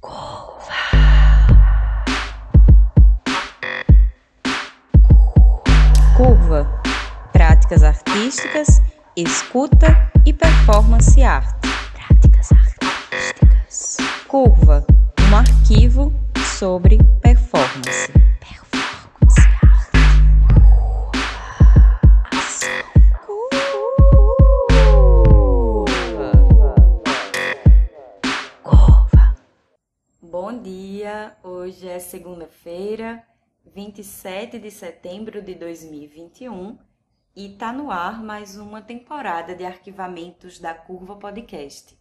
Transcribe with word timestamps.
Curva. 0.00 0.64
Curva. 6.16 6.82
Práticas 7.32 7.82
artísticas, 7.84 8.82
escuta 9.16 10.10
e 10.26 10.32
performance 10.32 11.22
arte. 11.22 11.68
Práticas 11.92 12.50
artísticas. 12.52 13.96
Curva. 14.26 14.84
Um 15.30 15.36
arquivo 15.36 16.12
sobre 16.58 16.98
27 33.94 34.58
de 34.58 34.72
setembro 34.72 35.40
de 35.40 35.54
2021 35.54 36.76
e 37.36 37.50
tá 37.50 37.72
no 37.72 37.92
ar 37.92 38.20
mais 38.20 38.56
uma 38.56 38.82
temporada 38.82 39.54
de 39.54 39.64
arquivamentos 39.64 40.58
da 40.58 40.74
Curva 40.74 41.14
Podcast. 41.14 41.96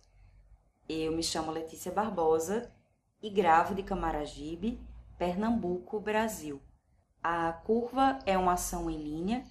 Eu 0.89 1.11
me 1.11 1.21
chamo 1.21 1.51
Letícia 1.51 1.91
Barbosa 1.91 2.73
e 3.21 3.29
gravo 3.29 3.75
de 3.75 3.83
Camaragibe, 3.83 4.81
Pernambuco, 5.19 5.99
Brasil. 5.99 6.59
A 7.21 7.53
Curva 7.53 8.17
é 8.25 8.35
uma 8.39 8.53
ação 8.53 8.89
em 8.89 8.97
linha 8.97 9.45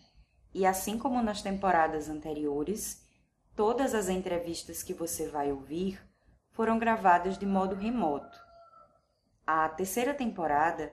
e, 0.52 0.66
assim 0.66 0.98
como 0.98 1.22
nas 1.22 1.42
temporadas 1.42 2.08
anteriores, 2.08 3.06
todas 3.54 3.94
as 3.94 4.08
entrevistas 4.08 4.82
que 4.82 4.92
você 4.92 5.28
vai 5.28 5.52
ouvir 5.52 6.04
foram 6.50 6.76
gravadas 6.76 7.38
de 7.38 7.46
modo 7.46 7.76
remoto. 7.76 8.36
A 9.46 9.68
terceira 9.68 10.12
temporada 10.12 10.92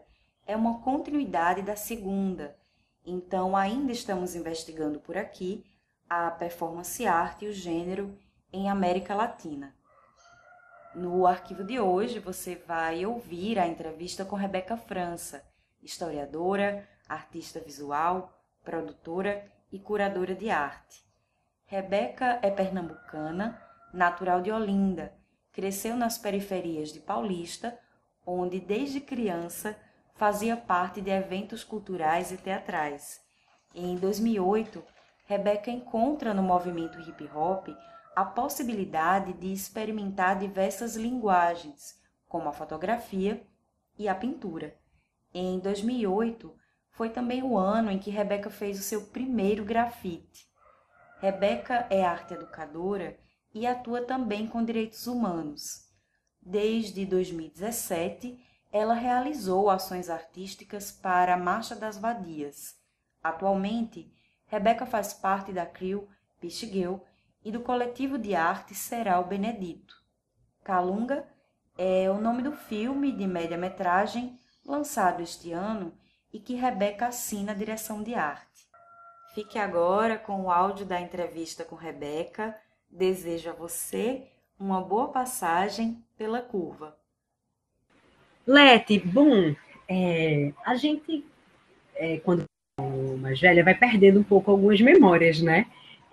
é 0.49 0.55
uma 0.55 0.79
continuidade 0.81 1.61
da 1.61 1.75
segunda, 1.75 2.57
então 3.05 3.55
ainda 3.55 3.91
estamos 3.91 4.33
investigando 4.33 4.99
por 4.99 5.15
aqui 5.15 5.63
a 6.09 6.31
performance 6.31 7.05
arte 7.05 7.45
e 7.45 7.49
o 7.49 7.53
gênero 7.53 8.17
em 8.51 8.67
América 8.67 9.13
Latina. 9.13 9.75
No 10.95 11.27
arquivo 11.27 11.63
de 11.63 11.79
hoje 11.79 12.17
você 12.17 12.55
vai 12.55 13.05
ouvir 13.05 13.59
a 13.59 13.67
entrevista 13.67 14.25
com 14.25 14.35
Rebeca 14.35 14.75
França, 14.75 15.47
historiadora, 15.83 16.89
artista 17.07 17.59
visual, 17.59 18.33
produtora 18.63 19.45
e 19.71 19.77
curadora 19.77 20.33
de 20.33 20.49
arte. 20.49 21.05
Rebeca 21.65 22.39
é 22.41 22.49
pernambucana, 22.49 23.61
natural 23.93 24.41
de 24.41 24.51
Olinda, 24.51 25.13
cresceu 25.51 25.95
nas 25.95 26.17
periferias 26.17 26.91
de 26.91 26.99
Paulista, 26.99 27.77
onde 28.25 28.59
desde 28.59 28.99
criança 28.99 29.77
fazia 30.19 30.57
parte 30.57 30.99
de 30.99 31.09
eventos 31.09 31.63
culturais 31.63 32.29
e 32.29 32.35
teatrais. 32.35 33.21
Em 33.73 33.95
2008, 33.95 34.83
Rebeca 35.23 35.71
encontra 35.71 36.33
no 36.33 36.43
movimento 36.43 36.99
hip 36.99 37.23
hop 37.33 37.69
a 38.13 38.25
possibilidade 38.25 39.31
de 39.31 39.53
experimentar 39.53 40.37
diversas 40.37 40.97
linguagens, 40.97 41.97
como 42.27 42.49
a 42.49 42.51
fotografia 42.51 43.41
e 43.97 44.09
a 44.09 44.13
pintura. 44.13 44.75
Em 45.33 45.57
2008, 45.57 46.53
foi 46.91 47.09
também 47.09 47.41
o 47.41 47.57
ano 47.57 47.89
em 47.89 47.97
que 47.97 48.11
Rebeca 48.11 48.49
fez 48.49 48.77
o 48.77 48.83
seu 48.83 49.05
primeiro 49.05 49.63
grafite. 49.63 50.49
Rebeca 51.21 51.87
é 51.89 52.03
arte 52.03 52.33
educadora 52.33 53.17
e 53.53 53.65
atua 53.65 54.01
também 54.01 54.47
com 54.47 54.65
direitos 54.65 55.07
humanos. 55.07 55.87
Desde 56.41 57.05
2017, 57.05 58.48
ela 58.71 58.93
realizou 58.93 59.69
ações 59.69 60.09
artísticas 60.09 60.91
para 60.91 61.33
a 61.33 61.37
Marcha 61.37 61.75
das 61.75 61.97
Vadias. 61.97 62.77
Atualmente, 63.23 64.11
Rebeca 64.45 64.85
faz 64.85 65.13
parte 65.13 65.51
da 65.51 65.65
CRIO 65.65 66.07
Pixigueu 66.39 67.03
e 67.43 67.51
do 67.51 67.61
coletivo 67.61 68.17
de 68.17 68.35
arte 68.35 68.75
Seral 68.75 69.23
Benedito. 69.25 69.95
Calunga 70.63 71.27
é 71.77 72.09
o 72.11 72.19
nome 72.19 72.43
do 72.43 72.51
filme 72.51 73.11
de 73.11 73.25
média-metragem 73.25 74.39
lançado 74.65 75.21
este 75.21 75.51
ano 75.51 75.93
e 76.31 76.39
que 76.39 76.53
Rebeca 76.53 77.07
assina 77.07 77.53
a 77.53 77.55
direção 77.55 78.03
de 78.03 78.13
arte. 78.13 78.67
Fique 79.33 79.57
agora 79.57 80.17
com 80.17 80.43
o 80.43 80.51
áudio 80.51 80.85
da 80.85 80.99
entrevista 80.99 81.63
com 81.63 81.75
Rebeca. 81.75 82.59
Desejo 82.89 83.49
a 83.49 83.53
você 83.53 84.29
uma 84.59 84.81
boa 84.81 85.09
passagem 85.09 86.03
pela 86.17 86.41
curva. 86.41 86.98
Lete, 88.45 88.99
bom, 88.99 89.53
é, 89.87 90.51
a 90.65 90.75
gente, 90.75 91.23
é, 91.95 92.17
quando 92.17 92.45
mais 93.19 93.39
velha, 93.39 93.63
vai 93.63 93.75
perdendo 93.75 94.19
um 94.19 94.23
pouco 94.23 94.49
algumas 94.51 94.79
memórias, 94.81 95.41
né? 95.41 95.65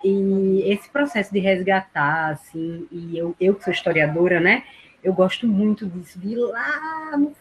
E 0.03 0.63
esse 0.71 0.89
processo 0.89 1.33
de 1.33 1.39
resgatar, 1.39 2.31
assim, 2.31 2.87
e 2.91 3.17
eu, 3.17 3.35
eu 3.39 3.55
que 3.55 3.63
sou 3.63 3.73
historiadora, 3.73 4.39
né? 4.39 4.63
Eu 5.03 5.13
gosto 5.13 5.47
muito 5.47 5.85
disso, 5.87 6.19
de 6.19 6.29
ir 6.29 6.35
lá 6.35 7.17
no 7.17 7.33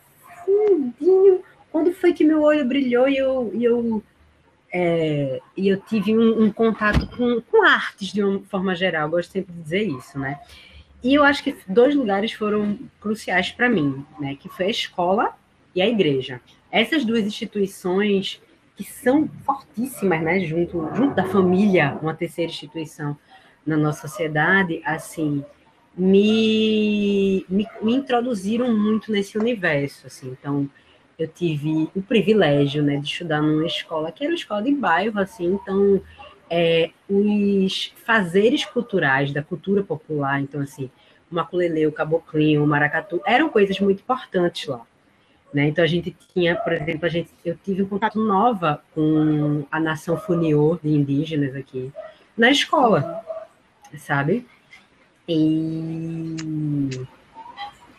fundinho, 0.45 1.43
quando 1.71 1.93
foi 1.93 2.13
que 2.13 2.25
meu 2.25 2.43
olho 2.43 2.67
brilhou 2.67 3.09
e 3.09 3.17
eu, 3.17 3.51
e 3.53 3.65
eu, 3.65 4.03
é, 4.73 5.41
e 5.57 5.69
eu 5.69 5.81
tive 5.81 6.17
um, 6.17 6.45
um 6.45 6.53
contato 6.53 7.07
com, 7.09 7.41
com 7.43 7.65
artes 7.65 8.13
de 8.13 8.23
uma 8.23 8.41
forma 8.45 8.75
geral, 8.75 9.07
eu 9.07 9.11
gosto 9.11 9.33
sempre 9.33 9.53
de 9.53 9.63
dizer 9.63 9.83
isso, 9.83 10.19
né? 10.19 10.41
E 11.07 11.15
eu 11.15 11.23
acho 11.23 11.45
que 11.45 11.57
dois 11.69 11.95
lugares 11.95 12.33
foram 12.33 12.77
cruciais 13.01 13.53
para 13.53 13.69
mim, 13.69 14.05
né? 14.19 14.35
Que 14.35 14.49
foi 14.49 14.67
a 14.67 14.71
escola 14.71 15.37
e 15.73 15.81
a 15.81 15.87
igreja. 15.87 16.41
Essas 16.69 17.05
duas 17.05 17.25
instituições 17.25 18.43
que 18.75 18.83
são 18.83 19.31
fortíssimas, 19.45 20.21
né? 20.21 20.41
Junto, 20.41 20.91
junto 20.97 21.15
da 21.15 21.23
família, 21.23 21.97
uma 22.03 22.13
terceira 22.13 22.51
instituição 22.51 23.17
na 23.65 23.77
nossa 23.77 24.09
sociedade, 24.09 24.83
assim, 24.85 25.45
me, 25.97 27.47
me, 27.49 27.69
me 27.81 27.95
introduziram 27.95 28.77
muito 28.77 29.13
nesse 29.13 29.39
universo, 29.39 30.09
assim. 30.09 30.37
Então, 30.37 30.69
eu 31.17 31.29
tive 31.29 31.89
o 31.95 32.03
privilégio, 32.03 32.83
né, 32.83 32.97
de 32.97 33.07
estudar 33.07 33.41
numa 33.41 33.65
escola 33.65 34.11
que 34.11 34.25
era 34.25 34.33
uma 34.33 34.37
escola 34.37 34.61
de 34.61 34.75
bairro, 34.75 35.21
assim. 35.21 35.53
Então, 35.55 36.03
é, 36.51 36.91
os 37.09 37.93
fazeres 38.05 38.65
culturais 38.65 39.33
da 39.33 39.43
cultura 39.43 39.83
popular, 39.83 40.41
então 40.41 40.61
assim, 40.61 40.91
o 41.31 41.35
maculelê, 41.35 41.87
o 41.87 41.93
caboclinho, 41.93 42.63
o 42.63 42.67
maracatu, 42.67 43.21
eram 43.27 43.49
coisas 43.49 43.79
muito 43.81 44.01
importantes 44.01 44.67
lá. 44.69 44.83
Né? 45.53 45.69
Então 45.69 45.83
a 45.83 45.87
gente 45.87 46.15
tinha, 46.35 46.57
por 46.57 46.73
exemplo, 46.73 47.07
a 47.07 47.09
gente, 47.09 47.31
eu 47.45 47.57
tive 47.57 47.83
um 47.83 47.89
contato 47.89 48.19
nova 48.19 48.83
com 48.95 49.65
a 49.71 49.81
nação 49.81 50.17
Funiô 50.17 50.79
de 50.83 50.91
indígenas 50.91 51.55
aqui 51.55 51.93
na 52.37 52.51
escola, 52.51 53.25
sabe? 53.97 54.47
E, 55.29 56.37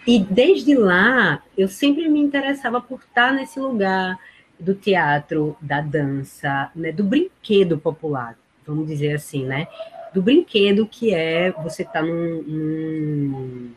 e 0.05 0.19
desde 0.19 0.75
lá 0.75 1.41
eu 1.57 1.67
sempre 1.67 2.07
me 2.07 2.19
interessava 2.19 2.79
por 2.79 2.99
estar 2.99 3.33
nesse 3.33 3.59
lugar 3.59 4.17
do 4.59 4.73
teatro, 4.73 5.56
da 5.62 5.81
dança, 5.81 6.72
né, 6.75 6.91
do 6.91 7.03
brinquedo 7.03 7.78
popular, 7.78 8.38
vamos 8.66 8.88
dizer 8.88 9.13
assim, 9.13 9.45
né? 9.45 9.68
Do 10.13 10.22
brinquedo 10.22 10.88
que 10.88 11.13
é 11.13 11.51
você 11.51 11.84
estar 11.84 12.01
tá 12.01 12.01
num, 12.01 12.41
num, 12.44 13.72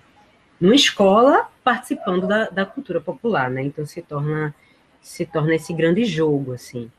numa 0.60 0.74
escola 0.74 1.48
participando 1.62 2.26
da, 2.26 2.48
da 2.48 2.64
cultura 2.64 3.00
popular, 3.00 3.50
né? 3.50 3.62
Então 3.62 3.84
se 3.84 4.00
torna 4.00 4.54
se 5.02 5.24
torna 5.24 5.54
esse 5.54 5.72
grande 5.72 6.04
jogo, 6.04 6.52
assim. 6.52 6.90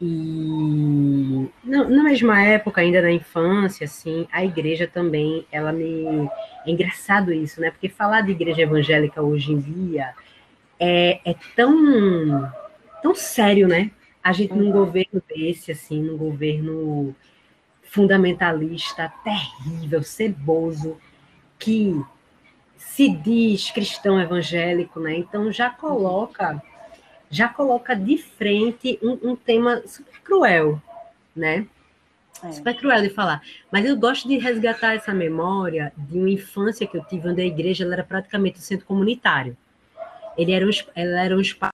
E 0.00 1.48
na, 1.64 1.84
na, 1.84 2.02
mesma 2.02 2.42
época, 2.44 2.80
ainda 2.80 3.00
na 3.00 3.12
infância, 3.12 3.84
assim, 3.84 4.26
a 4.32 4.44
igreja 4.44 4.86
também, 4.86 5.46
ela 5.50 5.72
me... 5.72 6.28
É 6.66 6.70
engraçado 6.70 7.32
isso, 7.32 7.60
né? 7.60 7.70
Porque 7.70 7.88
falar 7.88 8.22
de 8.22 8.32
igreja 8.32 8.62
evangélica 8.62 9.22
hoje 9.22 9.52
em 9.52 9.60
dia 9.60 10.12
é, 10.78 11.20
é 11.24 11.34
tão 11.54 12.52
tão 13.02 13.14
sério, 13.14 13.66
né? 13.66 13.90
A 14.22 14.32
gente 14.32 14.54
num 14.54 14.66
uhum. 14.66 14.72
governo 14.72 15.22
desse, 15.28 15.72
assim, 15.72 16.00
num 16.00 16.16
governo 16.16 17.14
fundamentalista, 17.82 19.12
terrível, 19.22 20.02
ceboso, 20.02 20.96
que 21.58 22.00
se 22.76 23.08
diz 23.08 23.70
cristão 23.70 24.20
evangélico, 24.20 25.00
né? 25.00 25.16
Então 25.16 25.50
já 25.52 25.68
coloca, 25.68 26.62
já 27.28 27.48
coloca 27.48 27.94
de 27.94 28.16
frente 28.16 28.98
um, 29.02 29.30
um 29.30 29.36
tema 29.36 29.82
super 29.86 30.20
cruel, 30.20 30.80
né? 31.34 31.66
É. 32.42 32.52
Super 32.52 32.76
cruel 32.76 33.02
de 33.02 33.10
falar. 33.10 33.42
Mas 33.70 33.84
eu 33.84 33.96
gosto 33.96 34.26
de 34.28 34.38
resgatar 34.38 34.94
essa 34.94 35.12
memória 35.12 35.92
de 35.96 36.18
uma 36.18 36.30
infância 36.30 36.86
que 36.86 36.96
eu 36.96 37.04
tive, 37.04 37.28
onde 37.28 37.42
a 37.42 37.46
igreja 37.46 37.84
era 37.84 38.02
praticamente 38.02 38.58
um 38.58 38.62
centro 38.62 38.86
comunitário. 38.86 39.56
Ele 40.36 40.52
era 40.52 40.66
um, 40.66 40.70
ela 40.94 41.24
era 41.24 41.36
um 41.36 41.40
espaço 41.40 41.71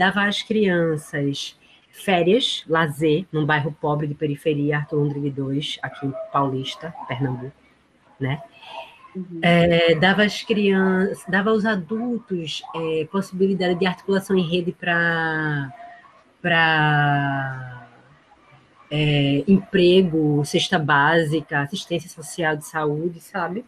dava 0.00 0.24
às 0.24 0.42
crianças 0.42 1.58
férias, 1.92 2.64
lazer, 2.66 3.26
num 3.30 3.44
bairro 3.44 3.70
pobre 3.70 4.06
de 4.06 4.14
periferia, 4.14 4.78
Arthur 4.78 4.96
Londrine 4.96 5.30
2, 5.30 5.78
aqui 5.82 6.06
em 6.06 6.14
Paulista, 6.32 6.94
Pernambuco, 7.06 7.52
né? 8.18 8.40
Uhum. 9.14 9.40
É, 9.42 9.94
dava 9.96 10.22
às 10.22 10.42
crianças, 10.42 11.22
dava 11.28 11.50
aos 11.50 11.66
adultos 11.66 12.62
é, 12.74 13.06
possibilidade 13.12 13.74
de 13.78 13.84
articulação 13.84 14.34
em 14.34 14.48
rede 14.48 14.72
para 14.72 15.70
para 16.40 17.86
é, 18.90 19.44
emprego, 19.46 20.42
cesta 20.46 20.78
básica, 20.78 21.60
assistência 21.60 22.08
social 22.08 22.56
de 22.56 22.64
saúde, 22.64 23.20
sabe? 23.20 23.66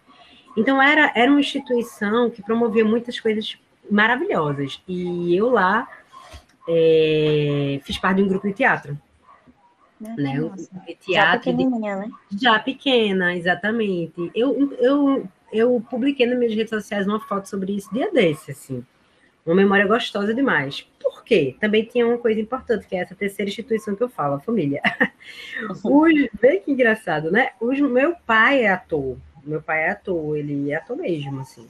Então 0.56 0.81
era, 0.81 1.12
era 1.14 1.31
uma 1.31 1.40
instituição 1.40 2.31
que 2.31 2.43
promovia 2.43 2.87
muitas 2.87 3.20
coisas 3.20 3.58
maravilhosas. 3.90 4.81
E 4.88 5.37
eu 5.37 5.50
lá 5.50 5.87
é, 6.68 7.80
fiz 7.84 7.98
parte 7.98 8.16
de 8.16 8.22
um 8.22 8.28
grupo 8.28 8.46
de 8.46 8.54
teatro. 8.54 8.98
Né? 10.00 10.14
né? 10.16 10.50
De 10.86 10.94
teatro, 10.96 11.10
já 11.12 11.38
pequenininha, 11.38 11.96
né? 11.96 12.10
Já 12.40 12.58
pequena, 12.58 13.36
exatamente. 13.36 14.30
Eu, 14.34 14.74
eu, 14.80 15.28
eu 15.52 15.86
publiquei 15.88 16.26
nas 16.26 16.36
minhas 16.36 16.54
redes 16.54 16.70
sociais 16.70 17.06
uma 17.06 17.20
foto 17.20 17.48
sobre 17.48 17.76
isso 17.76 17.92
dia 17.92 18.10
desse, 18.10 18.50
assim. 18.50 18.84
Uma 19.46 19.54
memória 19.54 19.86
gostosa 19.86 20.34
demais. 20.34 20.86
Por 21.00 21.24
quê? 21.24 21.56
Também 21.60 21.84
tinha 21.84 22.06
uma 22.06 22.18
coisa 22.18 22.40
importante, 22.40 22.86
que 22.86 22.96
é 22.96 23.00
essa 23.00 23.14
terceira 23.14 23.48
instituição 23.48 23.94
que 23.94 24.02
eu 24.02 24.08
falo, 24.08 24.34
a 24.34 24.40
família. 24.40 24.80
Os, 25.84 26.28
vê 26.40 26.58
que 26.58 26.70
engraçado, 26.70 27.30
né? 27.30 27.50
Os, 27.60 27.78
meu 27.80 28.14
pai 28.26 28.64
é 28.64 28.70
ator. 28.70 29.16
Meu 29.44 29.60
pai 29.60 29.84
é 29.84 29.90
ator, 29.90 30.36
ele 30.36 30.70
é 30.70 30.76
ator 30.76 30.96
mesmo, 30.96 31.40
assim. 31.40 31.66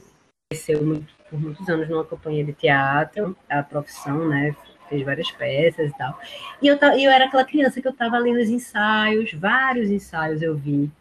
Cresceu 0.49 0.83
muito, 0.83 1.11
por 1.29 1.39
muitos 1.39 1.67
anos 1.67 1.89
numa 1.89 2.03
companhia 2.03 2.43
de 2.43 2.53
teatro, 2.53 3.35
a 3.49 3.63
profissão, 3.63 4.27
né? 4.27 4.55
Fez 4.89 5.03
várias 5.03 5.31
peças 5.31 5.91
e 5.91 5.97
tal. 5.97 6.19
E 6.61 6.67
eu, 6.67 6.77
eu 6.77 7.11
era 7.11 7.25
aquela 7.25 7.43
criança 7.43 7.81
que 7.81 7.87
eu 7.87 7.93
tava 7.93 8.15
ali 8.17 8.33
nos 8.33 8.49
ensaios, 8.49 9.33
vários 9.33 9.89
ensaios 9.89 10.41
eu 10.41 10.55
vi 10.55 10.91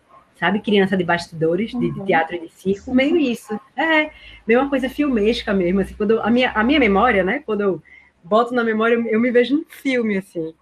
sabe? 0.42 0.58
Criança 0.58 0.96
de 0.96 1.04
bastidores, 1.04 1.70
de, 1.70 1.76
uhum. 1.76 2.04
teatro 2.04 2.34
e 2.34 2.40
de 2.40 2.48
circo, 2.48 2.92
meio 2.92 3.16
isso. 3.16 3.58
É, 3.76 4.10
meio 4.44 4.60
uma 4.60 4.68
coisa 4.68 4.88
filmesca 4.88 5.54
mesmo, 5.54 5.80
assim, 5.80 5.94
quando 5.94 6.12
eu, 6.12 6.22
a, 6.22 6.28
minha, 6.32 6.50
a 6.50 6.64
minha 6.64 6.80
memória, 6.80 7.22
né, 7.22 7.40
quando 7.46 7.60
eu 7.60 7.82
boto 8.24 8.52
na 8.52 8.64
memória, 8.64 8.96
eu, 8.96 9.06
eu 9.06 9.20
me 9.20 9.30
vejo 9.30 9.54
num 9.54 9.64
filme, 9.68 10.18
assim, 10.18 10.52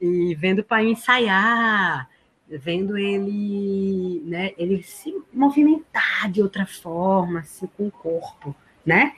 e 0.00 0.34
vendo 0.34 0.58
o 0.58 0.64
pai 0.64 0.88
ensaiar, 0.88 2.08
vendo 2.48 2.98
ele, 2.98 4.22
né, 4.24 4.50
ele 4.58 4.82
se 4.82 5.14
movimentar 5.32 6.28
de 6.28 6.42
outra 6.42 6.66
forma, 6.66 7.40
assim, 7.40 7.68
com 7.76 7.86
o 7.86 7.92
corpo, 7.92 8.56
né? 8.84 9.12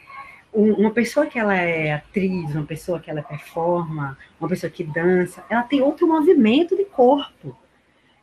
Uma 0.54 0.90
pessoa 0.90 1.26
que 1.26 1.38
ela 1.38 1.54
é 1.54 1.92
atriz, 1.92 2.54
uma 2.54 2.64
pessoa 2.64 3.00
que 3.00 3.10
ela 3.10 3.22
performa, 3.22 4.16
uma 4.38 4.48
pessoa 4.48 4.70
que 4.70 4.84
dança, 4.84 5.44
ela 5.50 5.62
tem 5.64 5.82
outro 5.82 6.06
movimento 6.06 6.76
de 6.76 6.84
corpo, 6.84 7.56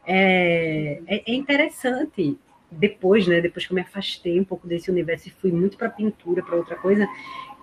é, 0.07 1.01
é, 1.05 1.23
é, 1.29 1.33
interessante 1.35 2.37
depois, 2.71 3.27
né, 3.27 3.41
depois 3.41 3.65
que 3.65 3.73
eu 3.73 3.75
me 3.75 3.81
afastei 3.81 4.39
um 4.39 4.45
pouco 4.45 4.65
desse 4.65 4.89
universo 4.89 5.27
e 5.27 5.31
fui 5.31 5.51
muito 5.51 5.77
para 5.77 5.89
pintura, 5.89 6.41
para 6.41 6.55
outra 6.55 6.77
coisa, 6.77 7.07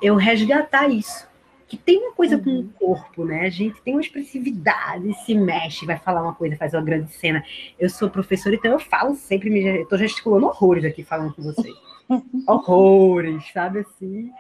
eu 0.02 0.16
resgatar 0.16 0.88
isso. 0.88 1.26
Que 1.68 1.76
tem 1.76 1.98
uma 1.98 2.12
coisa 2.12 2.36
uhum. 2.36 2.42
com 2.42 2.50
o 2.50 2.54
uhum. 2.54 2.68
corpo, 2.78 3.24
né? 3.24 3.46
A 3.46 3.50
gente 3.50 3.80
tem 3.82 3.94
uma 3.94 4.00
expressividade, 4.00 5.12
se 5.24 5.34
mexe, 5.34 5.84
vai 5.84 5.98
falar 5.98 6.22
uma 6.22 6.34
coisa, 6.34 6.56
faz 6.56 6.72
uma 6.72 6.82
grande 6.82 7.12
cena. 7.12 7.44
Eu 7.78 7.90
sou 7.90 8.08
professora, 8.08 8.54
então 8.54 8.72
eu 8.72 8.78
falo 8.78 9.14
sempre, 9.14 9.50
me, 9.50 9.62
eu 9.80 9.86
tô 9.86 9.96
gesticulando 9.96 10.46
horrores 10.46 10.84
aqui 10.84 11.04
falando 11.04 11.34
com 11.34 11.42
vocês. 11.42 11.74
horrores, 12.48 13.44
sabe 13.52 13.80
assim? 13.80 14.32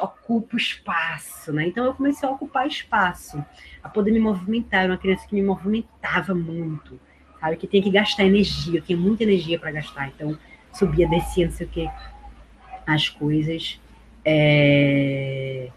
Ocupa 0.00 0.54
o 0.54 0.56
espaço, 0.56 1.52
né? 1.52 1.66
Então 1.66 1.84
eu 1.84 1.92
comecei 1.92 2.26
a 2.26 2.32
ocupar 2.32 2.66
espaço, 2.66 3.44
a 3.82 3.88
poder 3.88 4.10
me 4.10 4.18
movimentar. 4.18 4.80
Eu 4.80 4.84
era 4.84 4.92
uma 4.92 4.98
criança 4.98 5.28
que 5.28 5.34
me 5.34 5.42
movimentava 5.42 6.34
muito 6.34 6.98
sabe? 7.44 7.56
Que 7.56 7.66
tem 7.66 7.82
que 7.82 7.90
gastar 7.90 8.24
energia, 8.24 8.78
eu 8.78 8.82
tinha 8.82 8.96
muita 8.96 9.22
energia 9.22 9.58
para 9.58 9.70
gastar, 9.70 10.08
então 10.08 10.36
subia, 10.72 11.06
descia, 11.06 11.46
não 11.46 11.52
sei 11.52 11.66
o 11.66 11.70
que, 11.70 11.90
as 12.86 13.08
coisas. 13.08 13.78
É... 14.24 15.68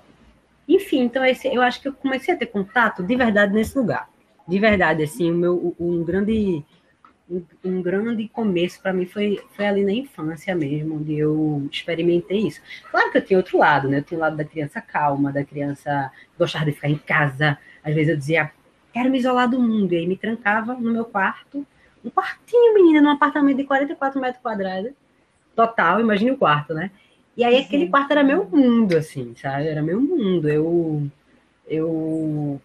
Enfim, 0.67 1.01
então 1.01 1.23
esse, 1.23 1.47
eu 1.47 1.61
acho 1.61 1.81
que 1.81 1.87
eu 1.87 1.93
comecei 1.93 2.33
a 2.33 2.37
ter 2.37 2.47
contato 2.47 3.03
de 3.03 3.15
verdade 3.15 3.53
nesse 3.53 3.77
lugar. 3.77 4.09
De 4.47 4.59
verdade, 4.59 5.03
assim, 5.03 5.31
o 5.31 5.35
meu, 5.35 5.75
um 5.79 6.03
grande 6.03 6.65
um, 7.29 7.43
um 7.63 7.81
grande 7.81 8.27
começo 8.29 8.81
para 8.81 8.93
mim 8.93 9.05
foi, 9.05 9.41
foi 9.55 9.65
ali 9.65 9.83
na 9.83 9.91
infância 9.91 10.55
mesmo, 10.55 10.95
onde 10.95 11.17
eu 11.17 11.67
experimentei 11.71 12.47
isso. 12.47 12.61
Claro 12.89 13.11
que 13.11 13.17
eu 13.17 13.25
tinha 13.25 13.37
outro 13.37 13.57
lado, 13.57 13.87
né? 13.89 13.99
Eu 13.99 14.03
tinha 14.03 14.17
o 14.17 14.21
lado 14.21 14.37
da 14.37 14.45
criança 14.45 14.81
calma, 14.81 15.31
da 15.31 15.43
criança 15.43 16.11
que 16.31 16.39
gostava 16.39 16.65
de 16.65 16.71
ficar 16.71 16.89
em 16.89 16.97
casa. 16.97 17.57
Às 17.83 17.93
vezes 17.93 18.09
eu 18.09 18.17
dizia, 18.17 18.51
quero 18.93 19.09
me 19.09 19.17
isolar 19.17 19.49
do 19.49 19.59
mundo. 19.59 19.93
E 19.93 19.97
aí 19.97 20.07
me 20.07 20.15
trancava 20.15 20.73
no 20.73 20.91
meu 20.91 21.05
quarto, 21.05 21.65
um 22.03 22.09
quartinho, 22.09 22.73
menina, 22.73 23.01
num 23.01 23.11
apartamento 23.11 23.57
de 23.57 23.65
44 23.65 24.19
metros 24.21 24.41
quadrados, 24.41 24.91
total, 25.55 25.99
imagine 25.99 26.31
o 26.31 26.37
quarto, 26.37 26.73
né? 26.73 26.91
E 27.37 27.43
aí 27.43 27.59
aquele 27.59 27.85
uhum. 27.85 27.91
quarto 27.91 28.11
era 28.11 28.23
meu 28.23 28.45
mundo, 28.45 28.97
assim, 28.97 29.35
sabe? 29.35 29.67
Era 29.67 29.83
meu 29.83 30.01
mundo. 30.01 30.49
Eu, 30.49 31.07
eu, 31.67 32.59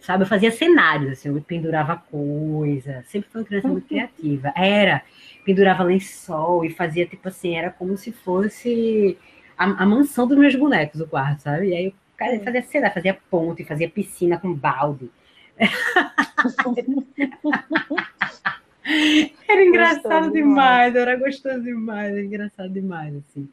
sabe, 0.00 0.24
eu 0.24 0.28
fazia 0.28 0.52
cenários, 0.52 1.12
assim, 1.12 1.30
eu 1.30 1.40
pendurava 1.40 1.96
coisa, 1.96 3.02
sempre 3.06 3.30
fui 3.30 3.40
uma 3.40 3.46
criança 3.46 3.68
muito 3.68 3.84
uhum. 3.84 3.88
criativa. 3.88 4.52
Era, 4.54 5.02
pendurava 5.46 5.82
lençol 5.82 6.62
e 6.62 6.70
fazia, 6.70 7.06
tipo 7.06 7.26
assim, 7.26 7.56
era 7.56 7.70
como 7.70 7.96
se 7.96 8.12
fosse 8.12 9.16
a, 9.56 9.64
a 9.64 9.86
mansão 9.86 10.26
dos 10.26 10.36
meus 10.36 10.54
bonecos, 10.54 11.00
o 11.00 11.06
quarto, 11.06 11.40
sabe? 11.40 11.68
E 11.68 11.74
aí 11.74 11.86
eu 11.86 11.94
cara, 12.18 12.38
fazia 12.40 12.62
cenário, 12.62 12.94
fazia 12.94 13.18
ponte, 13.30 13.64
fazia 13.64 13.88
piscina 13.88 14.38
com 14.38 14.52
balde. 14.52 15.10
era 19.48 19.64
engraçado 19.64 20.30
demais, 20.32 20.94
era 20.94 21.16
gostoso 21.16 21.62
demais, 21.62 22.12
era 22.12 22.22
engraçado 22.22 22.70
demais, 22.70 23.14
assim. 23.16 23.48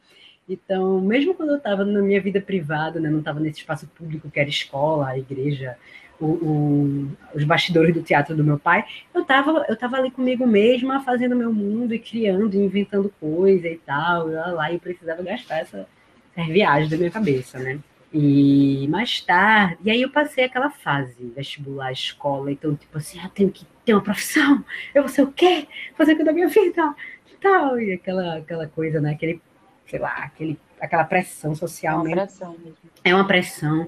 Então, 0.50 1.00
mesmo 1.00 1.36
quando 1.36 1.50
eu 1.50 1.58
estava 1.58 1.86
na 1.86 2.02
minha 2.02 2.20
vida 2.20 2.42
privada, 2.42 3.00
né, 3.00 3.08
não 3.08 3.20
estava 3.20 3.40
nesse 3.40 3.60
espaço 3.60 3.86
público 3.88 4.32
que 4.32 4.40
era 4.40 4.50
escola, 4.50 5.16
igreja, 5.16 5.78
o, 6.20 6.26
o, 6.26 7.12
os 7.36 7.44
bastidores 7.44 7.94
do 7.94 8.02
teatro 8.02 8.36
do 8.36 8.44
meu 8.44 8.58
pai, 8.58 8.84
eu 9.14 9.22
estava 9.22 9.66
eu 9.70 9.76
tava 9.78 9.98
ali 9.98 10.10
comigo 10.10 10.48
mesma, 10.48 11.02
fazendo 11.02 11.36
meu 11.36 11.54
mundo 11.54 11.94
e 11.94 12.00
criando, 12.00 12.56
inventando 12.56 13.14
coisa 13.20 13.68
e 13.68 13.78
tal, 13.78 14.28
lá, 14.28 14.48
lá, 14.48 14.74
eu 14.74 14.80
precisava 14.80 15.22
gastar 15.22 15.60
essa, 15.60 15.88
essa 16.36 16.52
viagem 16.52 16.90
da 16.90 16.98
minha 16.98 17.12
cabeça, 17.12 17.60
né? 17.60 17.80
E 18.12 18.88
mais 18.90 19.22
tarde, 19.22 19.78
e 19.86 19.92
aí 19.92 20.02
eu 20.02 20.10
passei 20.10 20.44
aquela 20.44 20.72
fase, 20.72 21.32
vestibular, 21.36 21.92
escola, 21.92 22.52
então, 22.52 22.76
tipo 22.76 22.98
assim, 22.98 23.20
ah, 23.20 23.30
tenho 23.30 23.52
que 23.52 23.68
ter 23.86 23.94
uma 23.94 24.02
profissão, 24.02 24.66
eu 24.96 25.04
vou 25.04 25.10
ser 25.10 25.22
o 25.22 25.32
quê? 25.32 25.68
Fazer 25.96 26.14
o 26.14 26.18
que 26.18 26.24
da 26.24 26.34
minha 26.34 26.48
vida? 26.48 26.96
E 27.32 27.38
tal, 27.40 27.80
e 27.80 27.94
aquela, 27.94 28.38
aquela 28.38 28.68
coisa, 28.68 29.00
né? 29.00 29.12
Aquele, 29.12 29.40
sei 29.90 30.00
lá, 30.00 30.14
aquele, 30.24 30.58
aquela 30.80 31.04
pressão 31.04 31.56
social. 31.56 31.94
É 31.94 31.98
uma 31.98 32.04
mesmo. 32.04 32.22
pressão 32.22 32.56
mesmo. 32.58 32.78
É 33.04 33.16
uma 33.16 33.28
pressão. 33.28 33.88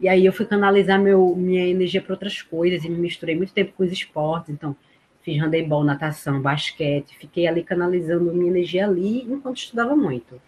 E 0.00 0.08
aí 0.08 0.26
eu 0.26 0.32
fui 0.32 0.46
canalizar 0.46 1.00
meu, 1.00 1.36
minha 1.36 1.66
energia 1.66 2.02
para 2.02 2.14
outras 2.14 2.42
coisas 2.42 2.84
e 2.84 2.88
me 2.88 2.98
misturei 2.98 3.36
muito 3.36 3.52
tempo 3.52 3.72
com 3.76 3.84
os 3.84 3.92
esportes, 3.92 4.50
então 4.50 4.76
fiz 5.22 5.40
handebol, 5.40 5.84
natação, 5.84 6.42
basquete, 6.42 7.16
fiquei 7.16 7.46
ali 7.46 7.62
canalizando 7.62 8.32
minha 8.34 8.50
energia 8.50 8.86
ali 8.86 9.22
enquanto 9.22 9.58
estudava 9.58 9.94
muito 9.94 10.40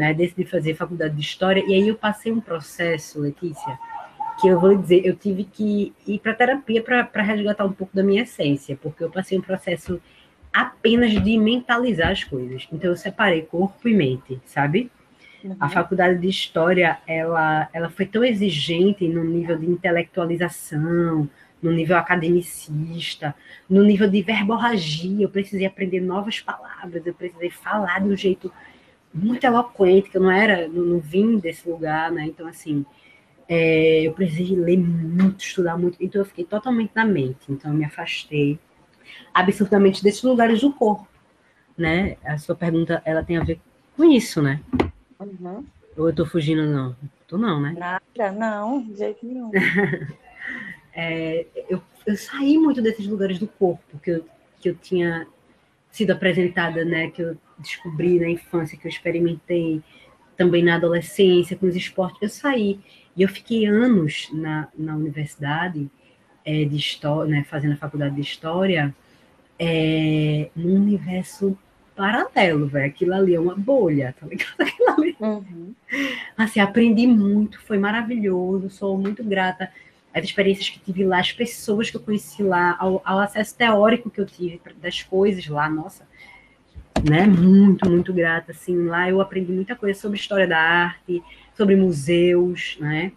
né? 0.00 0.14
Decidi 0.14 0.44
fazer 0.44 0.74
faculdade 0.74 1.14
de 1.14 1.20
História, 1.20 1.62
e 1.66 1.74
aí 1.74 1.88
eu 1.88 1.94
passei 1.94 2.32
um 2.32 2.40
processo, 2.40 3.20
Letícia, 3.20 3.78
que 4.40 4.48
eu 4.48 4.58
vou 4.58 4.76
dizer, 4.76 5.04
eu 5.04 5.14
tive 5.14 5.44
que 5.44 5.92
ir 6.06 6.18
para 6.20 6.34
terapia 6.34 6.82
para 6.82 7.22
resgatar 7.22 7.64
um 7.64 7.72
pouco 7.72 7.94
da 7.94 8.02
minha 8.02 8.22
essência, 8.22 8.78
porque 8.80 9.04
eu 9.04 9.10
passei 9.10 9.38
um 9.38 9.42
processo 9.42 10.00
apenas 10.52 11.12
de 11.12 11.38
mentalizar 11.38 12.10
as 12.10 12.24
coisas. 12.24 12.66
Então 12.72 12.90
eu 12.90 12.96
separei 12.96 13.42
corpo 13.42 13.88
e 13.88 13.94
mente, 13.94 14.40
sabe? 14.44 14.90
Uhum. 15.42 15.56
A 15.58 15.68
faculdade 15.68 16.18
de 16.18 16.28
história, 16.28 16.98
ela, 17.06 17.68
ela 17.72 17.88
foi 17.90 18.06
tão 18.06 18.24
exigente 18.24 19.06
no 19.08 19.24
nível 19.24 19.58
de 19.58 19.66
intelectualização, 19.66 21.28
no 21.62 21.70
nível 21.70 21.96
academicista, 21.96 23.34
no 23.68 23.82
nível 23.82 24.08
de 24.08 24.22
verborragia. 24.22 25.24
Eu 25.24 25.30
precisei 25.30 25.66
aprender 25.66 26.00
novas 26.00 26.40
palavras, 26.40 27.06
eu 27.06 27.14
precisei 27.14 27.50
falar 27.50 28.00
de 28.00 28.08
um 28.08 28.16
jeito 28.16 28.52
muito 29.12 29.44
eloquente, 29.44 30.10
que 30.10 30.16
eu 30.16 30.22
não 30.22 30.30
era, 30.30 30.68
não, 30.68 30.84
não 30.84 30.98
vim 31.00 31.38
desse 31.38 31.68
lugar, 31.68 32.12
né? 32.12 32.24
Então, 32.26 32.46
assim, 32.46 32.84
é, 33.48 34.02
eu 34.02 34.12
precisei 34.12 34.56
ler 34.56 34.78
muito, 34.78 35.40
estudar 35.40 35.76
muito, 35.76 35.96
então 36.00 36.20
eu 36.20 36.24
fiquei 36.24 36.44
totalmente 36.44 36.92
na 36.94 37.04
mente, 37.04 37.40
então 37.48 37.72
eu 37.72 37.76
me 37.76 37.84
afastei 37.84 38.58
absurdamente 39.32 40.02
desses 40.02 40.22
lugares 40.22 40.60
do 40.60 40.72
corpo, 40.72 41.06
né? 41.76 42.16
A 42.24 42.38
sua 42.38 42.54
pergunta, 42.54 43.02
ela 43.04 43.22
tem 43.22 43.36
a 43.36 43.44
ver 43.44 43.60
com 43.96 44.04
isso, 44.04 44.42
né? 44.42 44.60
Uhum. 45.18 45.64
Ou 45.96 46.08
eu 46.08 46.14
tô 46.14 46.24
fugindo, 46.26 46.64
não? 46.66 46.96
Tô 47.26 47.36
não, 47.36 47.60
né? 47.60 47.74
Nada, 47.78 48.32
não, 48.32 48.82
de 48.82 48.98
jeito 48.98 49.26
nenhum. 49.26 49.50
é, 50.92 51.46
eu, 51.68 51.82
eu 52.06 52.16
saí 52.16 52.58
muito 52.58 52.80
desses 52.80 53.06
lugares 53.06 53.38
do 53.38 53.46
corpo 53.46 53.98
que 53.98 54.10
eu, 54.10 54.26
que 54.60 54.68
eu 54.70 54.74
tinha 54.74 55.26
sido 55.90 56.12
apresentada, 56.12 56.84
né? 56.84 57.10
Que 57.10 57.22
eu 57.22 57.36
descobri 57.58 58.18
na 58.18 58.28
infância, 58.28 58.78
que 58.78 58.86
eu 58.86 58.90
experimentei 58.90 59.82
também 60.36 60.62
na 60.62 60.76
adolescência, 60.76 61.56
com 61.56 61.66
os 61.66 61.76
esportes, 61.76 62.22
eu 62.22 62.28
saí. 62.28 62.80
E 63.16 63.22
eu 63.22 63.28
fiquei 63.28 63.66
anos 63.66 64.28
na, 64.32 64.68
na 64.76 64.96
universidade 64.96 65.90
é, 66.44 66.64
de 66.64 66.76
história, 66.76 67.30
né, 67.30 67.44
fazendo 67.48 67.74
a 67.74 67.76
faculdade 67.76 68.14
de 68.14 68.20
história, 68.20 68.94
é, 69.58 70.50
num 70.56 70.76
universo 70.76 71.56
paralelo, 71.94 72.66
velho. 72.66 72.86
Aquilo 72.86 73.14
ali 73.14 73.34
é 73.34 73.40
uma 73.40 73.54
bolha, 73.54 74.14
tá 74.18 74.26
ligado? 74.26 74.54
Aquilo 74.60 74.90
ali. 74.90 75.16
Uhum. 75.20 75.74
Assim, 76.36 76.60
aprendi 76.60 77.06
muito, 77.06 77.60
foi 77.60 77.78
maravilhoso, 77.78 78.70
sou 78.70 78.96
muito 78.96 79.22
grata 79.22 79.70
às 80.14 80.24
experiências 80.24 80.70
que 80.70 80.80
tive 80.80 81.04
lá, 81.04 81.20
as 81.20 81.32
pessoas 81.32 81.90
que 81.90 81.96
eu 81.96 82.00
conheci 82.00 82.42
lá, 82.42 82.76
ao, 82.80 83.02
ao 83.04 83.18
acesso 83.18 83.54
teórico 83.56 84.10
que 84.10 84.20
eu 84.20 84.26
tive 84.26 84.60
das 84.80 85.02
coisas 85.02 85.46
lá, 85.46 85.68
nossa, 85.68 86.04
né? 87.04 87.26
Muito, 87.26 87.88
muito 87.88 88.12
grata, 88.12 88.52
assim, 88.52 88.86
lá 88.86 89.08
eu 89.08 89.20
aprendi 89.20 89.52
muita 89.52 89.76
coisa 89.76 89.98
sobre 89.98 90.18
história 90.18 90.46
da 90.46 90.58
arte, 90.58 91.22
sobre 91.54 91.76
museus, 91.76 92.76
né? 92.80 93.12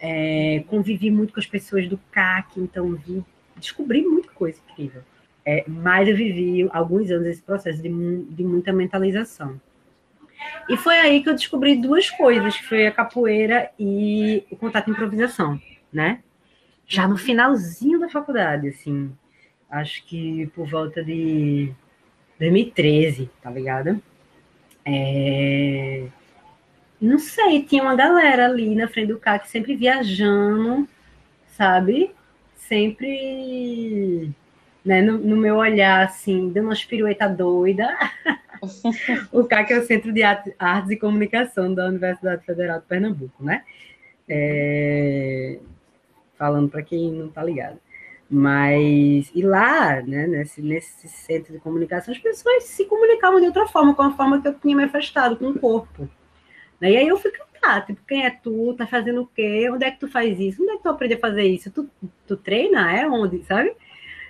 É, 0.00 0.64
convivi 0.66 1.10
muito 1.10 1.34
com 1.34 1.40
as 1.40 1.46
pessoas 1.46 1.86
do 1.86 1.98
CAC, 2.10 2.58
então 2.58 2.94
vi, 2.94 3.22
descobri 3.56 4.02
muita 4.02 4.30
coisa 4.32 4.58
incrível. 4.70 5.02
É, 5.44 5.64
mas 5.66 6.08
eu 6.08 6.16
vivi 6.16 6.68
alguns 6.70 7.10
anos 7.10 7.26
esse 7.26 7.42
processo 7.42 7.82
de, 7.82 7.88
de 7.88 8.44
muita 8.44 8.72
mentalização. 8.72 9.60
E 10.68 10.76
foi 10.76 10.96
aí 10.96 11.22
que 11.22 11.28
eu 11.28 11.34
descobri 11.34 11.76
duas 11.76 12.08
coisas, 12.10 12.56
que 12.56 12.64
foi 12.64 12.86
a 12.86 12.92
capoeira 12.92 13.70
e 13.78 14.44
o 14.50 14.56
contato 14.56 14.88
em 14.88 14.92
improvisação, 14.92 15.60
né? 15.92 16.22
Já 16.86 17.06
no 17.06 17.16
finalzinho 17.16 18.00
da 18.00 18.08
faculdade, 18.08 18.68
assim, 18.68 19.12
acho 19.70 20.04
que 20.06 20.46
por 20.48 20.68
volta 20.68 21.04
de 21.04 21.72
2013, 22.38 23.30
tá 23.42 23.50
ligado? 23.50 24.00
É... 24.84 26.06
Não 27.00 27.18
sei, 27.18 27.62
tinha 27.62 27.82
uma 27.82 27.96
galera 27.96 28.46
ali 28.46 28.74
na 28.74 28.86
frente 28.86 29.08
do 29.08 29.18
CAC 29.18 29.48
sempre 29.48 29.74
viajando, 29.74 30.86
sabe? 31.56 32.14
Sempre 32.56 34.30
né, 34.84 35.00
no, 35.02 35.18
no 35.18 35.36
meu 35.36 35.56
olhar, 35.56 36.04
assim, 36.04 36.50
dando 36.50 36.66
umas 36.66 36.84
piruetas 36.84 37.36
doida. 37.36 37.88
o 39.32 39.44
CAC 39.44 39.72
é 39.72 39.78
o 39.78 39.86
Centro 39.86 40.12
de 40.12 40.22
Artes 40.22 40.90
e 40.90 40.96
Comunicação 40.96 41.72
da 41.72 41.86
Universidade 41.86 42.44
Federal 42.44 42.80
de 42.80 42.86
Pernambuco, 42.86 43.42
né? 43.42 43.64
É... 44.28 45.58
Falando 46.36 46.68
para 46.68 46.82
quem 46.82 47.10
não 47.12 47.28
tá 47.28 47.42
ligado. 47.42 47.78
Mas, 48.28 49.30
e 49.34 49.42
lá, 49.42 50.00
né, 50.02 50.26
nesse, 50.26 50.62
nesse 50.62 51.08
centro 51.08 51.52
de 51.52 51.58
comunicação, 51.58 52.14
as 52.14 52.20
pessoas 52.20 52.64
se 52.64 52.84
comunicavam 52.84 53.40
de 53.40 53.46
outra 53.46 53.66
forma, 53.66 53.94
com 53.94 54.02
a 54.02 54.12
forma 54.12 54.40
que 54.40 54.48
eu 54.48 54.54
tinha 54.54 54.76
me 54.76 54.84
afastado, 54.84 55.36
com 55.36 55.48
o 55.48 55.58
corpo. 55.58 56.08
Né? 56.80 56.92
E 56.92 56.96
aí 56.96 57.08
eu 57.08 57.18
fui 57.18 57.30
cantar, 57.30 57.84
tipo, 57.86 58.00
quem 58.06 58.24
é 58.24 58.30
tu? 58.30 58.74
Tá 58.74 58.86
fazendo 58.86 59.22
o 59.22 59.26
quê? 59.26 59.68
Onde 59.70 59.84
é 59.84 59.90
que 59.90 60.00
tu 60.00 60.08
faz 60.08 60.38
isso? 60.38 60.62
Onde 60.62 60.72
é 60.72 60.76
que 60.76 60.82
tu 60.82 60.88
aprende 60.88 61.14
a 61.14 61.18
fazer 61.18 61.42
isso? 61.42 61.70
Tu, 61.70 61.88
tu 62.26 62.36
treina? 62.36 62.92
É 62.92 63.06
onde, 63.06 63.44
sabe? 63.44 63.72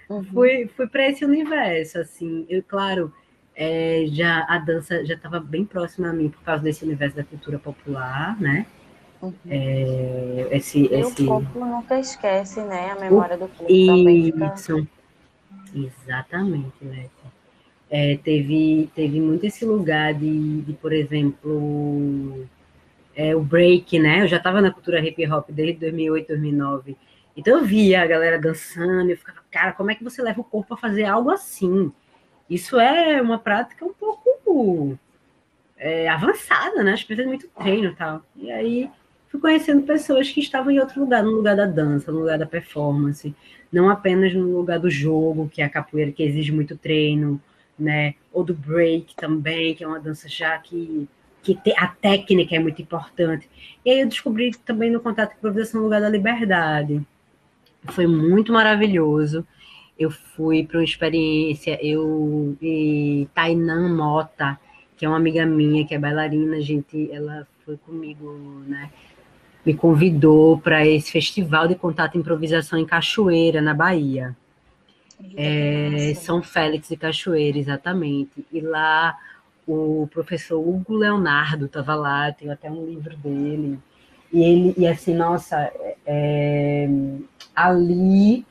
Uhum. 0.09 0.25
Fui, 0.25 0.67
fui 0.77 0.89
para 0.89 1.09
esse 1.09 1.25
universo, 1.25 1.99
assim. 1.99 2.45
Eu, 2.49 2.63
claro, 2.63 3.13
é, 3.55 4.05
já 4.09 4.45
a 4.49 4.59
dança 4.59 5.05
já 5.05 5.15
estava 5.15 5.39
bem 5.39 5.65
próxima 5.65 6.09
a 6.09 6.13
mim 6.13 6.29
por 6.29 6.43
causa 6.43 6.65
desse 6.65 6.85
universo 6.85 7.17
da 7.17 7.25
cultura 7.25 7.59
popular, 7.59 8.41
né? 8.41 8.67
Uhum. 9.23 9.33
É, 9.49 10.49
esse, 10.51 10.81
e 10.81 10.95
esse... 10.95 11.23
o 11.23 11.27
corpo 11.27 11.65
nunca 11.65 12.01
esquece, 12.01 12.61
né? 12.63 12.91
A 12.91 13.01
memória 13.01 13.37
do 13.37 13.47
corpo 13.49 13.67
também 13.67 14.25
fica... 14.25 14.55
Exatamente, 15.73 16.73
Leti. 16.83 17.11
É, 17.91 18.17
teve, 18.19 18.89
teve 18.95 19.21
muito 19.21 19.45
esse 19.45 19.65
lugar 19.65 20.15
de, 20.15 20.63
de 20.63 20.73
por 20.75 20.93
exemplo, 20.93 22.47
é, 23.17 23.35
o 23.35 23.43
break, 23.43 23.99
né? 23.99 24.23
Eu 24.23 24.29
já 24.29 24.37
estava 24.37 24.61
na 24.61 24.71
cultura 24.71 25.01
hip 25.01 25.27
hop 25.27 25.51
desde 25.51 25.81
2008, 25.81 26.29
2009. 26.29 26.97
Então 27.37 27.59
eu 27.59 27.65
via 27.65 28.03
a 28.03 28.07
galera 28.07 28.39
dançando, 28.39 29.11
eu 29.11 29.17
ficava, 29.17 29.41
cara, 29.51 29.73
como 29.73 29.91
é 29.91 29.95
que 29.95 30.05
você 30.05 30.23
leva 30.23 30.41
o 30.41 30.45
corpo 30.45 30.75
a 30.75 30.77
fazer 30.77 31.05
algo 31.05 31.31
assim? 31.31 31.93
Isso 32.49 32.79
é 32.79 33.21
uma 33.21 33.39
prática 33.39 33.85
um 33.85 33.93
pouco 33.93 34.99
é, 35.77 36.09
avançada, 36.09 36.83
né? 36.83 36.93
As 36.93 37.03
pessoas 37.03 37.27
muito 37.27 37.49
treino 37.49 37.89
e 37.89 37.95
tal. 37.97 38.23
E 38.37 38.51
aí 38.53 38.91
fui 39.29 39.41
conhecendo 39.41 39.83
pessoas 39.83 40.31
que 40.31 40.41
estavam 40.41 40.71
em 40.71 40.79
outro 40.81 41.01
lugar, 41.01 41.23
no 41.23 41.31
lugar 41.31 41.57
da 41.57 41.67
dança, 41.67 42.13
no 42.13 42.21
lugar 42.21 42.39
da 42.39 42.47
performance, 42.47 43.35
não 43.73 43.89
apenas 43.89 44.35
no 44.35 44.57
lugar 44.57 44.79
do 44.79 44.91
jogo, 44.91 45.49
que 45.49 45.63
é 45.63 45.65
a 45.65 45.71
capoeira, 45.71 46.13
que 46.13 46.23
exige 46.23 46.53
muito 46.53 46.77
treino, 46.77 47.41
né? 47.81 48.15
Ou 48.33 48.45
do 48.45 48.55
break 48.55 49.15
também, 49.17 49.75
que 49.75 49.83
é 49.83 49.87
uma 49.87 49.99
dança 49.99 50.29
já 50.29 50.59
que, 50.59 51.09
que 51.43 51.55
te, 51.55 51.73
a 51.77 51.89
técnica 51.89 52.55
é 52.55 52.59
muito 52.59 52.81
importante. 52.83 53.49
E 53.85 53.91
aí 53.91 54.01
eu 54.01 54.09
descobri 54.09 54.51
também 54.65 54.91
no 54.91 55.01
contato 55.01 55.31
com 55.31 55.35
a 55.35 55.39
improvisação 55.39 55.83
lugar 55.83 56.01
da 56.01 56.09
liberdade. 56.09 57.03
Foi 57.87 58.07
muito 58.07 58.53
maravilhoso. 58.53 59.47
Eu 59.99 60.11
fui 60.11 60.65
para 60.65 60.79
uma 60.79 60.85
experiência, 60.85 61.79
eu 61.85 62.57
e 62.61 63.29
Tainan 63.35 63.95
Mota, 63.95 64.59
que 64.97 65.05
é 65.05 65.09
uma 65.09 65.17
amiga 65.17 65.45
minha, 65.47 65.87
que 65.87 65.95
é 65.95 65.99
bailarina, 65.99 66.61
gente, 66.61 67.11
ela 67.11 67.47
foi 67.65 67.77
comigo, 67.77 68.63
né? 68.67 68.91
Me 69.65 69.75
convidou 69.75 70.59
para 70.59 70.87
esse 70.87 71.13
festival 71.13 71.69
de 71.69 71.75
contato 71.75 72.15
e 72.15 72.19
improvisação 72.19 72.79
em 72.79 72.87
Cachoeira, 72.87 73.61
na 73.61 73.75
Bahia. 73.75 74.35
É, 75.37 76.15
São 76.15 76.43
Félix 76.43 76.89
de 76.89 76.97
Cachoeira, 76.97 77.59
exatamente. 77.59 78.45
E 78.53 78.61
lá 78.61 79.19
o 79.67 80.09
professor 80.11 80.59
Hugo 80.59 80.95
Leonardo 80.95 81.67
estava 81.67 81.95
lá, 81.95 82.33
tem 82.33 82.51
até 82.51 82.71
um 82.71 82.85
livro 82.87 83.17
dele. 83.17 83.79
E 84.33 84.43
ele, 84.43 84.75
e 84.77 84.87
assim, 84.87 85.15
nossa, 85.15 85.73
é, 86.07 86.89
ali 87.55 88.45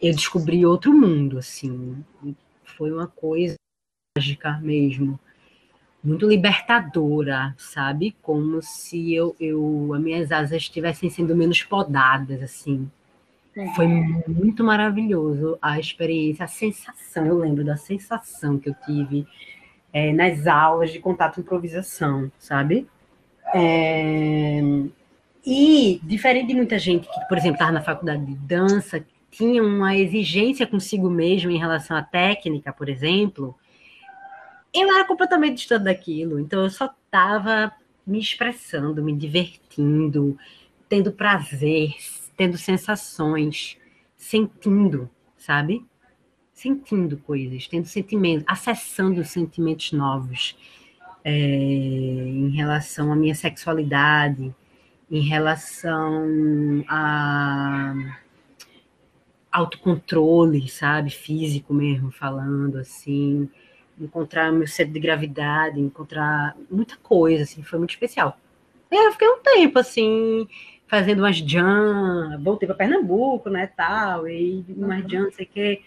eu 0.00 0.12
descobri 0.14 0.64
outro 0.64 0.92
mundo, 0.92 1.38
assim. 1.38 2.04
Foi 2.64 2.92
uma 2.92 3.06
coisa 3.06 3.54
mágica 4.16 4.58
mesmo. 4.58 5.18
Muito 6.02 6.28
libertadora, 6.28 7.54
sabe? 7.58 8.16
Como 8.22 8.62
se 8.62 9.12
eu, 9.12 9.34
eu 9.40 9.92
as 9.94 10.00
minhas 10.00 10.30
asas 10.30 10.62
estivessem 10.62 11.10
sendo 11.10 11.34
menos 11.34 11.62
podadas, 11.62 12.42
assim. 12.42 12.88
Foi 13.74 13.86
muito 13.86 14.62
maravilhoso 14.62 15.58
a 15.62 15.80
experiência, 15.80 16.44
a 16.44 16.48
sensação. 16.48 17.24
Eu 17.24 17.38
lembro 17.38 17.64
da 17.64 17.76
sensação 17.76 18.58
que 18.58 18.68
eu 18.68 18.74
tive 18.84 19.26
é, 19.92 20.12
nas 20.12 20.46
aulas 20.46 20.92
de 20.92 20.98
contato 20.98 21.38
e 21.38 21.40
improvisação, 21.40 22.30
sabe? 22.38 22.86
É, 23.54 24.60
e, 25.44 25.98
diferente 26.02 26.48
de 26.48 26.54
muita 26.54 26.78
gente 26.78 27.08
que, 27.08 27.28
por 27.28 27.38
exemplo, 27.38 27.54
estava 27.54 27.72
na 27.72 27.80
faculdade 27.80 28.26
de 28.26 28.34
dança, 28.34 29.02
tinha 29.30 29.62
uma 29.62 29.96
exigência 29.96 30.66
consigo 30.66 31.08
mesmo 31.08 31.50
em 31.50 31.58
relação 31.58 31.96
à 31.96 32.02
técnica, 32.02 32.74
por 32.74 32.90
exemplo, 32.90 33.54
eu 34.74 34.94
era 34.94 35.06
completamente 35.06 35.56
distante 35.56 35.84
daquilo. 35.84 36.38
Então, 36.38 36.62
eu 36.62 36.70
só 36.70 36.86
estava 36.86 37.72
me 38.06 38.18
expressando, 38.18 39.02
me 39.02 39.14
divertindo, 39.16 40.38
tendo 40.88 41.10
prazer, 41.10 41.94
tendo 42.36 42.58
sensações, 42.58 43.76
sentindo, 44.16 45.10
sabe? 45.36 45.84
Sentindo 46.52 47.16
coisas, 47.18 47.66
tendo 47.66 47.86
sentimentos, 47.86 48.44
acessando 48.46 49.24
sentimentos 49.24 49.92
novos 49.92 50.56
é, 51.24 51.30
em 51.32 52.50
relação 52.50 53.12
à 53.12 53.16
minha 53.16 53.34
sexualidade, 53.34 54.54
em 55.10 55.20
relação 55.20 56.84
a 56.88 57.94
autocontrole, 59.50 60.68
sabe, 60.68 61.10
físico 61.10 61.72
mesmo, 61.72 62.10
falando 62.10 62.76
assim, 62.78 63.48
encontrar 63.98 64.52
meu 64.52 64.66
centro 64.66 64.92
de 64.92 65.00
gravidade, 65.00 65.80
encontrar 65.80 66.54
muita 66.70 66.96
coisa, 66.98 67.44
assim, 67.44 67.62
foi 67.62 67.78
muito 67.78 67.90
especial. 67.90 68.38
E 68.90 68.94
eu 68.94 69.12
fiquei 69.12 69.28
um 69.28 69.40
tempo, 69.42 69.78
assim, 69.78 70.46
fazendo 70.88 71.18
umas 71.18 71.36
jam, 71.36 72.40
voltei 72.42 72.66
para 72.66 72.76
Pernambuco, 72.76 73.50
né, 73.50 73.66
tal, 73.66 74.28
e 74.28 74.64
umas 74.68 75.04
jam, 75.10 75.24
não 75.24 75.32
sei 75.32 75.44
o 75.44 75.48
quê. 75.48 75.82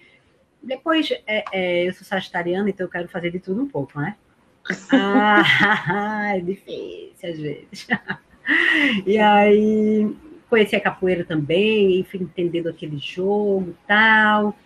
Depois, 0.61 1.09
é, 1.25 1.43
é, 1.53 1.87
eu 1.87 1.93
sou 1.93 2.05
sagitariana, 2.05 2.69
então 2.69 2.85
eu 2.85 2.91
quero 2.91 3.07
fazer 3.07 3.31
de 3.31 3.39
tudo 3.39 3.61
um 3.61 3.67
pouco, 3.67 3.99
né? 3.99 4.15
Ah, 4.91 6.35
é 6.35 6.39
difícil 6.39 7.29
às 7.29 7.39
vezes. 7.39 7.87
E 9.05 9.17
aí 9.17 10.15
conheci 10.49 10.75
a 10.75 10.81
capoeira 10.81 11.23
também, 11.23 11.99
e 11.99 12.03
fui 12.03 12.21
entendendo 12.21 12.67
aquele 12.67 12.97
jogo 12.97 13.69
e 13.69 13.87
tal. 13.87 14.57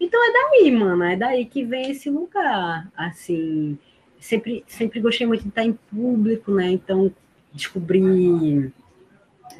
Então 0.00 0.20
é 0.28 0.32
daí, 0.32 0.70
mano, 0.70 1.04
é 1.04 1.16
daí 1.16 1.46
que 1.46 1.64
vem 1.64 1.90
esse 1.90 2.10
lugar. 2.10 2.88
Assim, 2.96 3.78
sempre, 4.20 4.64
sempre 4.66 5.00
gostei 5.00 5.26
muito 5.26 5.42
de 5.42 5.48
estar 5.48 5.64
em 5.64 5.72
público, 5.72 6.52
né? 6.52 6.70
Então 6.70 7.12
descobri 7.52 8.72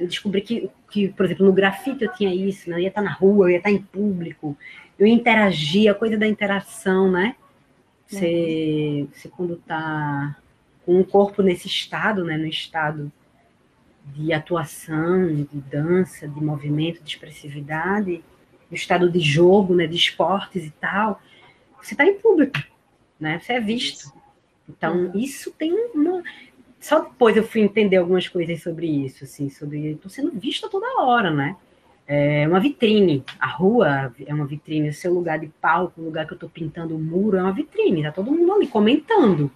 descobri 0.07 0.41
que, 0.41 0.71
que, 0.91 1.09
por 1.09 1.27
exemplo, 1.27 1.47
no 1.47 1.53
grafite 1.53 2.05
eu 2.05 2.13
tinha 2.13 2.35
isso, 2.35 2.71
né? 2.71 2.77
Eu 2.77 2.81
ia 2.81 2.89
estar 2.89 3.03
na 3.03 3.13
rua, 3.13 3.47
eu 3.47 3.51
ia 3.51 3.59
estar 3.59 3.71
em 3.71 3.83
público, 3.83 4.57
eu 4.99 5.07
ia 5.07 5.15
interagir, 5.15 5.91
a 5.91 5.95
coisa 5.95 6.17
da 6.17 6.27
interação, 6.27 7.11
né? 7.11 7.37
Você, 8.07 9.01
uhum. 9.03 9.09
você 9.13 9.29
quando 9.29 9.57
tá 9.57 10.37
com 10.87 11.01
o 11.01 11.05
corpo 11.05 11.43
nesse 11.43 11.67
estado, 11.67 12.25
né? 12.25 12.37
No 12.37 12.47
estado 12.47 13.13
de 14.15 14.33
atuação, 14.33 15.27
de 15.29 15.61
dança, 15.61 16.27
de 16.27 16.43
movimento, 16.43 17.03
de 17.03 17.11
expressividade, 17.11 18.23
do 18.69 18.75
estado 18.75 19.11
de 19.11 19.21
jogo, 19.21 19.75
né, 19.75 19.87
de 19.87 19.97
esportes 19.97 20.65
e 20.65 20.71
tal, 20.71 21.21
você 21.83 21.95
está 21.95 22.05
em 22.05 22.19
público, 22.19 22.59
né? 23.19 23.39
Você 23.39 23.55
é 23.55 23.61
visto. 23.61 24.13
Então, 24.69 24.97
uhum. 24.97 25.13
isso 25.15 25.51
tem 25.53 25.73
uma. 25.95 26.23
Só 26.81 27.01
depois 27.01 27.37
eu 27.37 27.43
fui 27.43 27.61
entender 27.61 27.97
algumas 27.97 28.29
coisas 28.29 28.63
sobre 28.63 28.87
isso, 28.87 29.25
assim, 29.25 29.51
sobre. 29.51 29.93
Estou 29.93 30.11
sendo 30.11 30.31
vista 30.33 30.69
toda 30.69 31.03
hora, 31.03 31.31
né? 31.31 31.57
É 32.07 32.47
uma 32.49 32.61
vitrine. 32.61 33.25
A 33.39 33.49
rua 33.49 34.15
é 34.25 34.33
uma 34.33 34.47
vitrine, 34.47 34.89
o 34.89 34.95
seu 34.95 35.13
lugar 35.13 35.39
de 35.39 35.49
palco, 35.61 36.01
o 36.01 36.05
lugar 36.05 36.27
que 36.27 36.33
eu 36.33 36.37
estou 36.37 36.49
pintando 36.49 36.97
o 36.97 36.99
muro 36.99 37.37
é 37.37 37.43
uma 37.43 37.53
vitrine. 37.53 38.03
Tá 38.03 38.13
todo 38.13 38.31
mundo 38.31 38.53
ali 38.53 38.67
comentando, 38.67 39.51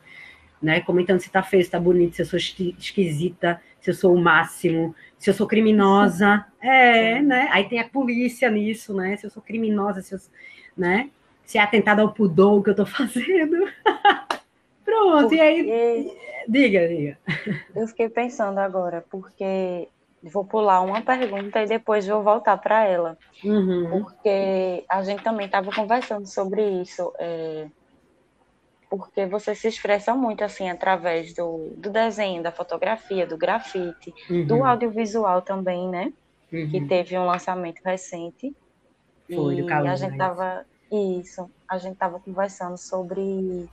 né? 0.61 0.81
Comentando 0.81 1.21
se 1.21 1.31
tá 1.31 1.43
feio, 1.43 1.65
se 1.65 1.71
tá 1.71 1.81
bonito, 1.81 2.17
se 2.17 2.23
eu 2.23 2.27
sou 2.27 2.39
esquisita, 2.39 3.61
se 3.81 3.91
eu 3.91 3.95
sou 3.95 4.15
o 4.15 4.21
máximo, 4.21 4.95
se 5.17 5.31
eu 5.31 5.35
sou 5.35 5.47
criminosa. 5.47 6.45
É, 6.61 7.23
né? 7.23 7.49
Aí 7.53 7.69
tem 7.69 7.79
a 7.81 7.89
polícia 7.89 8.51
nisso, 8.51 8.95
né? 8.95 9.17
Se 9.17 9.27
eu 9.27 9.31
sou 9.31 9.43
criminosa, 9.43 10.03
se 10.03 10.15
eu, 10.15 10.19
né? 10.77 11.09
Se 11.45 11.57
é 11.57 11.63
atentado 11.63 12.01
ao 12.01 12.13
pudor 12.13 12.63
que 12.63 12.71
eu 12.71 12.73
estou 12.73 12.87
fazendo. 12.87 13.67
Pronto, 14.85 15.23
porque... 15.23 15.37
e 15.37 15.41
aí. 15.41 16.19
Diga, 16.49 16.89
diga. 16.89 17.19
Eu 17.75 17.87
fiquei 17.87 18.09
pensando 18.09 18.59
agora, 18.59 19.05
porque 19.11 19.89
vou 20.23 20.45
pular 20.45 20.81
uma 20.81 21.01
pergunta 21.01 21.63
e 21.63 21.67
depois 21.67 22.07
vou 22.07 22.23
voltar 22.23 22.57
para 22.59 22.85
ela. 22.85 23.19
Uhum. 23.45 24.03
Porque 24.03 24.85
a 24.89 25.03
gente 25.03 25.23
também 25.23 25.47
estava 25.47 25.71
conversando 25.73 26.27
sobre 26.27 26.63
isso. 26.83 27.13
É, 27.19 27.67
porque 28.89 29.27
você 29.27 29.55
se 29.55 29.69
expressa 29.69 30.15
muito 30.15 30.45
assim 30.45 30.69
através 30.69 31.35
do, 31.35 31.73
do 31.77 31.91
desenho, 31.91 32.43
da 32.43 32.53
fotografia, 32.53 33.27
do 33.27 33.39
grafite, 33.39 34.13
uhum. 34.29 34.47
do 34.47 34.65
audiovisual 34.65 35.43
também, 35.43 35.89
né? 35.89 36.13
Uhum. 36.53 36.69
Que 36.69 36.87
teve 36.87 37.17
um 37.17 37.25
lançamento 37.25 37.81
recente. 37.83 38.55
Foi, 39.35 39.59
e 39.59 39.63
do 39.63 39.73
a 39.73 39.97
gente 39.97 40.17
tava. 40.17 40.67
Isso, 40.91 41.51
a 41.67 41.79
gente 41.79 41.95
estava 41.95 42.21
conversando 42.21 42.77
sobre 42.77 43.67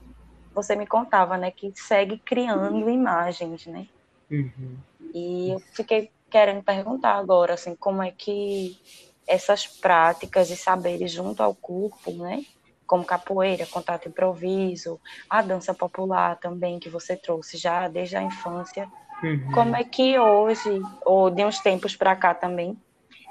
você 0.62 0.76
me 0.76 0.86
contava, 0.86 1.36
né, 1.36 1.50
que 1.50 1.72
segue 1.74 2.18
criando 2.18 2.88
imagens, 2.88 3.66
né? 3.66 3.86
Uhum. 4.30 4.76
E 5.14 5.50
eu 5.50 5.60
fiquei 5.74 6.10
querendo 6.30 6.62
perguntar 6.62 7.14
agora, 7.14 7.54
assim, 7.54 7.74
como 7.74 8.02
é 8.02 8.10
que 8.10 8.78
essas 9.26 9.66
práticas 9.66 10.50
e 10.50 10.56
saberes 10.56 11.12
junto 11.12 11.42
ao 11.42 11.54
corpo, 11.54 12.12
né? 12.12 12.42
Como 12.86 13.04
capoeira, 13.04 13.66
contato 13.66 14.08
improviso, 14.08 15.00
a 15.28 15.42
dança 15.42 15.72
popular 15.72 16.36
também 16.38 16.78
que 16.78 16.88
você 16.88 17.16
trouxe 17.16 17.56
já 17.56 17.88
desde 17.88 18.16
a 18.16 18.22
infância. 18.22 18.88
Uhum. 19.22 19.52
Como 19.52 19.76
é 19.76 19.84
que 19.84 20.18
hoje, 20.18 20.80
ou 21.04 21.30
de 21.30 21.44
uns 21.44 21.60
tempos 21.60 21.94
para 21.96 22.16
cá 22.16 22.34
também, 22.34 22.76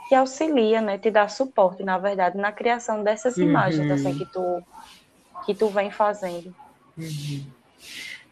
te 0.08 0.16
auxilia, 0.16 0.82
né? 0.82 0.98
Te 0.98 1.12
dá 1.12 1.28
suporte, 1.28 1.84
na 1.84 1.98
verdade, 1.98 2.38
na 2.38 2.52
criação 2.52 3.04
dessas 3.04 3.38
uhum. 3.38 3.44
imagens 3.44 3.92
assim 3.92 4.18
que 4.18 4.26
tu 4.26 4.64
que 5.46 5.56
tu 5.56 5.68
vem 5.68 5.90
fazendo. 5.90 6.54
Uhum. 7.00 7.46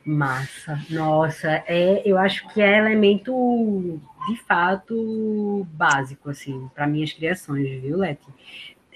Massa, 0.05 0.79
nossa, 0.89 1.63
é, 1.67 2.01
eu 2.05 2.17
acho 2.17 2.47
que 2.49 2.61
é 2.61 2.77
elemento 2.77 3.99
de 4.27 4.37
fato 4.43 5.67
básico 5.71 6.29
assim 6.29 6.69
para 6.73 6.87
minhas 6.87 7.11
criações, 7.11 7.81
viu, 7.81 7.97
Leti? 7.97 8.27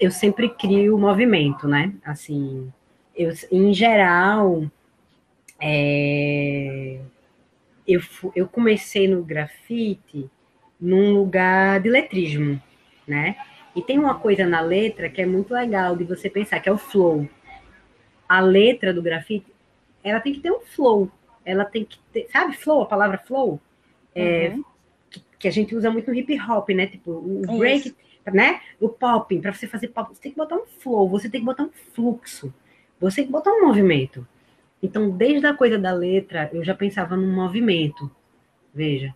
Eu 0.00 0.10
sempre 0.10 0.48
crio 0.48 0.98
movimento, 0.98 1.68
né? 1.68 1.92
Assim, 2.04 2.72
eu, 3.14 3.30
em 3.50 3.74
geral, 3.74 4.64
é, 5.60 6.98
eu, 7.86 8.00
eu 8.34 8.48
comecei 8.48 9.06
no 9.06 9.22
grafite 9.22 10.30
num 10.80 11.12
lugar 11.12 11.80
de 11.80 11.88
letrismo, 11.88 12.60
né? 13.06 13.36
E 13.76 13.82
tem 13.82 13.98
uma 13.98 14.14
coisa 14.14 14.46
na 14.46 14.60
letra 14.60 15.08
que 15.08 15.20
é 15.20 15.26
muito 15.26 15.52
legal 15.52 15.96
de 15.96 16.04
você 16.04 16.28
pensar, 16.28 16.58
que 16.60 16.68
é 16.68 16.72
o 16.72 16.78
flow. 16.78 17.28
A 18.28 18.40
letra 18.40 18.92
do 18.92 19.02
grafite 19.02 19.51
ela 20.02 20.20
tem 20.20 20.32
que 20.32 20.40
ter 20.40 20.50
um 20.50 20.60
flow. 20.60 21.10
Ela 21.44 21.64
tem 21.64 21.84
que 21.84 21.98
ter, 22.12 22.28
sabe, 22.30 22.56
flow, 22.56 22.82
a 22.82 22.86
palavra 22.86 23.18
flow? 23.18 23.60
É, 24.14 24.50
uhum. 24.50 24.64
que, 25.10 25.22
que, 25.38 25.48
a 25.48 25.50
gente 25.50 25.74
usa 25.74 25.90
muito 25.90 26.10
no 26.10 26.16
hip 26.16 26.38
hop, 26.40 26.68
né? 26.70 26.86
Tipo, 26.86 27.10
o 27.10 27.58
break, 27.58 27.88
Isso. 27.88 27.96
né? 28.32 28.60
O 28.80 28.88
popping, 28.88 29.40
para 29.40 29.52
você 29.52 29.66
fazer 29.66 29.88
pop, 29.88 30.14
você 30.14 30.22
tem 30.22 30.32
que 30.32 30.38
botar 30.38 30.56
um 30.56 30.66
flow, 30.66 31.08
você 31.08 31.28
tem 31.28 31.40
que 31.40 31.46
botar 31.46 31.64
um 31.64 31.70
fluxo, 31.94 32.52
você 33.00 33.16
tem 33.16 33.26
que 33.26 33.32
botar 33.32 33.50
um 33.50 33.66
movimento. 33.66 34.26
Então, 34.82 35.10
desde 35.10 35.46
a 35.46 35.54
coisa 35.54 35.78
da 35.78 35.92
letra, 35.92 36.50
eu 36.52 36.64
já 36.64 36.74
pensava 36.74 37.16
num 37.16 37.32
movimento. 37.32 38.10
Veja. 38.74 39.14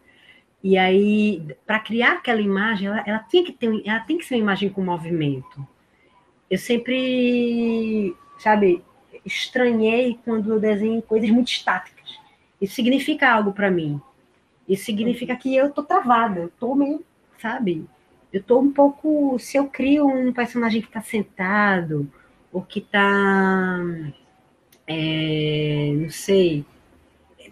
E 0.63 0.77
aí, 0.79 1.45
para 1.67 1.81
criar 1.81 2.15
aquela 2.15 2.41
imagem, 2.41 2.89
ela, 2.89 3.03
ela, 3.07 3.19
tinha 3.21 3.45
que 3.45 3.53
ter, 3.53 3.83
ela 3.85 4.01
tem 4.01 4.19
que 4.19 4.25
ser 4.25 4.35
uma 4.35 4.41
imagem 4.41 4.69
com 4.69 4.83
movimento. 4.83 5.67
Eu 6.51 6.59
sempre, 6.59 8.17
sabe, 8.39 8.83
estranhei 9.27 10.19
quando 10.25 10.53
eu 10.53 10.61
desenho 10.61 11.03
coisas 11.03 11.29
muito 11.31 11.49
estáticas. 11.49 12.19
Isso 12.61 12.75
significa 12.75 13.31
algo 13.31 13.53
para 13.53 13.71
mim. 13.71 14.01
Isso 14.69 14.85
significa 14.85 15.37
que 15.37 15.55
eu 15.55 15.71
tô 15.71 15.83
travada, 15.83 16.41
eu 16.41 16.49
tô 16.59 16.75
meio, 16.75 17.05
sabe? 17.41 17.85
Eu 18.33 18.43
tô 18.43 18.59
um 18.59 18.73
pouco. 18.73 19.39
Se 19.39 19.57
eu 19.57 19.67
crio 19.69 20.07
um 20.07 20.33
personagem 20.33 20.83
que 20.83 20.89
tá 20.89 21.01
sentado, 21.01 22.11
ou 22.53 22.63
que 22.63 22.81
tá. 22.81 23.79
É, 24.87 25.93
não 25.97 26.11
sei. 26.11 26.65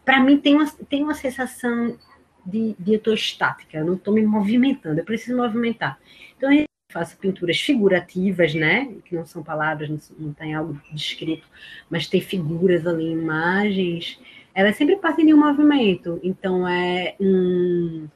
Para 0.04 0.20
mim 0.20 0.38
tem 0.38 0.54
uma, 0.54 0.70
tem 0.88 1.02
uma 1.02 1.14
sensação 1.14 1.98
de, 2.44 2.74
de 2.78 2.94
eu 2.94 3.00
tô 3.00 3.12
estática, 3.12 3.78
eu 3.78 3.84
não 3.86 3.96
tô 3.96 4.12
me 4.12 4.22
movimentando, 4.22 5.00
eu 5.00 5.04
preciso 5.04 5.36
movimentar. 5.36 5.98
Então, 6.36 6.50
faço 6.94 7.18
pinturas 7.18 7.60
figurativas, 7.60 8.54
né? 8.54 8.94
Que 9.04 9.16
não 9.16 9.26
são 9.26 9.42
palavras, 9.42 9.90
não, 10.16 10.32
tem 10.32 10.54
algo 10.54 10.80
descrito, 10.92 11.44
mas 11.90 12.06
tem 12.06 12.20
figuras 12.20 12.86
ali, 12.86 13.10
imagens. 13.10 14.20
Elas 14.54 14.76
sempre 14.76 14.94
partem 14.96 15.26
de 15.26 15.34
um 15.34 15.38
movimento. 15.38 16.20
Então 16.22 16.66
é 16.68 17.16
um, 17.18 18.06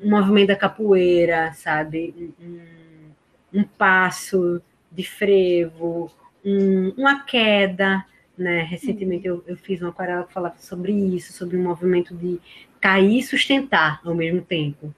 um 0.00 0.08
movimento 0.10 0.48
da 0.48 0.56
capoeira, 0.56 1.52
sabe? 1.54 2.32
Um, 2.40 3.60
um 3.60 3.64
passo 3.64 4.62
de 4.90 5.02
frevo, 5.02 6.08
um, 6.44 6.90
uma 6.96 7.24
queda, 7.24 8.04
né? 8.38 8.62
Recentemente 8.62 9.26
eu, 9.26 9.42
eu 9.48 9.56
fiz 9.56 9.82
uma 9.82 9.90
aquarela 9.90 10.24
que 10.24 10.32
falava 10.32 10.54
sobre 10.58 10.92
isso, 10.92 11.32
sobre 11.32 11.56
um 11.56 11.62
movimento 11.64 12.14
de 12.14 12.40
cair 12.80 13.18
e 13.18 13.22
sustentar 13.22 14.00
ao 14.04 14.14
mesmo 14.14 14.42
tempo 14.42 14.94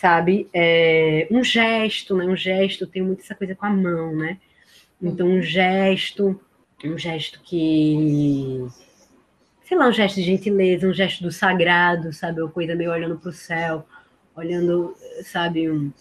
sabe? 0.00 0.48
É, 0.52 1.26
um 1.30 1.42
gesto, 1.42 2.16
né? 2.16 2.24
Um 2.24 2.36
gesto 2.36 2.86
tem 2.86 3.02
muito 3.02 3.22
essa 3.22 3.34
coisa 3.34 3.54
com 3.54 3.66
a 3.66 3.70
mão, 3.70 4.14
né? 4.16 4.38
Então, 5.02 5.26
um 5.28 5.42
gesto, 5.42 6.40
um 6.84 6.98
gesto 6.98 7.40
que. 7.42 8.66
Sei 9.64 9.76
lá, 9.76 9.88
um 9.88 9.92
gesto 9.92 10.16
de 10.16 10.22
gentileza, 10.22 10.86
um 10.86 10.94
gesto 10.94 11.22
do 11.22 11.32
sagrado, 11.32 12.12
sabe? 12.12 12.40
Uma 12.40 12.50
coisa 12.50 12.74
meio 12.74 12.92
olhando 12.92 13.18
para 13.18 13.30
o 13.30 13.32
céu, 13.32 13.86
olhando, 14.36 14.94
sabe? 15.24 15.70
Um, 15.70 15.92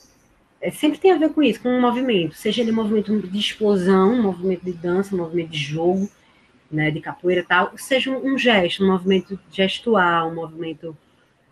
é, 0.62 0.72
sempre 0.72 1.00
tem 1.00 1.12
a 1.12 1.18
ver 1.18 1.30
com 1.34 1.44
isso, 1.44 1.62
com 1.62 1.70
um 1.70 1.82
movimento, 1.82 2.36
seja 2.36 2.62
ele 2.62 2.72
um 2.72 2.76
movimento 2.76 3.16
de 3.20 3.40
explosão, 3.40 4.14
um 4.14 4.24
movimento 4.24 4.64
de 4.66 4.74
dança, 4.74 5.14
um 5.14 5.20
movimento 5.20 5.50
de 5.50 5.60
jogo, 5.60 6.10
né, 6.72 6.90
de 6.92 7.02
capoeira 7.02 7.42
e 7.42 7.44
tal, 7.44 7.72
seja 7.78 8.12
um, 8.12 8.38
gesto, 8.38 8.84
um 8.84 8.88
movimento 8.88 9.40
gestual, 9.52 10.30
um 10.30 10.36
movimento 10.36 10.98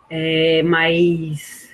é, 0.10 0.64
mais 0.64 1.73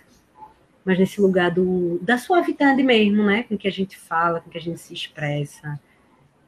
mas 0.89 0.97
nesse 0.97 1.21
lugar 1.21 1.51
do, 1.51 1.99
da 2.01 2.17
suavidade 2.17 2.81
mesmo, 2.81 3.23
né? 3.23 3.43
Com 3.43 3.55
que 3.55 3.67
a 3.67 3.71
gente 3.71 3.95
fala, 3.95 4.41
com 4.41 4.49
que 4.49 4.57
a 4.57 4.61
gente 4.61 4.79
se 4.79 4.91
expressa, 4.91 5.79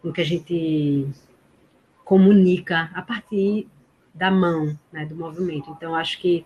com 0.01 0.11
que 0.11 0.19
a 0.19 0.23
gente 0.23 1.07
comunica 2.03 2.89
a 2.95 3.03
partir 3.03 3.67
da 4.11 4.31
mão, 4.31 4.75
né? 4.91 5.05
Do 5.05 5.15
movimento. 5.15 5.69
Então, 5.69 5.93
acho 5.93 6.19
que 6.19 6.43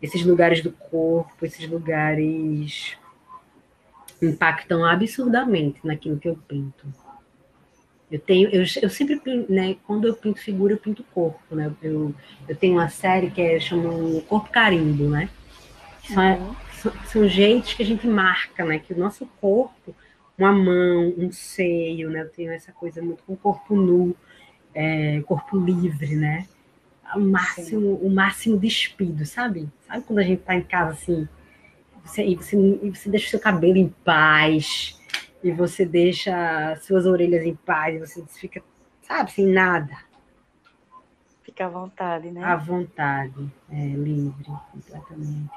esses 0.00 0.24
lugares 0.24 0.62
do 0.62 0.70
corpo, 0.70 1.44
esses 1.44 1.68
lugares 1.68 2.96
impactam 4.22 4.84
absurdamente 4.84 5.80
naquilo 5.82 6.20
que 6.20 6.28
eu 6.28 6.38
pinto. 6.46 6.86
Eu 8.12 8.20
tenho, 8.20 8.48
eu, 8.50 8.62
eu 8.80 8.88
sempre, 8.88 9.20
né, 9.48 9.74
quando 9.88 10.06
eu 10.06 10.14
pinto 10.14 10.38
figura, 10.38 10.74
eu 10.74 10.78
pinto 10.78 11.02
corpo, 11.12 11.52
né? 11.52 11.74
Eu, 11.82 12.14
eu 12.48 12.54
tenho 12.54 12.74
uma 12.74 12.88
série 12.88 13.28
que 13.28 13.42
é 13.42 13.58
chama 13.58 14.20
Corpo 14.28 14.52
Carimbo, 14.52 15.08
né? 15.08 15.28
São, 16.04 16.38
uhum 16.38 16.54
são 17.06 17.28
jeitos 17.28 17.74
que 17.74 17.82
a 17.82 17.86
gente 17.86 18.06
marca, 18.06 18.64
né? 18.64 18.78
Que 18.78 18.92
o 18.92 18.98
nosso 18.98 19.26
corpo, 19.40 19.94
uma 20.36 20.52
mão, 20.52 21.14
um 21.16 21.30
seio, 21.30 22.10
né? 22.10 22.22
Eu 22.22 22.28
tenho 22.28 22.52
essa 22.52 22.72
coisa 22.72 23.00
muito 23.02 23.22
com 23.24 23.34
o 23.34 23.36
corpo 23.36 23.74
nu, 23.74 24.14
é, 24.74 25.22
corpo 25.22 25.56
livre, 25.56 26.16
né? 26.16 26.46
O 27.14 27.20
máximo, 27.20 27.94
o 27.96 28.10
máximo 28.10 28.58
despido, 28.58 29.24
sabe? 29.24 29.68
Sabe 29.86 30.02
quando 30.04 30.18
a 30.18 30.22
gente 30.22 30.42
tá 30.42 30.54
em 30.54 30.62
casa 30.62 30.92
assim, 30.92 31.28
você, 32.04 32.24
e, 32.24 32.34
você, 32.34 32.56
e 32.56 32.90
você 32.90 33.08
deixa 33.08 33.26
o 33.26 33.30
seu 33.30 33.40
cabelo 33.40 33.76
em 33.76 33.88
paz, 34.04 35.00
e 35.42 35.52
você 35.52 35.84
deixa 35.84 36.76
suas 36.82 37.06
orelhas 37.06 37.44
em 37.44 37.54
paz, 37.54 37.94
e 37.94 37.98
você 38.00 38.24
fica, 38.26 38.62
sabe, 39.02 39.30
sem 39.30 39.46
nada. 39.46 39.96
Fica 41.42 41.66
à 41.66 41.68
vontade, 41.68 42.30
né? 42.30 42.42
À 42.42 42.56
vontade, 42.56 43.48
é, 43.70 43.76
livre, 43.76 44.50
completamente. 44.72 45.50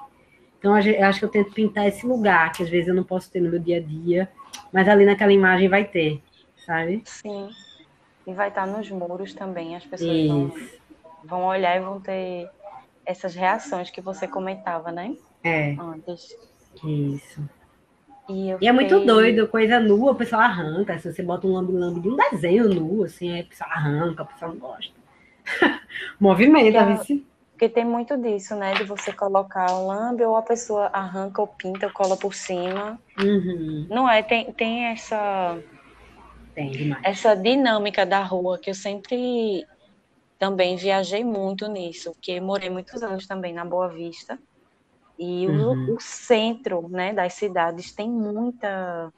Então, 0.60 0.78
eu 0.78 1.06
acho 1.06 1.20
que 1.20 1.26
eu 1.26 1.30
tento 1.30 1.52
pintar 1.54 1.88
esse 1.88 2.06
lugar, 2.06 2.52
que 2.52 2.64
às 2.64 2.70
vezes 2.70 2.88
eu 2.88 2.96
não 2.96 3.04
posso 3.04 3.32
ter 3.32 3.40
no 3.40 3.50
meu 3.50 3.60
dia 3.60 3.78
a 3.78 3.82
dia, 3.82 4.30
mas 4.72 4.88
ali 4.88 5.06
naquela 5.06 5.32
imagem 5.32 5.70
vai 5.70 5.86
ter, 5.86 6.22
sabe? 6.66 7.02
Sim. 7.06 7.50
E 8.26 8.34
vai 8.34 8.50
estar 8.50 8.66
nos 8.66 8.90
muros 8.90 9.34
também, 9.34 9.76
as 9.76 9.86
pessoas 9.86 10.12
Isso. 10.12 10.28
vão, 10.28 10.52
vão 11.24 11.46
olhar 11.46 11.78
e 11.78 11.80
vão 11.80 12.02
ter 12.02 12.50
essas 13.06 13.36
reações 13.36 13.90
que 13.90 14.02
você 14.02 14.28
comentava, 14.28 14.92
né? 14.92 15.16
É. 15.44 15.76
Antes. 15.80 16.36
Isso. 16.84 17.42
E, 18.30 18.50
e 18.60 18.68
é 18.68 18.72
muito 18.74 19.00
doido, 19.06 19.48
coisa 19.48 19.80
nua, 19.80 20.12
o 20.12 20.16
pessoal 20.16 20.42
arranca. 20.42 21.00
Se 21.00 21.14
você 21.14 21.24
bota 21.24 21.48
um 21.48 21.54
lambe-lambe 21.54 22.02
de 22.02 22.10
um 22.10 22.18
desenho 22.18 22.68
nu, 22.68 23.04
assim, 23.04 23.32
aí 23.32 23.42
o 23.42 23.48
pessoal 23.48 23.70
arranca, 23.72 24.24
o 24.24 24.26
pessoal 24.26 24.52
não 24.52 24.60
gosta. 24.60 24.94
Movimenta, 26.20 26.86
porque, 26.86 27.24
porque 27.58 27.68
tem 27.68 27.84
muito 27.84 28.16
disso, 28.16 28.56
né? 28.56 28.76
De 28.76 28.84
você 28.84 29.12
colocar 29.12 29.72
o 29.72 29.88
lambe 29.88 30.24
ou 30.24 30.36
a 30.36 30.44
pessoa 30.44 30.92
arranca 30.94 31.42
ou 31.42 31.48
pinta, 31.48 31.90
cola 31.90 32.16
por 32.16 32.36
cima. 32.36 33.00
Uhum. 33.20 33.88
Não 33.90 34.08
é? 34.08 34.22
Tem, 34.22 34.54
tem 34.54 34.86
essa. 34.86 35.60
Tem 36.54 36.70
demais. 36.70 37.04
Essa 37.04 37.36
dinâmica 37.36 38.06
da 38.06 38.22
rua 38.22 38.60
que 38.60 38.70
eu 38.70 38.76
sempre 38.76 39.66
também 40.38 40.76
viajei 40.76 41.24
muito 41.24 41.68
nisso, 41.68 42.12
porque 42.12 42.40
morei 42.40 42.70
muitos 42.70 43.02
anos 43.02 43.26
também 43.26 43.56
na 43.56 43.66
Boa 43.66 43.90
Vista. 43.90 44.38
E 45.18 45.48
uhum. 45.48 45.94
o, 45.94 45.96
o, 45.96 46.00
centro 46.00 46.88
né, 46.88 47.12
das 47.12 47.34
cidades 47.34 47.92
tem 47.92 48.08
muita, 48.08 49.12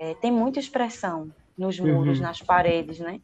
é, 0.00 0.14
tem 0.14 0.32
muita 0.32 0.58
expressão 0.58 1.30
nos 1.56 1.78
muros, 1.78 2.16
uhum. 2.16 2.24
nas 2.24 2.40
paredes, 2.40 2.98
né? 2.98 3.20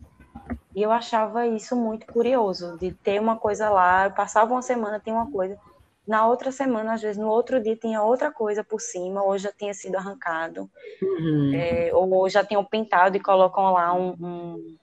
E 0.75 0.83
eu 0.83 0.93
achava 0.93 1.47
isso 1.47 1.75
muito 1.75 2.07
curioso, 2.07 2.77
de 2.79 2.93
ter 2.93 3.21
uma 3.21 3.37
coisa 3.37 3.71
lá, 3.71 4.07
eu 4.07 4.13
passava 4.13 4.53
uma 4.53 4.63
semana, 4.63 5.01
tinha 5.01 5.15
uma 5.15 5.31
coisa, 5.31 5.59
na 6.07 6.27
outra 6.27 6.53
semana, 6.53 6.95
às 6.95 7.03
vezes, 7.03 7.17
no 7.17 7.29
outro 7.29 7.63
dia 7.63 7.77
tinha 7.77 8.03
outra 8.03 8.31
coisa 8.31 8.63
por 8.63 8.81
cima, 8.81 9.23
ou 9.23 9.37
já 9.39 9.53
tinha 9.53 9.75
sido 9.75 9.97
arrancado, 9.97 10.71
uhum. 11.03 11.53
é, 11.55 11.91
ou 11.93 12.29
já 12.29 12.45
tinham 12.45 12.65
pintado 12.65 13.17
e 13.17 13.21
colocam 13.21 13.73
lá 13.73 13.95
um, 13.95 14.11
um, 14.21 14.77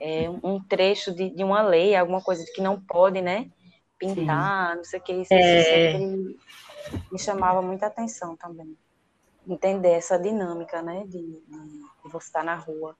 é, 0.00 0.28
um 0.42 0.60
trecho 0.60 1.12
de, 1.12 1.30
de, 1.30 1.44
uma 1.44 1.62
lei, 1.62 1.94
alguma 1.94 2.20
coisa 2.20 2.44
que 2.54 2.60
não 2.60 2.80
pode, 2.80 3.20
né? 3.20 3.50
pintar, 3.98 4.70
Sim. 4.70 4.76
não 4.76 4.84
sei 4.84 5.00
o 5.00 5.02
que, 5.02 5.12
isso, 5.12 5.34
é... 5.34 5.92
sempre 5.92 6.38
me 7.10 7.18
chamava 7.18 7.60
muita 7.60 7.86
atenção 7.86 8.36
também. 8.36 8.76
Entender 9.46 9.90
essa 9.90 10.18
dinâmica, 10.18 10.80
né, 10.82 11.04
de, 11.04 11.18
de, 11.18 11.40
de 11.46 12.10
você 12.10 12.26
estar 12.28 12.44
na 12.44 12.54
rua. 12.54 12.96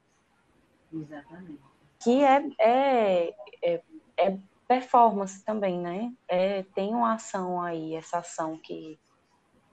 Exatamente. 0.92 1.67
Que 2.00 2.24
é, 2.24 2.44
é, 2.60 3.34
é, 3.62 3.82
é 4.16 4.38
performance 4.66 5.44
também, 5.44 5.78
né? 5.78 6.12
É, 6.28 6.62
tem 6.74 6.94
uma 6.94 7.14
ação 7.14 7.60
aí, 7.60 7.94
essa 7.94 8.18
ação 8.18 8.58
que, 8.58 8.98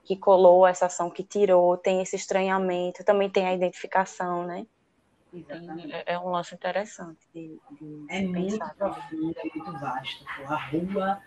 que 0.04 0.16
colou, 0.16 0.66
essa 0.66 0.86
ação 0.86 1.10
que 1.10 1.24
tirou, 1.24 1.78
tem 1.78 2.02
esse 2.02 2.16
estranhamento, 2.16 3.04
também 3.04 3.30
tem 3.30 3.46
a 3.46 3.54
identificação, 3.54 4.46
né? 4.46 4.66
É, 5.92 6.14
é 6.14 6.20
um 6.20 6.30
lance 6.30 6.56
interessante 6.56 7.20
de, 7.34 7.60
de 7.80 8.06
é 8.10 8.22
muito 8.22 8.58
profundo, 8.78 9.36
é 9.38 9.44
muito 9.56 9.72
vasto. 9.74 10.26
A 10.48 10.56
rua 10.56 11.22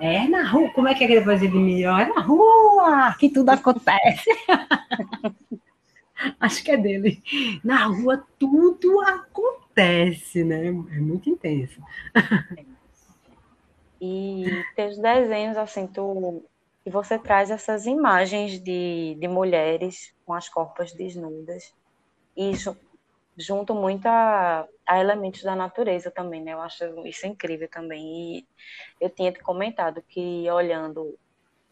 é 0.00 0.26
na 0.26 0.48
rua. 0.48 0.70
Como 0.72 0.88
é 0.88 0.94
que 0.94 1.04
é 1.04 1.06
que 1.06 1.12
ele 1.12 1.24
vai 1.24 1.34
dizer 1.34 1.50
de 1.50 1.58
melhor? 1.58 2.00
É 2.00 2.06
na 2.06 2.22
rua 2.22 3.14
que 3.18 3.28
tudo 3.28 3.50
acontece. 3.50 4.30
Acho 6.40 6.64
que 6.64 6.70
é 6.70 6.76
dele. 6.76 7.22
Na 7.62 7.86
rua 7.86 8.24
tudo 8.38 9.00
acontece, 9.00 9.69
né? 10.44 10.66
É 10.66 11.00
muito 11.00 11.28
intenso. 11.28 11.80
E 14.00 14.64
teus 14.74 14.96
desenhos, 14.96 15.58
assim, 15.58 15.86
tu 15.86 16.42
e 16.84 16.90
você 16.90 17.18
traz 17.18 17.50
essas 17.50 17.84
imagens 17.84 18.58
de, 18.58 19.14
de 19.20 19.28
mulheres 19.28 20.14
com 20.24 20.32
as 20.32 20.48
corpas 20.48 20.92
desnudas. 20.92 21.74
Isso 22.34 22.76
junto 23.36 23.74
muito 23.74 24.06
a, 24.06 24.66
a, 24.86 24.98
elementos 24.98 25.42
da 25.42 25.54
natureza 25.54 26.10
também, 26.10 26.42
né? 26.42 26.52
Eu 26.52 26.60
acho 26.60 26.84
isso 27.06 27.26
incrível 27.26 27.68
também. 27.68 28.38
E 28.38 28.46
eu 29.00 29.10
tinha 29.10 29.32
te 29.32 29.40
comentado 29.40 30.02
que 30.08 30.50
olhando 30.50 31.18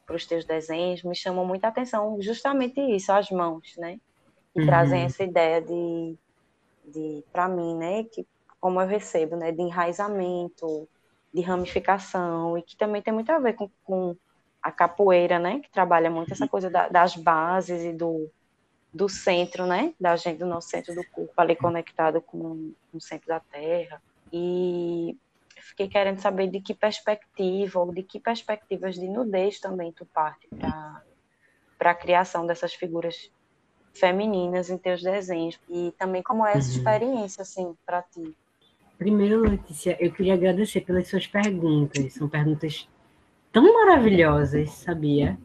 para 0.07 0.17
os 0.17 0.27
teus 0.27 0.45
desenhos 0.45 1.03
me 1.03 1.15
chamou 1.15 1.47
muita 1.47 1.69
atenção 1.69 2.21
justamente 2.21 2.81
isso, 2.81 3.13
as 3.13 3.31
mãos, 3.31 3.75
né? 3.77 3.99
Que 4.53 4.61
uhum. 4.61 4.67
trazem 4.67 5.03
essa 5.03 5.23
ideia 5.25 5.61
de, 5.61 6.17
de 6.89 7.25
para 7.33 7.49
mim, 7.49 7.75
né? 7.77 8.05
Que 8.05 8.27
como 8.61 8.81
eu 8.81 8.87
recebo, 8.87 9.37
né? 9.37 9.53
De 9.53 9.63
enraizamento, 9.63 10.89
de 11.33 11.41
ramificação 11.41 12.59
e 12.59 12.63
que 12.63 12.77
também 12.77 13.03
tem 13.03 13.13
muito 13.13 13.31
a 13.31 13.39
ver 13.39 13.55
com, 13.55 13.71
com 13.85 14.17
a 14.63 14.73
capoeira, 14.73 15.39
né? 15.39 15.61
Que 15.61 15.71
trabalha 15.71 16.11
muito 16.11 16.33
essa 16.33 16.49
coisa 16.49 16.71
da, 16.71 16.89
das 16.89 17.17
bases 17.17 17.83
e 17.85 17.93
do 17.93 18.31
do 18.93 19.09
centro, 19.09 19.67
né, 19.67 19.95
da 20.01 20.17
gente, 20.17 20.39
do 20.39 20.47
nosso 20.47 20.71
centro 20.71 20.95
do 20.95 21.05
corpo, 21.11 21.33
ali 21.37 21.55
conectado 21.55 22.21
com, 22.21 22.73
com 22.91 22.99
o 22.99 23.01
centro 23.01 23.29
da 23.29 23.41
Terra. 23.41 24.03
E 24.33 25.17
fiquei 25.61 25.89
querendo 25.89 26.21
saber 26.21 26.49
de 26.49 26.61
que 26.61 26.75
perspectiva, 26.75 27.81
ou 27.81 27.93
de 27.93 28.03
que 28.03 28.19
perspectivas 28.19 28.95
de 28.95 29.09
nudez 29.09 29.61
também 29.61 29.93
tu 29.93 30.07
parte 30.07 30.49
para 31.79 31.91
a 31.91 31.95
criação 31.95 32.47
dessas 32.47 32.75
figuras 32.75 33.31
femininas 33.99 34.71
em 34.71 34.79
teus 34.79 35.03
desenhos. 35.03 35.59
E 35.69 35.93
também 35.99 36.23
como 36.23 36.47
é 36.47 36.53
essa 36.53 36.71
uhum. 36.71 36.77
experiência, 36.77 37.43
assim, 37.43 37.75
para 37.85 38.03
ti. 38.03 38.35
Primeiro, 38.97 39.41
Letícia, 39.41 39.97
eu 40.01 40.11
queria 40.13 40.35
agradecer 40.35 40.81
pelas 40.81 41.09
suas 41.09 41.27
perguntas. 41.27 42.15
São 42.15 42.29
perguntas 42.29 42.89
tão 43.53 43.73
maravilhosas, 43.73 44.71
sabia? 44.71 45.39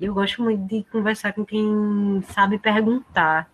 eu 0.00 0.12
gosto 0.12 0.42
muito 0.42 0.66
de 0.66 0.84
conversar 0.84 1.32
com 1.32 1.44
quem 1.44 2.22
sabe 2.28 2.58
perguntar, 2.58 3.50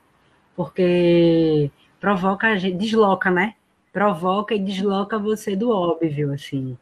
porque 0.57 1.71
provoca 2.01 2.49
a 2.49 2.57
gente, 2.57 2.77
desloca, 2.77 3.31
né? 3.31 3.55
Provoca 3.93 4.55
e 4.55 4.59
desloca 4.59 5.19
você 5.19 5.55
do 5.55 5.71
óbvio, 5.71 6.33
assim. 6.33 6.77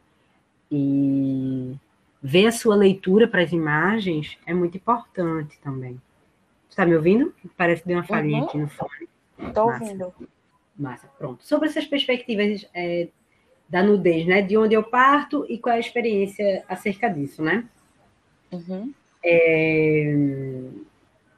E 0.71 1.75
ver 2.23 2.47
a 2.47 2.51
sua 2.51 2.75
leitura 2.75 3.27
para 3.27 3.43
as 3.43 3.51
imagens 3.51 4.37
é 4.45 4.53
muito 4.53 4.77
importante 4.77 5.59
também. 5.61 6.01
Está 6.71 6.85
me 6.85 6.95
ouvindo? 6.95 7.35
Parece 7.57 7.81
que 7.81 7.89
deu 7.89 7.97
uma 7.97 8.03
farinha 8.03 8.39
uhum. 8.39 8.45
aqui 8.45 8.57
no 8.57 8.69
fone. 8.69 9.09
Estou 9.37 9.65
ouvindo. 9.65 10.13
Massa, 10.79 11.07
pronto. 11.17 11.43
Sobre 11.43 11.67
essas 11.67 11.85
perspectivas 11.85 12.65
é, 12.73 13.09
da 13.67 13.83
nudez, 13.83 14.25
né? 14.25 14.41
De 14.41 14.57
onde 14.57 14.73
eu 14.73 14.81
parto 14.81 15.45
e 15.49 15.57
qual 15.57 15.73
é 15.73 15.77
a 15.77 15.81
experiência 15.81 16.63
acerca 16.69 17.09
disso, 17.09 17.43
né? 17.43 17.65
Uhum. 18.53 18.93
É... 19.23 20.15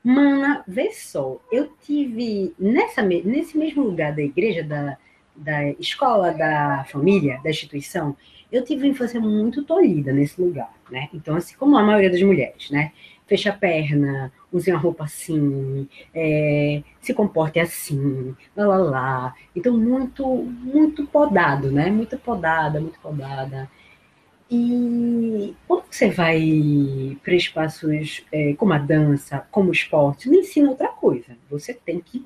Mana, 0.03 0.63
vê 0.67 0.91
só, 0.91 1.41
eu 1.51 1.71
tive 1.81 2.53
nessa, 2.59 3.01
nesse 3.01 3.57
mesmo 3.57 3.83
lugar 3.83 4.13
da 4.13 4.21
igreja, 4.21 4.61
da, 4.61 4.97
da 5.35 5.69
escola, 5.71 6.31
da 6.31 6.85
família, 6.91 7.39
da 7.43 7.49
instituição, 7.49 8.15
eu 8.51 8.63
tive 8.63 8.83
uma 8.83 8.91
infância 8.91 9.19
muito 9.19 9.63
tolhida 9.63 10.13
nesse 10.13 10.39
lugar, 10.39 10.71
né? 10.91 11.09
Então, 11.13 11.35
assim, 11.35 11.55
como 11.55 11.75
a 11.77 11.81
maioria 11.81 12.11
das 12.11 12.21
mulheres, 12.21 12.69
né? 12.69 12.91
Fecha 13.33 13.49
a 13.49 13.53
perna, 13.53 14.31
use 14.51 14.69
uma 14.69 14.79
roupa 14.79 15.05
assim, 15.05 15.89
é, 16.13 16.83
se 17.01 17.15
comporte 17.15 17.59
assim, 17.59 18.35
lá, 18.55 18.67
lá, 18.67 18.77
lá. 18.77 19.35
Então, 19.55 19.75
muito, 19.75 20.23
muito 20.23 21.07
podado, 21.07 21.71
né? 21.71 21.89
Muito 21.89 22.15
podada, 22.19 22.79
muito 22.79 22.99
podada. 22.99 23.67
E 24.51 25.55
quando 25.67 25.85
você 25.89 26.11
vai 26.11 27.17
para 27.23 27.33
espaços 27.33 28.23
é, 28.31 28.53
como 28.53 28.71
a 28.71 28.77
dança, 28.77 29.47
como 29.49 29.69
o 29.69 29.73
esporte, 29.73 30.29
não 30.29 30.35
ensina 30.35 30.69
outra 30.69 30.89
coisa. 30.89 31.35
Você 31.49 31.73
tem 31.73 31.99
que 31.99 32.23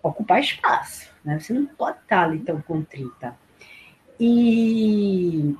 ocupar 0.00 0.38
espaço, 0.38 1.10
né? 1.24 1.40
Você 1.40 1.52
não 1.52 1.66
pode 1.66 1.98
estar 1.98 2.22
ali 2.22 2.38
tão 2.38 2.60
contrita. 2.60 3.36
E 4.20 5.56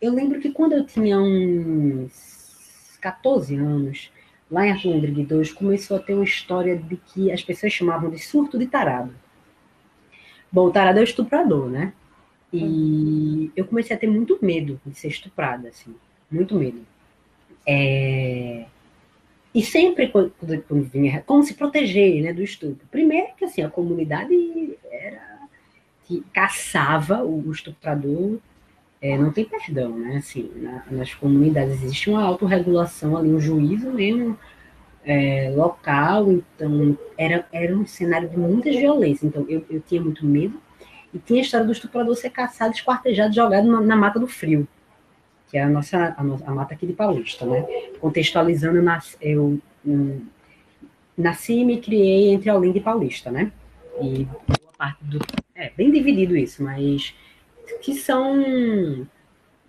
eu 0.00 0.14
lembro 0.14 0.38
que 0.38 0.52
quando 0.52 0.74
eu 0.74 0.86
tinha 0.86 1.20
uns 1.20 2.41
14 3.02 3.56
anos, 3.56 4.10
lá 4.50 4.66
em 4.66 4.70
Arthur 4.70 4.94
Rodrigues 4.94 5.26
2, 5.26 5.52
começou 5.52 5.96
a 5.96 6.00
ter 6.00 6.14
uma 6.14 6.24
história 6.24 6.76
de 6.76 6.96
que 6.96 7.30
as 7.30 7.42
pessoas 7.42 7.72
chamavam 7.72 8.08
de 8.08 8.18
surto 8.18 8.58
de 8.58 8.66
tarado. 8.66 9.12
Bom, 10.50 10.66
o 10.66 10.70
tarado 10.70 10.98
é 10.98 11.02
o 11.02 11.04
estuprador, 11.04 11.68
né? 11.68 11.92
E 12.52 13.50
eu 13.56 13.66
comecei 13.66 13.96
a 13.96 13.98
ter 13.98 14.06
muito 14.06 14.38
medo 14.40 14.80
de 14.86 14.94
ser 14.94 15.08
estuprada, 15.08 15.68
assim, 15.68 15.94
muito 16.30 16.54
medo. 16.54 16.86
É... 17.66 18.66
E 19.54 19.62
sempre 19.62 20.08
quando, 20.08 20.32
quando 20.68 20.82
vinha, 20.84 21.22
como 21.26 21.42
se 21.42 21.54
proteger 21.54 22.22
né, 22.22 22.32
do 22.32 22.42
estupro? 22.42 22.86
Primeiro 22.90 23.34
que 23.36 23.44
assim, 23.44 23.62
a 23.62 23.68
comunidade 23.68 24.34
era 24.90 25.20
que 26.04 26.22
caçava 26.32 27.22
o 27.22 27.50
estuprador, 27.50 28.38
é, 29.02 29.18
não 29.18 29.32
tem 29.32 29.44
perdão, 29.44 29.98
né? 29.98 30.18
Assim, 30.18 30.48
na, 30.54 30.84
nas 30.88 31.12
comunidades 31.12 31.82
existe 31.82 32.08
uma 32.08 32.22
autorregulação 32.22 33.16
ali, 33.16 33.30
um 33.30 33.40
juízo 33.40 33.90
mesmo 33.90 34.38
é, 35.04 35.52
local, 35.56 36.30
então 36.30 36.96
era, 37.18 37.44
era 37.52 37.76
um 37.76 37.84
cenário 37.84 38.28
de 38.28 38.38
muita 38.38 38.70
violência. 38.70 39.26
Então 39.26 39.44
eu, 39.48 39.64
eu 39.68 39.80
tinha 39.80 40.00
muito 40.00 40.24
medo 40.24 40.54
e 41.12 41.18
tinha 41.18 41.40
a 41.40 41.42
história 41.42 41.66
do 41.66 41.72
estuprador 41.72 42.14
ser 42.14 42.30
caçado, 42.30 42.72
esquartejado, 42.72 43.34
jogado 43.34 43.66
na, 43.66 43.80
na 43.80 43.96
Mata 43.96 44.20
do 44.20 44.28
Frio, 44.28 44.68
que 45.50 45.58
é 45.58 45.64
a 45.64 45.68
nossa 45.68 46.14
a, 46.16 46.20
a 46.20 46.54
mata 46.54 46.72
aqui 46.72 46.86
de 46.86 46.92
Paulista, 46.92 47.44
né? 47.44 47.66
Contextualizando, 48.00 48.76
eu, 48.76 48.84
nasci, 48.84 49.16
eu 49.20 49.58
um, 49.84 50.20
nasci 51.18 51.54
e 51.54 51.64
me 51.64 51.80
criei 51.80 52.32
entre 52.32 52.52
Olinda 52.52 52.78
e 52.78 52.80
Paulista, 52.80 53.32
né? 53.32 53.50
E 54.00 54.24
boa 54.24 54.72
parte 54.78 55.04
do... 55.04 55.18
É 55.56 55.70
bem 55.76 55.90
dividido 55.90 56.36
isso, 56.36 56.62
mas 56.62 57.14
que 57.80 57.94
são 57.94 59.06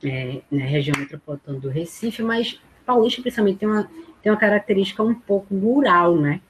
é, 0.03 0.41
na 0.51 0.65
região 0.65 0.97
metropolitana 0.97 1.59
do 1.59 1.69
Recife, 1.69 2.21
mas 2.21 2.59
Paulista, 2.85 3.21
principalmente, 3.21 3.59
tem 3.59 3.67
uma, 3.67 3.89
tem 4.21 4.31
uma 4.31 4.37
característica 4.37 5.01
um 5.03 5.15
pouco 5.15 5.55
rural, 5.55 6.15
né? 6.17 6.41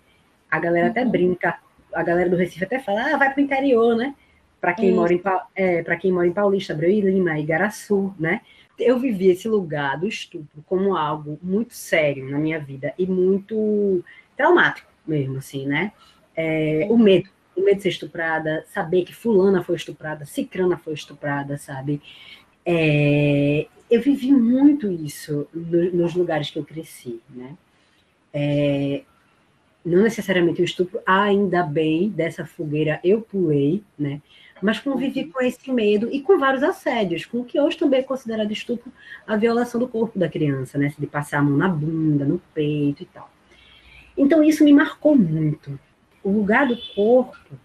A 0.49 0.59
galera 0.59 0.87
até 0.87 1.03
uhum. 1.03 1.11
brinca, 1.11 1.59
a 1.93 2.03
galera 2.03 2.29
do 2.29 2.35
Recife 2.35 2.63
até 2.63 2.79
fala, 2.79 3.13
ah, 3.13 3.17
vai 3.17 3.31
para 3.31 3.41
o 3.41 3.43
interior, 3.43 3.95
né? 3.95 4.15
Para 4.59 4.73
quem, 4.73 4.93
mora 4.93 5.13
em, 5.13 5.21
é, 5.55 5.83
quem 5.97 6.11
mora 6.11 6.25
em 6.25 6.31
Paulista, 6.31 6.73
Abreu 6.73 6.89
e 6.89 7.01
Lima, 7.01 7.37
Igaraçu, 7.37 8.13
né? 8.17 8.41
Eu 8.79 8.97
vivi 8.97 9.27
esse 9.27 9.47
lugar 9.47 9.99
do 9.99 10.07
estupro 10.07 10.63
como 10.65 10.95
algo 10.95 11.37
muito 11.43 11.73
sério 11.73 12.29
na 12.29 12.39
minha 12.39 12.59
vida 12.59 12.93
e 12.97 13.05
muito 13.05 14.03
traumático 14.37 14.89
mesmo, 15.05 15.37
assim, 15.37 15.67
né? 15.67 15.91
É, 16.35 16.87
o 16.89 16.97
medo, 16.97 17.29
o 17.55 17.63
medo 17.63 17.77
de 17.77 17.83
ser 17.83 17.89
estuprada, 17.89 18.65
saber 18.67 19.03
que 19.03 19.13
fulana 19.13 19.63
foi 19.63 19.75
estuprada, 19.75 20.25
cicrana 20.25 20.77
foi 20.77 20.93
estuprada, 20.93 21.57
sabe? 21.57 22.01
É, 22.65 23.67
eu 23.89 24.01
vivi 24.01 24.31
muito 24.31 24.91
isso 24.91 25.47
no, 25.53 25.91
nos 25.91 26.13
lugares 26.13 26.49
que 26.49 26.57
eu 26.57 26.65
cresci, 26.65 27.21
né? 27.29 27.55
É, 28.33 29.03
não 29.85 30.01
necessariamente 30.01 30.61
o 30.61 30.65
estupro, 30.65 30.99
ainda 31.05 31.61
bem, 31.63 32.09
dessa 32.09 32.45
fogueira 32.45 32.99
eu 33.03 33.21
pulei, 33.21 33.83
né? 33.99 34.21
Mas 34.61 34.79
convivi 34.79 35.25
com 35.25 35.43
esse 35.43 35.71
medo 35.71 36.07
e 36.09 36.21
com 36.21 36.39
vários 36.39 36.63
assédios, 36.63 37.25
com 37.25 37.39
o 37.39 37.45
que 37.45 37.59
hoje 37.59 37.77
também 37.77 37.99
é 37.99 38.03
considerado 38.03 38.49
estupro, 38.51 38.91
a 39.27 39.35
violação 39.35 39.79
do 39.79 39.87
corpo 39.87 40.17
da 40.17 40.29
criança, 40.29 40.77
né? 40.77 40.93
De 40.97 41.05
passar 41.05 41.39
a 41.39 41.43
mão 41.43 41.57
na 41.57 41.67
bunda, 41.67 42.23
no 42.23 42.39
peito 42.53 43.03
e 43.03 43.05
tal. 43.05 43.29
Então 44.17 44.41
isso 44.43 44.63
me 44.63 44.71
marcou 44.71 45.15
muito. 45.15 45.77
O 46.23 46.31
lugar 46.31 46.67
do 46.67 46.77
corpo, 46.95 47.55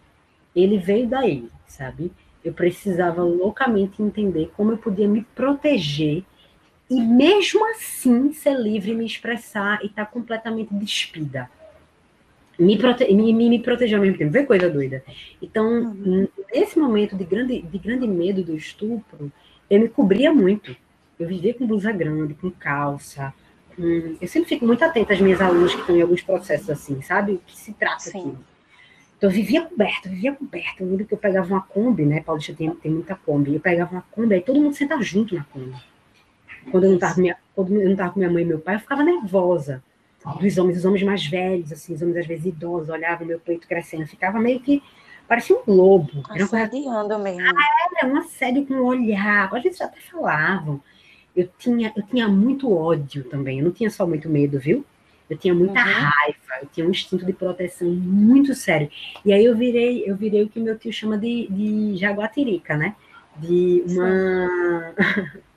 ele 0.55 0.79
veio 0.79 1.07
daí, 1.07 1.49
sabe? 1.67 2.13
Eu 2.45 2.53
precisava 2.53 3.23
loucamente 3.23 4.03
entender 4.03 4.51
como 4.57 4.73
eu 4.73 4.79
podia 4.79 5.07
me 5.07 5.23
proteger 5.35 6.25
e 6.91 7.01
mesmo 7.01 7.65
assim 7.71 8.33
ser 8.33 8.59
livre, 8.59 8.95
me 8.95 9.05
expressar 9.05 9.83
e 9.83 9.87
estar 9.87 10.07
tá 10.07 10.11
completamente 10.11 10.73
despida. 10.75 11.51
Me, 12.59 12.77
prote 12.77 13.05
me, 13.13 13.33
me, 13.33 13.49
me, 13.49 13.59
proteger 13.61 13.97
ao 13.97 14.03
mesmo 14.03 14.19
tempo, 14.19 14.33
vê 14.33 14.45
coisa 14.45 14.69
doida. 14.69 15.05
Então, 15.41 15.69
uhum. 15.69 16.27
nesse 16.53 16.79
momento 16.79 17.15
de 17.15 17.25
grande, 17.25 17.63
de 17.63 17.79
grande 17.79 18.07
medo 18.07 18.43
do 18.43 18.57
estupro, 18.57 19.31
eu 19.71 19.81
me 19.81 19.89
cobria 19.89 20.33
muito. 20.33 20.75
Eu 21.19 21.29
vivia 21.29 21.55
com 21.55 21.67
blusa 21.67 21.93
grande, 21.93 22.35
com 22.35 22.51
calça. 22.51 23.33
Com... 23.79 24.17
Eu 24.21 24.29
sempre 24.29 24.49
fico 24.49 24.67
muito 24.67 24.85
atenta 24.85 25.13
às 25.15 25.21
minhas 25.21 25.41
alunas 25.41 25.73
que 25.73 25.81
estão 25.81 25.97
em 25.97 26.03
alguns 26.03 26.23
processos 26.23 26.69
assim, 26.69 27.01
sabe? 27.01 27.33
O 27.33 27.39
que 27.47 27.57
se 27.57 27.73
trata 27.73 28.01
Sim. 28.01 28.19
aqui. 28.19 28.37
Então, 29.17 29.31
eu 29.31 29.35
vivia 29.35 29.63
coberta, 29.63 30.09
vivia 30.09 30.33
coberta. 30.33 30.83
Eu 30.83 30.89
lembro 30.89 31.05
que 31.05 31.15
eu 31.15 31.19
pegava 31.19 31.49
uma 31.49 31.61
Kombi, 31.61 32.05
né? 32.05 32.21
Paulista 32.21 32.53
tem, 32.55 32.71
tem 32.71 32.93
muita 32.93 33.15
Kombi. 33.17 33.55
Eu 33.55 33.61
pegava 33.61 33.93
uma 33.93 34.03
Kombi, 34.13 34.35
aí 34.35 34.41
todo 34.41 34.61
mundo 34.61 34.75
sentava 34.75 35.03
junto 35.03 35.35
na 35.35 35.45
Kombi. 35.45 35.75
Quando 36.71 36.85
eu 36.85 36.91
não 36.91 36.97
estava 36.97 37.15
com 37.15 37.21
minha, 37.21 37.37
quando 37.55 37.73
eu 37.75 37.89
não 37.89 37.97
tava 37.97 38.11
com 38.13 38.21
minha 38.21 38.31
mãe 38.31 38.43
e 38.43 38.47
meu 38.47 38.59
pai, 38.59 38.77
eu 38.77 38.81
ficava 38.81 39.03
nervosa. 39.03 39.83
Dos 40.41 40.59
homens, 40.59 40.79
os 40.79 40.85
homens 40.85 41.03
mais 41.03 41.27
velhos, 41.27 41.73
assim, 41.73 41.95
os 41.95 42.03
homens 42.03 42.19
às 42.19 42.27
vezes 42.27 42.47
idosos, 42.47 42.91
olhavam 42.91 43.27
meu 43.27 43.41
peito 43.41 43.67
crescendo, 43.67 44.07
ficava 44.07 44.39
meio 44.39 44.61
que 44.61 44.83
parecia 45.27 45.57
um 45.57 45.73
lobo. 45.73 46.23
Assediando 46.29 47.19
mesmo. 47.19 47.41
Ah, 47.41 47.99
era 48.03 48.13
um 48.13 48.17
assédio 48.19 48.67
com 48.67 48.75
o 48.75 48.85
olhar. 48.85 49.53
Às 49.53 49.63
vezes 49.63 49.81
até 49.81 50.01
falavam. 50.01 50.81
Eu 51.39 51.49
tinha, 51.59 51.93
eu 51.95 52.03
tinha 52.03 52.27
muito 52.29 52.75
ódio 52.75 53.23
também. 53.25 53.59
Eu 53.59 53.65
não 53.65 53.73
tinha 53.73 53.91
só 53.91 54.07
muito 54.07 54.29
medo, 54.29 54.59
viu? 54.59 54.85
Eu 55.31 55.37
tinha 55.37 55.55
muita 55.55 55.79
uhum. 55.79 55.87
raiva, 55.87 56.63
eu 56.63 56.69
tinha 56.73 56.87
um 56.87 56.91
instinto 56.91 57.25
de 57.25 57.33
proteção 57.33 57.89
muito 57.89 58.55
sério. 58.55 58.91
E 59.25 59.33
aí 59.33 59.45
eu 59.45 59.55
virei, 59.55 60.03
eu 60.05 60.17
virei 60.17 60.43
o 60.43 60.49
que 60.49 60.59
meu 60.59 60.79
tio 60.79 60.93
chama 60.93 61.19
de, 61.19 61.47
de 61.49 61.97
jaguatirica, 61.97 62.77
né? 62.77 62.97
De 63.37 63.85
uma 63.87 64.95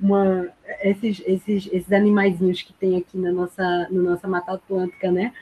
uma, 0.00 0.48
esses, 0.82 1.22
esses, 1.24 1.68
esses 1.72 1.92
animaizinhos 1.92 2.62
que 2.62 2.72
tem 2.72 2.96
aqui 2.96 3.16
na 3.16 3.32
nossa, 3.32 3.88
na 3.90 4.02
nossa 4.02 4.28
Mata 4.28 4.52
Atlântica, 4.52 5.10
né? 5.10 5.32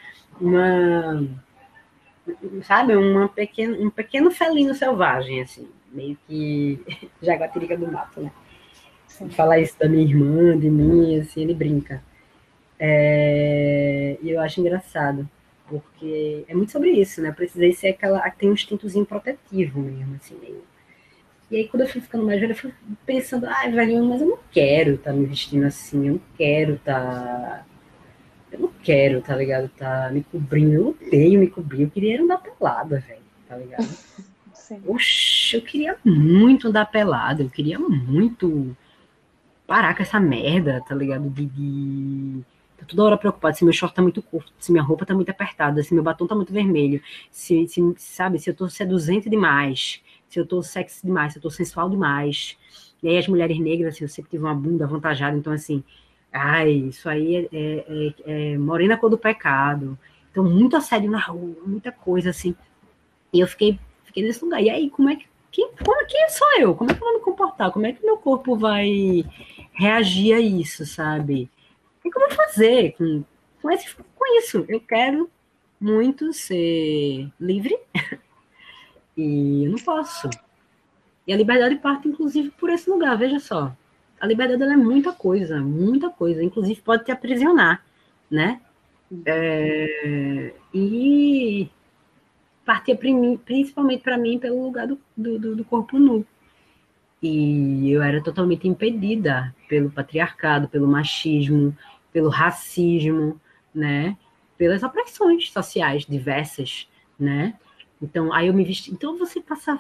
Uma, 0.40 1.26
sabe, 2.62 2.96
uma 2.96 3.29
pequena, 3.29 3.76
um 3.79 3.90
pequeno 3.90 4.31
felino 4.31 4.74
selvagem, 4.74 5.42
assim, 5.42 5.68
meio 5.92 6.16
que 6.26 6.81
jaguatirica 7.20 7.76
do 7.76 7.90
mato, 7.90 8.20
né? 8.20 8.31
Falar 9.30 9.61
isso 9.61 9.78
da 9.78 9.88
minha 9.88 10.02
irmã, 10.02 10.59
de 10.59 10.70
mim, 10.70 11.18
assim, 11.18 11.42
ele 11.42 11.54
brinca. 11.54 12.02
É, 12.78 14.16
e 14.22 14.30
eu 14.30 14.40
acho 14.40 14.61
engraçado, 14.61 15.28
porque 15.68 16.44
é 16.48 16.54
muito 16.54 16.72
sobre 16.72 16.90
isso, 16.90 17.20
né? 17.20 17.28
Eu 17.28 17.35
precisei 17.35 17.72
ser 17.72 17.88
aquela, 17.88 18.28
tem 18.30 18.48
um 18.48 18.54
instintozinho 18.54 19.04
protetivo 19.04 19.80
mesmo, 19.80 20.16
assim, 20.16 20.37
meio 20.40 20.62
e 21.50 21.56
aí, 21.56 21.68
quando 21.68 21.80
eu 21.80 21.88
fui 21.88 22.00
ficando 22.00 22.24
mais 22.24 22.40
velha, 22.40 22.52
eu 22.52 22.56
fui 22.56 22.72
pensando, 23.04 23.46
ai, 23.46 23.68
ah, 23.68 23.70
velho, 23.70 24.04
mas 24.04 24.20
eu 24.20 24.28
não 24.28 24.38
quero 24.52 24.94
estar 24.94 25.11
tá 25.11 25.16
me 25.16 25.26
vestindo 25.26 25.64
assim, 25.66 26.06
eu 26.06 26.12
não 26.14 26.20
quero 26.37 26.74
estar. 26.74 26.94
Tá... 26.94 27.66
Eu 28.52 28.61
não 28.61 28.70
quero, 28.83 29.20
tá 29.20 29.35
ligado? 29.35 29.68
Tá 29.70 30.11
me 30.12 30.22
cobrindo, 30.22 30.72
eu 30.72 30.88
odeio 30.88 31.40
me 31.40 31.48
cobrir, 31.48 31.83
eu 31.83 31.90
queria 31.90 32.22
andar 32.22 32.38
pelada, 32.38 33.00
velho, 33.00 33.20
tá 33.48 33.56
ligado? 33.56 33.83
Sim. 34.54 34.80
Oxi, 34.87 35.56
eu 35.56 35.62
queria 35.62 35.96
muito 36.04 36.68
andar 36.68 36.87
pelada, 36.87 37.42
eu 37.42 37.50
queria 37.50 37.78
muito 37.80 38.76
parar 39.70 39.94
com 39.94 40.02
essa 40.02 40.18
merda, 40.18 40.83
tá 40.87 40.94
ligado? 40.94 41.30
De. 41.30 41.46
de... 41.46 42.42
Tô 42.78 42.87
toda 42.87 43.04
hora 43.04 43.16
preocupado 43.16 43.56
se 43.56 43.62
meu 43.62 43.74
short 43.74 43.94
tá 43.94 44.02
muito 44.02 44.22
curto, 44.22 44.50
se 44.59 44.72
minha 44.72 44.83
roupa 44.83 45.04
tá 45.04 45.14
muito 45.14 45.30
apertada, 45.30 45.83
se 45.83 45.92
meu 45.94 46.02
batom 46.02 46.26
tá 46.26 46.35
muito 46.35 46.52
vermelho, 46.52 47.00
se, 47.30 47.68
se 47.68 47.94
sabe, 47.98 48.38
se 48.38 48.48
eu 48.48 48.54
tô 48.54 48.68
seduzente 48.70 49.28
demais 49.28 50.02
se 50.30 50.38
eu 50.38 50.46
tô 50.46 50.62
sexy 50.62 51.04
demais, 51.04 51.33
se 51.33 51.38
eu 51.38 51.42
tô 51.42 51.50
sensual 51.50 51.90
demais. 51.90 52.56
E 53.02 53.09
aí 53.09 53.18
as 53.18 53.26
mulheres 53.26 53.59
negras, 53.59 53.94
assim, 53.94 54.04
eu 54.04 54.09
sempre 54.09 54.30
tive 54.30 54.44
uma 54.44 54.54
bunda 54.54 54.85
avantajada, 54.85 55.37
então 55.37 55.52
assim, 55.52 55.83
ai, 56.33 56.70
isso 56.70 57.09
aí 57.09 57.37
é, 57.37 57.48
é, 57.52 58.14
é, 58.26 58.52
é 58.52 58.59
morena 58.59 58.96
cor 58.96 59.11
do 59.11 59.18
pecado. 59.18 59.98
Então, 60.30 60.44
muito 60.44 60.76
assédio 60.76 61.11
na 61.11 61.18
rua, 61.18 61.56
muita 61.66 61.90
coisa, 61.90 62.30
assim. 62.30 62.54
E 63.33 63.40
eu 63.40 63.48
fiquei, 63.48 63.78
fiquei 64.04 64.22
nesse 64.22 64.44
lugar. 64.44 64.62
E 64.62 64.70
aí, 64.70 64.88
como 64.88 65.11
é 65.11 65.16
que. 65.16 65.26
Quem, 65.50 65.70
como, 65.84 66.06
quem 66.06 66.28
sou 66.28 66.58
eu? 66.58 66.74
Como 66.74 66.90
é 66.90 66.94
que 66.94 67.02
eu 67.02 67.06
vou 67.06 67.18
me 67.18 67.24
comportar? 67.24 67.72
Como 67.72 67.86
é 67.86 67.92
que 67.92 68.04
meu 68.04 68.16
corpo 68.16 68.56
vai 68.56 69.24
reagir 69.72 70.34
a 70.34 70.40
isso, 70.40 70.86
sabe? 70.86 71.50
O 72.04 72.10
que 72.10 72.16
eu 72.16 72.28
vou 72.28 72.30
fazer 72.36 72.92
com, 72.96 73.24
com, 73.60 73.70
esse, 73.70 73.94
com 73.94 74.38
isso? 74.38 74.64
Eu 74.68 74.80
quero 74.80 75.30
muito 75.80 76.32
ser 76.32 77.30
livre, 77.40 77.76
E 79.16 79.64
eu 79.64 79.72
não 79.72 79.78
posso. 79.78 80.30
E 81.26 81.32
a 81.32 81.36
liberdade 81.36 81.76
parte, 81.76 82.08
inclusive, 82.08 82.50
por 82.50 82.70
esse 82.70 82.88
lugar, 82.88 83.16
veja 83.18 83.38
só. 83.38 83.74
A 84.20 84.26
liberdade 84.26 84.62
é 84.62 84.76
muita 84.76 85.12
coisa, 85.12 85.60
muita 85.60 86.10
coisa. 86.10 86.42
Inclusive, 86.42 86.80
pode 86.80 87.04
te 87.04 87.12
aprisionar, 87.12 87.84
né? 88.30 88.60
É, 89.26 90.54
e 90.72 91.68
partia 92.64 92.96
principalmente 92.96 94.02
para 94.02 94.18
mim 94.18 94.38
pelo 94.38 94.62
lugar 94.62 94.86
do, 94.86 94.98
do, 95.16 95.56
do 95.56 95.64
corpo 95.64 95.98
nu. 95.98 96.24
E 97.22 97.90
eu 97.90 98.02
era 98.02 98.22
totalmente 98.22 98.66
impedida 98.66 99.54
pelo 99.68 99.90
patriarcado, 99.90 100.68
pelo 100.68 100.86
machismo, 100.86 101.76
pelo 102.12 102.30
racismo, 102.30 103.38
né? 103.74 104.16
Pelas 104.56 104.82
opressões 104.82 105.50
sociais 105.50 106.06
diversas, 106.06 106.88
né? 107.18 107.54
Então, 108.00 108.32
aí 108.32 108.46
eu 108.46 108.54
me 108.54 108.64
vesti. 108.64 108.90
Então, 108.92 109.18
você 109.18 109.40
passa. 109.40 109.78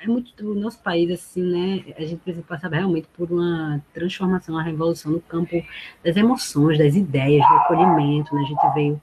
É 0.00 0.06
muito 0.06 0.34
do 0.36 0.54
nosso 0.54 0.82
país, 0.82 1.10
assim, 1.10 1.42
né? 1.42 1.94
A 1.96 2.02
gente 2.02 2.20
precisa 2.20 2.44
passar 2.44 2.70
realmente 2.70 3.08
por 3.16 3.30
uma 3.30 3.82
transformação, 3.92 4.54
uma 4.54 4.62
revolução 4.62 5.12
no 5.12 5.20
campo 5.20 5.62
das 6.04 6.16
emoções, 6.16 6.78
das 6.78 6.94
ideias, 6.94 7.46
do 7.46 7.54
acolhimento, 7.54 8.34
né? 8.34 8.42
A 8.42 8.44
gente 8.44 8.74
veio, 8.74 9.02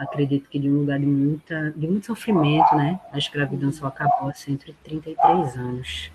acredito 0.00 0.48
que 0.48 0.58
de 0.58 0.68
um 0.68 0.80
lugar 0.80 0.98
de, 0.98 1.06
muita, 1.06 1.70
de 1.76 1.86
muito 1.86 2.06
sofrimento, 2.06 2.74
né? 2.74 2.98
A 3.12 3.18
escravidão 3.18 3.70
só 3.70 3.86
acabou 3.86 4.28
há 4.28 4.34
133 4.34 5.56
anos. 5.56 6.10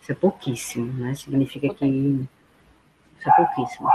Isso 0.00 0.12
é 0.12 0.14
pouquíssimo, 0.14 0.92
né? 0.94 1.14
Significa 1.14 1.72
que 1.72 1.86
isso 1.86 3.28
é 3.28 3.32
pouquíssimo. 3.32 3.88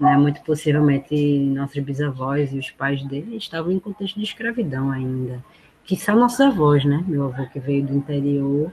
Né? 0.00 0.16
Muito 0.16 0.40
possivelmente 0.42 1.14
nossos 1.54 1.78
bisavós 1.82 2.52
e 2.52 2.58
os 2.58 2.70
pais 2.70 3.04
dele 3.04 3.36
estavam 3.36 3.70
em 3.70 3.78
contexto 3.78 4.16
de 4.16 4.24
escravidão 4.24 4.90
ainda 4.90 5.40
que 5.84 5.96
são 5.96 6.16
nossos 6.16 6.40
avós, 6.40 6.84
né? 6.84 7.04
Meu 7.06 7.26
avô 7.26 7.46
que 7.46 7.60
veio 7.60 7.84
do 7.84 7.94
interior 7.94 8.72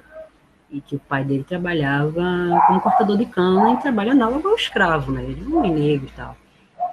e 0.70 0.80
que 0.80 0.96
o 0.96 1.00
pai 1.00 1.24
dele 1.24 1.44
trabalhava 1.44 2.24
como 2.68 2.80
cortador 2.80 3.18
de 3.18 3.26
cana 3.26 3.74
e 3.74 3.78
trabalha 3.78 4.14
ao 4.24 4.56
escravo, 4.56 5.12
né? 5.12 5.24
Ele 5.24 5.42
é 5.42 5.48
um 5.48 5.74
negro 5.74 6.08
e 6.08 6.12
tal. 6.12 6.38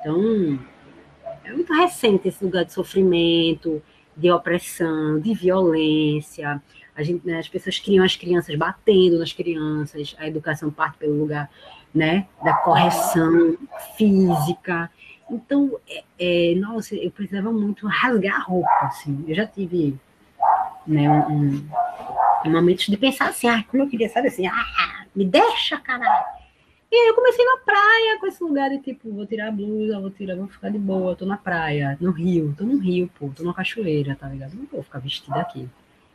Então, 0.00 0.58
é 1.48 1.52
muito 1.52 1.72
recente 1.72 2.28
esse 2.28 2.44
lugar 2.44 2.64
de 2.64 2.72
sofrimento, 2.72 3.82
de 4.16 4.30
opressão, 4.30 5.18
de 5.18 5.32
violência. 5.34 6.62
A 6.94 7.02
gente, 7.02 7.26
né, 7.26 7.38
as 7.38 7.48
pessoas 7.48 7.78
criam 7.78 8.04
as 8.04 8.16
crianças 8.16 8.54
batendo 8.54 9.18
nas 9.18 9.32
crianças, 9.32 10.14
a 10.18 10.26
educação 10.26 10.70
parte 10.70 10.98
pelo 10.98 11.18
lugar 11.18 11.50
né, 11.94 12.26
da 12.44 12.52
correção 12.54 13.56
física. 13.96 14.90
Então, 15.30 15.78
é, 15.88 16.04
é, 16.18 16.54
nossa, 16.56 16.94
eu 16.94 17.10
precisava 17.10 17.50
muito 17.50 17.86
rasgar 17.86 18.36
a 18.36 18.42
roupa, 18.42 18.68
assim. 18.82 19.24
Eu 19.26 19.34
já 19.34 19.46
tive 19.46 19.96
né, 20.86 21.08
um, 21.08 21.66
momentos 22.46 22.86
de 22.86 22.96
pensar 22.96 23.28
assim, 23.28 23.48
ah, 23.48 23.64
como 23.70 23.82
eu 23.82 23.88
queria, 23.88 24.08
sabe 24.08 24.28
assim, 24.28 24.46
ah, 24.46 25.04
me 25.14 25.24
deixa, 25.24 25.78
caralho. 25.78 26.37
E 26.90 26.96
aí 26.96 27.08
eu 27.08 27.14
comecei 27.14 27.44
na 27.44 27.58
praia 27.58 28.18
com 28.18 28.26
esse 28.26 28.42
lugar 28.42 28.70
de 28.70 28.78
tipo, 28.78 29.12
vou 29.12 29.26
tirar 29.26 29.48
a 29.48 29.52
blusa, 29.52 30.00
vou 30.00 30.10
tirar, 30.10 30.36
vou 30.36 30.48
ficar 30.48 30.70
de 30.70 30.78
boa, 30.78 31.14
tô 31.14 31.26
na 31.26 31.36
praia, 31.36 31.98
no 32.00 32.10
rio, 32.10 32.54
tô 32.56 32.64
no 32.64 32.78
rio, 32.78 33.10
pô, 33.18 33.30
tô 33.34 33.42
numa 33.42 33.52
cachoeira, 33.52 34.16
tá 34.16 34.26
ligado? 34.26 34.54
Não 34.54 34.64
vou 34.64 34.82
ficar 34.82 34.98
vestida 34.98 35.36
aqui. 35.36 35.68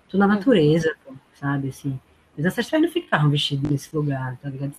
Tô 0.10 0.18
na 0.18 0.28
natureza, 0.28 0.96
pô, 1.06 1.14
sabe, 1.36 1.70
assim. 1.70 2.00
Os 2.36 2.44
ancestrais 2.44 2.84
não 2.84 2.90
ficaram 2.90 3.30
vestidos 3.30 3.70
nesse 3.70 3.96
lugar, 3.96 4.36
tá 4.38 4.50
ligado? 4.50 4.74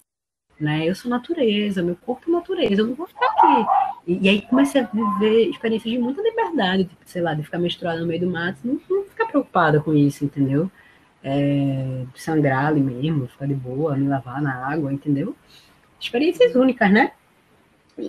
Né? 0.59 0.89
Eu 0.89 0.95
sou 0.97 1.09
natureza, 1.09 1.83
meu 1.83 1.97
corpo 1.97 2.29
é 2.29 2.33
natureza, 2.33 2.83
eu 2.83 2.87
não 2.89 2.95
vou 2.95 3.07
ficar 3.07 3.27
aqui. 3.27 3.67
E, 4.07 4.25
e 4.25 4.29
aí 4.29 4.43
comecei 4.43 4.81
a 4.81 4.85
viver 4.85 5.49
experiências 5.49 5.93
de 5.93 5.99
muita 5.99 6.23
liberdade, 6.23 6.85
tipo, 6.85 7.03
sei 7.05 7.23
lá, 7.23 7.35
de 7.35 7.45
ficar 7.45 7.59
menstruada 7.59 8.01
no 8.01 8.07
meio 8.07 8.21
do 8.21 8.31
mato, 8.31 8.59
não, 8.65 8.81
não 8.91 9.05
ficar 9.05 9.27
preocupada 9.27 9.81
com 9.81 9.95
isso, 9.95 10.25
entendeu? 10.25 10.71
É, 11.23 12.05
sangrar 12.17 12.67
ali 12.67 12.81
mesmo, 12.81 13.29
ficar 13.29 13.47
de 13.47 13.55
boa, 13.55 13.97
me 13.97 14.09
lavar 14.09 14.43
na 14.43 14.67
água, 14.67 14.93
entendeu? 14.93 15.37
Experiências 16.05 16.55
únicas, 16.55 16.91
né? 16.93 17.13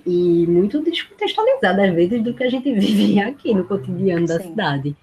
E 0.06 0.46
muito 0.48 0.82
descontextualizadas, 0.82 1.90
às 1.90 1.96
vezes, 1.96 2.22
do 2.22 2.34
que 2.34 2.44
a 2.44 2.50
gente 2.50 2.70
vive 2.76 3.20
aqui 3.22 3.54
no 3.54 3.64
cotidiano 3.64 4.28
da 4.28 4.38
Sim. 4.38 4.50
cidade. 4.50 4.96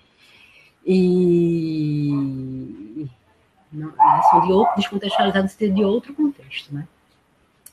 E 0.85 2.11
não, 3.73 3.93
são 4.31 4.47
de 4.47 4.53
outro, 4.53 4.77
descontextualizados 4.77 5.57
de 5.57 5.83
outro 5.85 6.13
contexto, 6.13 6.75
né? 6.75 6.87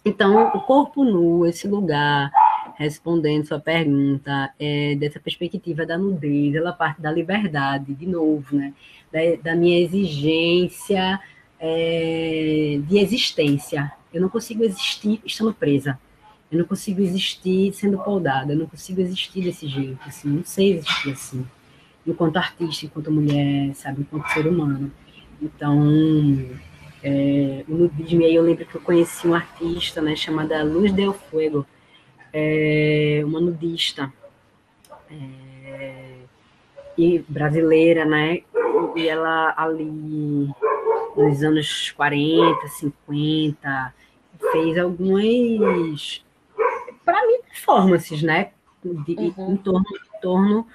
Então, 0.06 0.48
o 0.56 0.62
corpo 0.62 1.04
nu, 1.04 1.46
esse 1.46 1.68
lugar, 1.68 2.32
respondendo 2.78 3.46
sua 3.46 3.60
pergunta, 3.60 4.54
é, 4.58 4.96
dessa 4.96 5.20
perspectiva 5.20 5.86
da 5.86 5.98
nudez, 5.98 6.56
ela 6.56 6.72
parte 6.72 7.02
da 7.02 7.12
liberdade, 7.12 7.94
de 7.94 8.08
novo, 8.08 8.56
né? 8.56 8.74
Da, 9.12 9.20
da 9.44 9.56
minha 9.56 9.80
exigência 9.80 11.20
é, 11.60 12.80
de 12.88 13.00
existência. 13.00 13.92
Eu 14.14 14.22
não 14.22 14.30
consigo 14.30 14.64
existir 14.64 15.22
estando 15.26 15.54
presa. 15.54 16.00
Eu 16.52 16.60
não 16.60 16.66
consigo 16.66 17.02
existir 17.02 17.74
sendo 17.74 17.98
poldada. 18.00 18.54
Eu 18.54 18.58
não 18.58 18.66
consigo 18.66 19.02
existir 19.02 19.44
desse 19.44 19.68
jeito, 19.68 20.00
assim. 20.06 20.30
Não 20.30 20.44
sei 20.44 20.74
existir 20.74 21.12
assim. 21.12 21.46
Enquanto 22.06 22.38
artista, 22.38 22.86
enquanto 22.86 23.12
mulher, 23.12 23.74
sabe? 23.76 24.02
Enquanto 24.02 24.28
ser 24.30 24.48
humano. 24.48 24.92
Então, 25.42 25.88
é, 27.04 27.64
o 27.68 27.76
nudismo, 27.76 28.24
aí 28.24 28.36
eu 28.36 28.44
lembro 28.44 28.66
que 28.66 28.76
eu 28.76 28.82
conheci 28.82 29.26
uma 29.26 29.38
artista, 29.38 30.02
né, 30.02 30.16
chamada 30.16 30.64
Luz 30.64 30.92
Del 30.92 31.14
Fuego, 31.14 31.66
é, 32.34 33.22
uma 33.24 33.40
nudista, 33.40 34.12
é, 35.10 36.16
e 36.98 37.20
brasileira, 37.28 38.04
né, 38.04 38.42
e 38.96 39.08
ela 39.08 39.54
ali 39.58 40.50
nos 41.16 41.44
anos 41.44 41.92
40, 41.92 42.68
50, 42.68 43.94
fez 44.52 44.78
algumas, 44.78 46.24
para 47.04 47.26
mim, 47.28 47.40
performances, 47.48 48.22
né, 48.24 48.52
de, 48.84 49.16
uhum. 49.38 49.54
em, 49.54 49.58
torno, 49.58 49.86
em 49.90 50.22
torno 50.22 50.68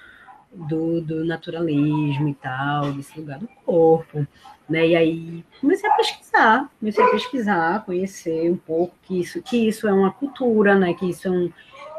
do, 0.53 1.01
do 1.01 1.25
naturalismo 1.25 2.29
e 2.29 2.35
tal, 2.35 2.93
desse 2.93 3.19
lugar 3.19 3.39
do 3.39 3.49
corpo. 3.65 4.27
Né? 4.69 4.89
E 4.89 4.97
aí 4.97 5.45
comecei 5.61 5.89
a 5.91 5.95
pesquisar, 5.95 6.71
comecei 6.79 7.05
a 7.05 7.09
pesquisar, 7.09 7.85
conhecer 7.85 8.51
um 8.51 8.57
pouco 8.57 8.95
que 9.03 9.21
isso, 9.21 9.43
que 9.43 9.69
isso 9.69 9.87
é 9.89 9.93
uma 9.93 10.13
cultura, 10.13 10.75
né? 10.75 10.95
que 10.95 11.09
isso 11.09 11.29
é 11.29 11.31
um, 11.31 11.53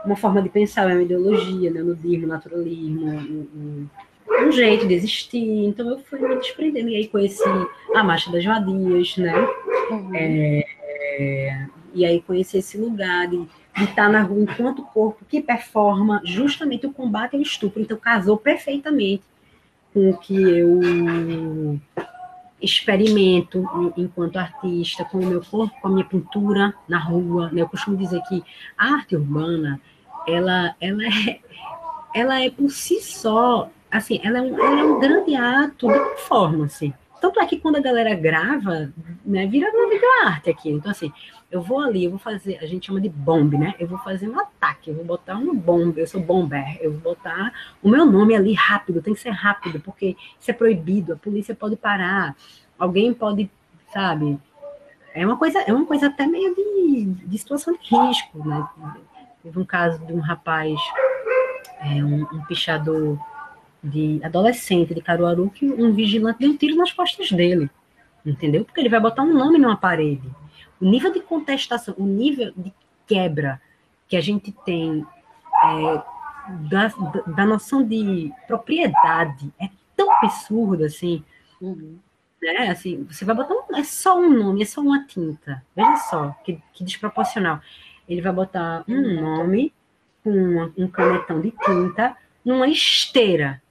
uma 0.06 0.15
forma 0.15 0.41
de 0.41 0.49
pensar, 0.49 0.89
é 0.89 0.93
uma 0.93 1.04
ideologia, 1.04 1.69
né? 1.71 1.82
nudismo, 1.82 2.28
naturalismo, 2.28 3.06
um, 3.06 3.47
um, 3.56 3.89
um, 4.29 4.51
jeito 4.51 4.88
de 4.88 4.93
existir. 4.93 5.65
Então 5.65 5.89
eu 5.89 5.99
fui 5.99 6.19
me 6.19 6.35
desprendendo, 6.35 6.89
e 6.89 6.95
aí 6.95 7.07
conheci 7.07 7.43
a 7.95 8.03
Marcha 8.03 8.31
das 8.31 8.43
Vadias, 8.43 9.17
né? 9.17 9.33
Uhum. 9.89 10.15
É, 10.15 10.63
é, 10.89 11.67
e 11.93 12.05
aí 12.05 12.21
conheci 12.21 12.57
esse 12.57 12.77
lugar 12.77 13.27
de, 13.27 13.47
estar 13.83 14.09
na 14.09 14.21
rua 14.21 14.43
enquanto 14.43 14.83
corpo 14.83 15.25
que 15.25 15.41
performa 15.41 16.21
justamente 16.23 16.85
o 16.88 16.93
combate 16.93 17.35
ao 17.35 17.41
estupro. 17.41 17.81
Então 17.81 17.97
casou 17.97 18.38
perfeitamente 18.38 19.23
com 19.93 20.09
o 20.09 20.17
que 20.17 20.35
eu 20.35 21.79
experimento 22.61 23.93
enquanto 23.97 24.38
artista 24.38 25.03
com 25.05 25.19
o 25.19 25.25
meu 25.25 25.41
corpo, 25.41 25.75
com 25.81 25.88
a 25.88 25.91
minha 25.91 26.05
pintura 26.05 26.73
na 26.88 26.97
rua. 26.97 27.49
Né? 27.51 27.61
Eu 27.61 27.69
costumo 27.69 27.97
dizer 27.97 28.21
que 28.23 28.43
a 28.77 28.93
arte 28.93 29.15
urbana, 29.15 29.79
ela, 30.27 30.75
ela, 30.79 31.03
é, 31.03 31.39
ela 32.13 32.43
é 32.43 32.49
por 32.49 32.69
si 32.69 33.01
só, 33.01 33.69
assim, 33.97 34.19
ela 34.23 34.39
é 34.39 34.41
um, 34.41 34.60
ela 34.60 34.79
é 34.79 34.84
um 34.84 34.99
grande 34.99 35.36
ato 35.36 35.88
de 35.88 35.93
performance. 35.93 36.93
Tanto 37.21 37.39
é 37.39 37.45
que 37.45 37.60
quando 37.60 37.77
a 37.77 37.81
galera 37.81 38.13
grava, 38.13 38.93
né, 39.25 39.47
vira 39.47 39.69
uma 39.71 39.89
videoarte 39.89 40.49
aqui. 40.49 40.69
Então, 40.69 40.91
assim, 40.91 41.12
eu 41.49 41.62
vou 41.62 41.79
ali, 41.79 42.03
eu 42.03 42.12
vou 42.12 42.19
fazer, 42.19 42.58
a 42.62 42.65
gente 42.65 42.88
chama 42.88 42.99
de 42.99 43.10
bomb, 43.10 43.58
né? 43.58 43.73
Eu 43.79 43.88
vou 43.88 43.97
fazer 43.99 44.27
um 44.27 44.39
ataque, 44.39 44.89
eu 44.89 44.95
vou 44.95 45.05
botar 45.05 45.36
um 45.36 45.55
bomb, 45.55 45.97
eu 45.97 46.05
sou 46.05 46.21
bomber, 46.21 46.77
eu 46.81 46.91
vou 46.91 47.01
botar 47.01 47.53
o 47.81 47.89
meu 47.89 48.05
nome 48.05 48.36
ali 48.36 48.53
rápido, 48.53 49.01
tem 49.01 49.13
que 49.13 49.19
ser 49.19 49.31
rápido, 49.31 49.79
porque 49.79 50.15
isso 50.39 50.51
é 50.51 50.53
proibido, 50.53 51.13
a 51.13 51.15
polícia 51.15 51.55
pode 51.55 51.75
parar, 51.75 52.36
alguém 52.77 53.13
pode, 53.13 53.49
sabe? 53.93 54.38
É 55.13 55.25
uma 55.25 55.38
coisa, 55.38 55.60
é 55.60 55.73
uma 55.73 55.86
coisa 55.86 56.08
até 56.08 56.27
meio 56.27 56.53
de, 56.53 57.05
de 57.25 57.38
situação 57.38 57.73
de 57.73 57.95
risco, 57.95 58.47
né? 58.47 58.67
Teve 59.41 59.58
um 59.58 59.65
caso 59.65 60.05
de 60.05 60.12
um 60.12 60.19
rapaz, 60.19 60.77
é, 61.79 62.03
um, 62.03 62.23
um 62.23 62.41
pichador 62.45 63.17
de 63.86 64.19
adolescente 64.24 64.93
de 64.93 65.02
Caruaru 65.02 65.50
que 65.50 65.65
um 65.65 65.93
vigilante 65.93 66.39
deu 66.39 66.50
um 66.50 66.58
tiro 66.58 66.76
nas 66.76 66.91
costas 66.91 67.32
dele, 67.32 67.69
entendeu? 68.26 68.65
Porque 68.65 68.82
ele 68.82 68.89
vai 68.89 69.00
botar 69.00 69.21
um 69.21 69.34
nome 69.34 69.60
numa 69.60 69.78
parede. 69.78 70.28
O 70.82 70.86
nível 70.86 71.13
de 71.13 71.21
contestação, 71.21 71.93
o 71.98 72.06
nível 72.06 72.52
de 72.58 72.74
quebra 73.06 73.62
que 74.08 74.17
a 74.17 74.21
gente 74.21 74.52
tem 74.65 75.06
é, 75.63 76.04
da, 76.69 76.88
da 77.28 77.45
noção 77.45 77.88
de 77.88 78.32
propriedade 78.48 79.54
é 79.60 79.69
tão 79.95 80.12
absurdo 80.12 80.84
assim. 80.84 81.24
Uhum. 81.62 82.00
Né? 82.41 82.69
Assim, 82.69 83.04
você 83.04 83.24
vai 83.24 83.36
botar 83.36 83.54
um, 83.54 83.76
é 83.76 83.84
só 83.84 84.19
um 84.19 84.30
nome, 84.30 84.63
é 84.63 84.65
só 84.65 84.82
uma 84.82 85.06
tinta. 85.06 85.63
Veja 85.76 85.95
só 86.10 86.36
que, 86.43 86.60
que 86.74 86.84
desproporcional. 86.84 87.62
Ele 88.10 88.21
vai 88.21 88.34
botar 88.34 88.84
um 88.88 88.95
uhum. 88.95 89.21
nome 89.21 89.74
com 90.24 90.71
um 90.76 90.88
canetão 90.88 91.39
de 91.39 91.52
tinta 91.52 92.17
numa 92.43 92.67
esteira 92.67 93.62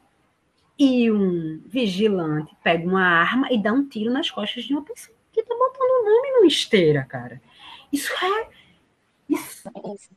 e 0.79 1.11
um 1.11 1.63
vigilante 1.67 2.55
pega 2.63 2.87
uma 2.87 3.05
arma 3.05 3.49
e 3.53 3.63
dá 3.63 3.73
um 3.73 3.87
tiro 3.87 4.11
nas 4.11 4.31
costas 4.31 4.65
de 4.65 4.73
uma 4.73 4.83
pessoa 4.83 5.17
que 5.33 5.43
tá 5.43 5.55
botando 5.55 5.91
o 5.91 6.05
nome 6.05 6.31
numa 6.33 6.47
esteira, 6.47 7.05
cara. 7.05 7.41
Isso 7.93 8.13
é. 8.25 8.49
Isso, 9.29 9.71
isso, 9.89 10.11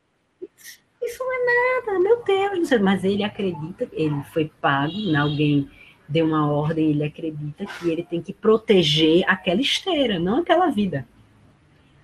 isso 1.01 1.23
não 1.23 1.33
é 1.33 1.81
nada, 1.85 1.99
meu 1.99 2.23
Deus, 2.23 2.57
não 2.57 2.65
sei. 2.65 2.79
Mas 2.79 3.03
ele 3.03 3.23
acredita, 3.23 3.87
ele 3.93 4.23
foi 4.33 4.51
pago, 4.59 4.99
né, 5.11 5.19
alguém 5.19 5.69
deu 6.07 6.25
uma 6.25 6.49
ordem, 6.49 6.89
ele 6.91 7.03
acredita 7.03 7.65
que 7.65 7.89
ele 7.89 8.03
tem 8.03 8.21
que 8.21 8.33
proteger 8.33 9.23
aquela 9.27 9.61
esteira, 9.61 10.19
não 10.19 10.39
aquela 10.39 10.69
vida. 10.69 11.07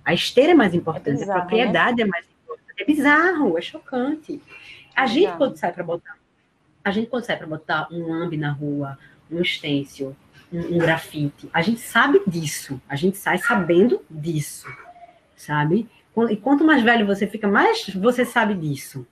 A 0.04 0.12
esteira 0.12 0.52
é 0.52 0.54
mais 0.54 0.74
importante, 0.74 1.16
é 1.16 1.20
bizarro, 1.20 1.38
a 1.38 1.40
propriedade 1.40 1.96
né? 1.96 2.02
é 2.02 2.06
mais 2.06 2.26
importante. 2.26 2.82
É 2.82 2.84
bizarro, 2.84 3.58
é 3.58 3.60
chocante. 3.62 4.42
A 4.94 5.04
é 5.04 5.08
gente, 5.08 5.36
quando 5.36 5.56
sai 5.56 5.72
para 5.72 5.82
botar 5.82 6.16
a 6.84 6.90
gente 6.90 7.08
consegue 7.08 7.46
botar 7.46 7.88
um 7.90 8.06
lambe 8.06 8.36
na 8.36 8.52
rua, 8.52 8.98
um 9.30 9.42
stencil, 9.42 10.14
um, 10.52 10.58
um, 10.60 10.78
grafite. 10.78 11.48
A 11.52 11.62
gente 11.62 11.80
sabe 11.80 12.20
disso. 12.26 12.80
A 12.86 12.94
gente 12.94 13.16
sai 13.16 13.38
sabendo 13.38 14.02
disso, 14.10 14.68
sabe? 15.34 15.88
E 16.30 16.36
quanto 16.36 16.62
mais 16.62 16.82
velho 16.82 17.06
você 17.06 17.26
fica, 17.26 17.48
mais 17.48 17.88
você 17.88 18.24
sabe 18.24 18.54
disso. 18.54 19.06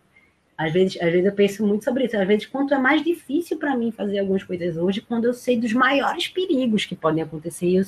Às 0.56 0.72
vezes, 0.72 1.00
às 1.00 1.10
vezes 1.10 1.24
eu 1.24 1.32
penso 1.32 1.66
muito 1.66 1.82
sobre 1.82 2.04
isso. 2.04 2.16
Às 2.16 2.28
vezes, 2.28 2.46
quanto 2.46 2.74
é 2.74 2.78
mais 2.78 3.02
difícil 3.02 3.56
para 3.58 3.74
mim 3.74 3.90
fazer 3.90 4.18
algumas 4.18 4.44
coisas 4.44 4.76
hoje, 4.76 5.00
quando 5.00 5.24
eu 5.24 5.32
sei 5.32 5.58
dos 5.58 5.72
maiores 5.72 6.28
perigos 6.28 6.84
que 6.84 6.94
podem 6.94 7.22
acontecer. 7.22 7.74
Eu 7.74 7.84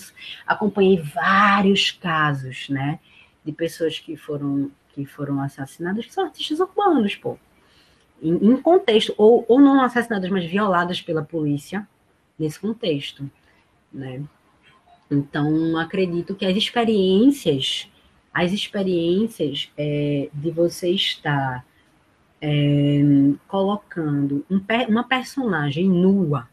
acompanhei 0.46 1.00
vários 1.00 1.90
casos, 1.90 2.68
né, 2.70 2.98
de 3.44 3.52
pessoas 3.52 3.98
que 3.98 4.16
foram 4.16 4.70
que 4.94 5.04
foram 5.04 5.42
assassinadas, 5.42 6.06
que 6.06 6.14
são 6.14 6.24
artistas 6.24 6.61
urbanos, 6.61 7.16
pô 7.16 7.36
em, 8.22 8.52
em 8.52 8.56
contexto, 8.56 9.14
ou, 9.16 9.44
ou 9.48 9.60
não 9.60 9.82
assassinadas, 9.82 10.30
mas 10.30 10.44
violadas 10.44 11.00
pela 11.00 11.22
polícia 11.22 11.86
nesse 12.38 12.58
contexto, 12.58 13.30
né? 13.92 14.22
Então, 15.10 15.76
acredito 15.76 16.34
que 16.34 16.46
as 16.46 16.56
experiências, 16.56 17.88
as 18.32 18.52
experiências 18.52 19.70
é, 19.76 20.28
de 20.32 20.50
você 20.50 20.90
estar 20.90 21.64
é, 22.40 23.02
colocando 23.46 24.44
um, 24.50 24.60
uma 24.88 25.04
personagem 25.04 25.88
nua 25.88 26.48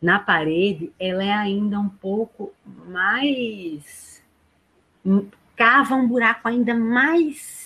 na 0.00 0.18
parede, 0.18 0.92
ela 0.98 1.24
é 1.24 1.32
ainda 1.32 1.78
um 1.80 1.88
pouco 1.88 2.52
mais. 2.86 4.22
cava 5.56 5.94
um 5.94 6.06
buraco 6.06 6.48
ainda 6.48 6.74
mais 6.74 7.65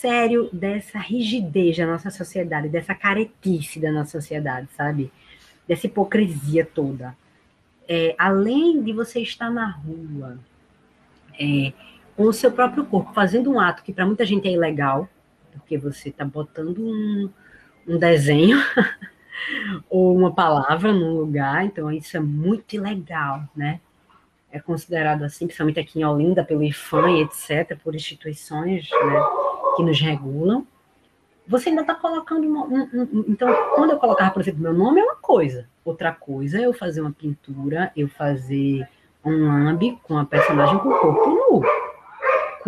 sério 0.00 0.48
dessa 0.52 0.98
rigidez 0.98 1.76
da 1.76 1.86
nossa 1.86 2.10
sociedade, 2.10 2.68
dessa 2.68 2.94
caretice 2.94 3.80
da 3.80 3.90
nossa 3.90 4.20
sociedade, 4.20 4.68
sabe? 4.76 5.12
Dessa 5.66 5.86
hipocrisia 5.86 6.64
toda. 6.64 7.16
é, 7.88 8.14
além 8.18 8.82
de 8.82 8.92
você 8.92 9.20
estar 9.20 9.50
na 9.50 9.70
rua, 9.70 10.38
é, 11.40 11.72
com 12.14 12.24
o 12.24 12.32
seu 12.32 12.52
próprio 12.52 12.84
corpo, 12.84 13.14
fazendo 13.14 13.50
um 13.50 13.58
ato 13.58 13.82
que 13.82 13.92
para 13.92 14.04
muita 14.04 14.26
gente 14.26 14.46
é 14.46 14.52
ilegal, 14.52 15.08
porque 15.52 15.78
você 15.78 16.10
está 16.10 16.24
botando 16.24 16.78
um, 16.80 17.30
um 17.86 17.98
desenho 17.98 18.58
ou 19.88 20.14
uma 20.14 20.34
palavra 20.34 20.92
num 20.92 21.14
lugar, 21.16 21.64
então 21.64 21.90
isso 21.90 22.16
é 22.16 22.20
muito 22.20 22.74
ilegal, 22.76 23.48
né? 23.56 23.80
É 24.50 24.58
considerado 24.58 25.22
assim, 25.22 25.46
principalmente 25.46 25.80
aqui 25.80 26.00
em 26.00 26.04
Olinda, 26.04 26.44
pelo 26.44 26.62
IFAM, 26.62 27.20
etc., 27.20 27.78
por 27.82 27.94
instituições 27.94 28.88
né, 28.90 29.47
que 29.78 29.82
nos 29.82 30.00
regulam. 30.00 30.66
Você 31.46 31.70
ainda 31.70 31.80
está 31.80 31.94
colocando. 31.94 32.46
Uma, 32.46 32.64
um, 32.66 32.88
um, 32.92 33.24
então, 33.28 33.48
quando 33.74 33.92
eu 33.92 33.98
colocava, 33.98 34.30
por 34.30 34.42
exemplo, 34.42 34.60
meu 34.60 34.74
nome 34.74 35.00
é 35.00 35.04
uma 35.04 35.16
coisa, 35.16 35.66
outra 35.84 36.12
coisa 36.12 36.60
é 36.60 36.66
eu 36.66 36.74
fazer 36.74 37.00
uma 37.00 37.12
pintura, 37.12 37.90
eu 37.96 38.08
fazer 38.08 38.86
um 39.24 39.46
lambe 39.46 39.98
com 40.02 40.18
a 40.18 40.24
personagem 40.24 40.78
com 40.78 40.88
o 40.88 40.98
corpo 41.00 41.28
nu 41.28 41.62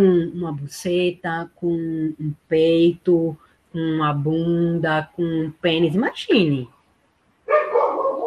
com 0.00 0.02
uma 0.34 0.52
buceta, 0.52 1.50
com 1.56 1.66
um 1.68 2.34
peito, 2.48 3.36
com 3.72 3.78
uma 3.78 4.12
bunda, 4.14 5.10
com 5.14 5.22
um 5.22 5.50
pênis, 5.50 5.94
imagine. 5.94 6.70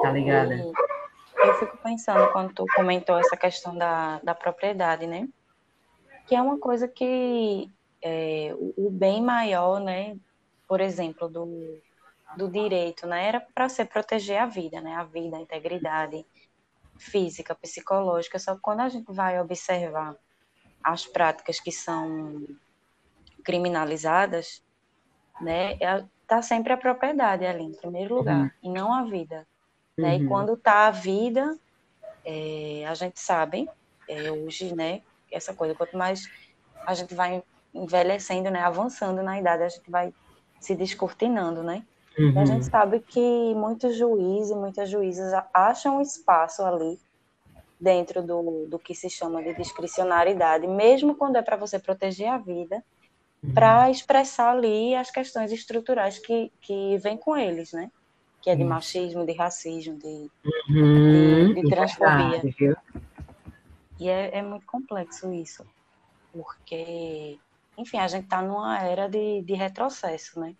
Tá 0.01 0.11
ligada? 0.11 0.55
Eu 0.55 1.53
fico 1.55 1.77
pensando 1.77 2.31
quando 2.31 2.53
tu 2.53 2.65
comentou 2.75 3.17
essa 3.17 3.35
questão 3.35 3.75
da, 3.75 4.19
da 4.23 4.35
propriedade, 4.35 5.07
né? 5.07 5.27
Que 6.27 6.35
é 6.35 6.41
uma 6.41 6.59
coisa 6.59 6.87
que 6.87 7.69
é, 8.03 8.53
o, 8.55 8.87
o 8.87 8.91
bem 8.91 9.23
maior, 9.23 9.79
né? 9.79 10.17
Por 10.67 10.81
exemplo, 10.81 11.29
do, 11.29 11.81
do 12.35 12.49
direito, 12.49 13.07
né? 13.07 13.27
Era 13.27 13.39
para 13.39 13.69
você 13.69 13.85
proteger 13.85 14.37
a 14.37 14.45
vida, 14.45 14.81
né? 14.81 14.93
A 14.95 15.03
vida, 15.03 15.37
a 15.37 15.41
integridade 15.41 16.25
física, 16.97 17.55
psicológica. 17.55 18.37
Só 18.37 18.55
que 18.55 18.61
quando 18.61 18.81
a 18.81 18.89
gente 18.89 19.11
vai 19.11 19.39
observar 19.39 20.15
as 20.83 21.05
práticas 21.05 21.59
que 21.59 21.71
são 21.71 22.45
criminalizadas, 23.43 24.61
né, 25.39 25.73
está 25.73 26.37
é, 26.37 26.41
sempre 26.41 26.73
a 26.73 26.77
propriedade 26.77 27.45
ali, 27.45 27.63
em 27.63 27.73
primeiro 27.73 28.15
lugar, 28.15 28.41
uhum. 28.41 28.51
e 28.63 28.69
não 28.69 28.93
a 28.93 29.03
vida. 29.03 29.47
Né? 29.97 30.15
Uhum. 30.15 30.23
E 30.23 30.27
quando 30.27 30.53
está 30.53 30.87
a 30.87 30.91
vida, 30.91 31.57
é, 32.25 32.85
a 32.87 32.93
gente 32.93 33.19
sabe, 33.19 33.69
é, 34.07 34.31
hoje, 34.31 34.75
né, 34.75 35.01
essa 35.31 35.53
coisa, 35.53 35.75
quanto 35.75 35.97
mais 35.97 36.29
a 36.85 36.93
gente 36.93 37.13
vai 37.15 37.43
envelhecendo, 37.73 38.49
né, 38.49 38.61
avançando 38.61 39.21
na 39.23 39.39
idade, 39.39 39.63
a 39.63 39.69
gente 39.69 39.89
vai 39.89 40.13
se 40.59 40.75
descortinando, 40.75 41.63
né? 41.63 41.83
Uhum. 42.17 42.31
E 42.31 42.39
a 42.39 42.45
gente 42.45 42.65
uhum. 42.65 42.69
sabe 42.69 42.99
que 42.99 43.53
muitos 43.55 43.97
juízes 43.97 44.51
e 44.51 44.55
muitas 44.55 44.89
juízas 44.89 45.33
acham 45.53 46.01
espaço 46.01 46.63
ali 46.63 46.99
dentro 47.79 48.21
do, 48.21 48.65
do 48.67 48.79
que 48.79 48.95
se 48.95 49.09
chama 49.09 49.43
de 49.43 49.53
discricionariedade, 49.55 50.67
mesmo 50.67 51.15
quando 51.15 51.35
é 51.35 51.41
para 51.41 51.57
você 51.57 51.77
proteger 51.77 52.29
a 52.29 52.37
vida, 52.37 52.83
uhum. 53.43 53.53
para 53.53 53.89
expressar 53.89 54.51
ali 54.51 54.95
as 54.95 55.11
questões 55.11 55.51
estruturais 55.51 56.17
que, 56.17 56.51
que 56.61 56.97
vêm 56.99 57.17
com 57.17 57.35
eles, 57.35 57.73
né? 57.73 57.91
Que 58.41 58.49
é 58.49 58.55
de 58.55 58.63
machismo, 58.63 59.25
de 59.25 59.33
racismo, 59.33 59.97
de, 59.97 60.29
uhum. 60.69 61.53
de, 61.53 61.61
de 61.61 61.69
transfobia. 61.69 62.41
E 63.99 64.09
é, 64.09 64.37
é 64.37 64.41
muito 64.41 64.65
complexo 64.65 65.31
isso, 65.33 65.65
porque, 66.31 67.37
enfim, 67.77 67.97
a 67.97 68.07
gente 68.07 68.25
está 68.25 68.41
numa 68.41 68.79
era 68.79 69.07
de, 69.07 69.41
de 69.41 69.53
retrocesso, 69.53 70.39
né? 70.39 70.53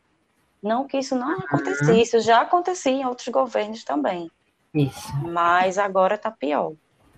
Não 0.62 0.88
que 0.88 0.98
isso 0.98 1.16
não 1.16 1.40
acontecesse, 1.40 2.02
isso 2.02 2.20
já 2.22 2.42
acontecia 2.42 2.92
em 2.92 3.06
outros 3.06 3.28
governos 3.28 3.84
também. 3.84 4.32
Isso. 4.74 5.14
Mas 5.24 5.78
agora 5.78 6.16
está 6.16 6.32
pior. 6.32 6.74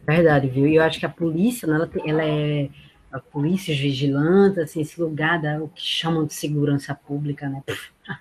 Verdade, 0.05 0.47
viu? 0.47 0.67
E 0.67 0.75
eu 0.75 0.83
acho 0.83 0.99
que 0.99 1.05
a 1.05 1.09
polícia, 1.09 1.67
né, 1.67 1.75
ela, 1.75 1.89
ela 2.05 2.23
é 2.23 2.69
a 3.11 3.19
polícia 3.19 3.73
vigilante, 3.73 4.59
assim, 4.59 4.81
esse 4.81 4.99
lugar 4.99 5.41
da 5.41 5.63
o 5.63 5.69
que 5.69 5.81
chamam 5.81 6.25
de 6.25 6.33
segurança 6.33 6.93
pública, 6.93 7.47
né? 7.47 7.63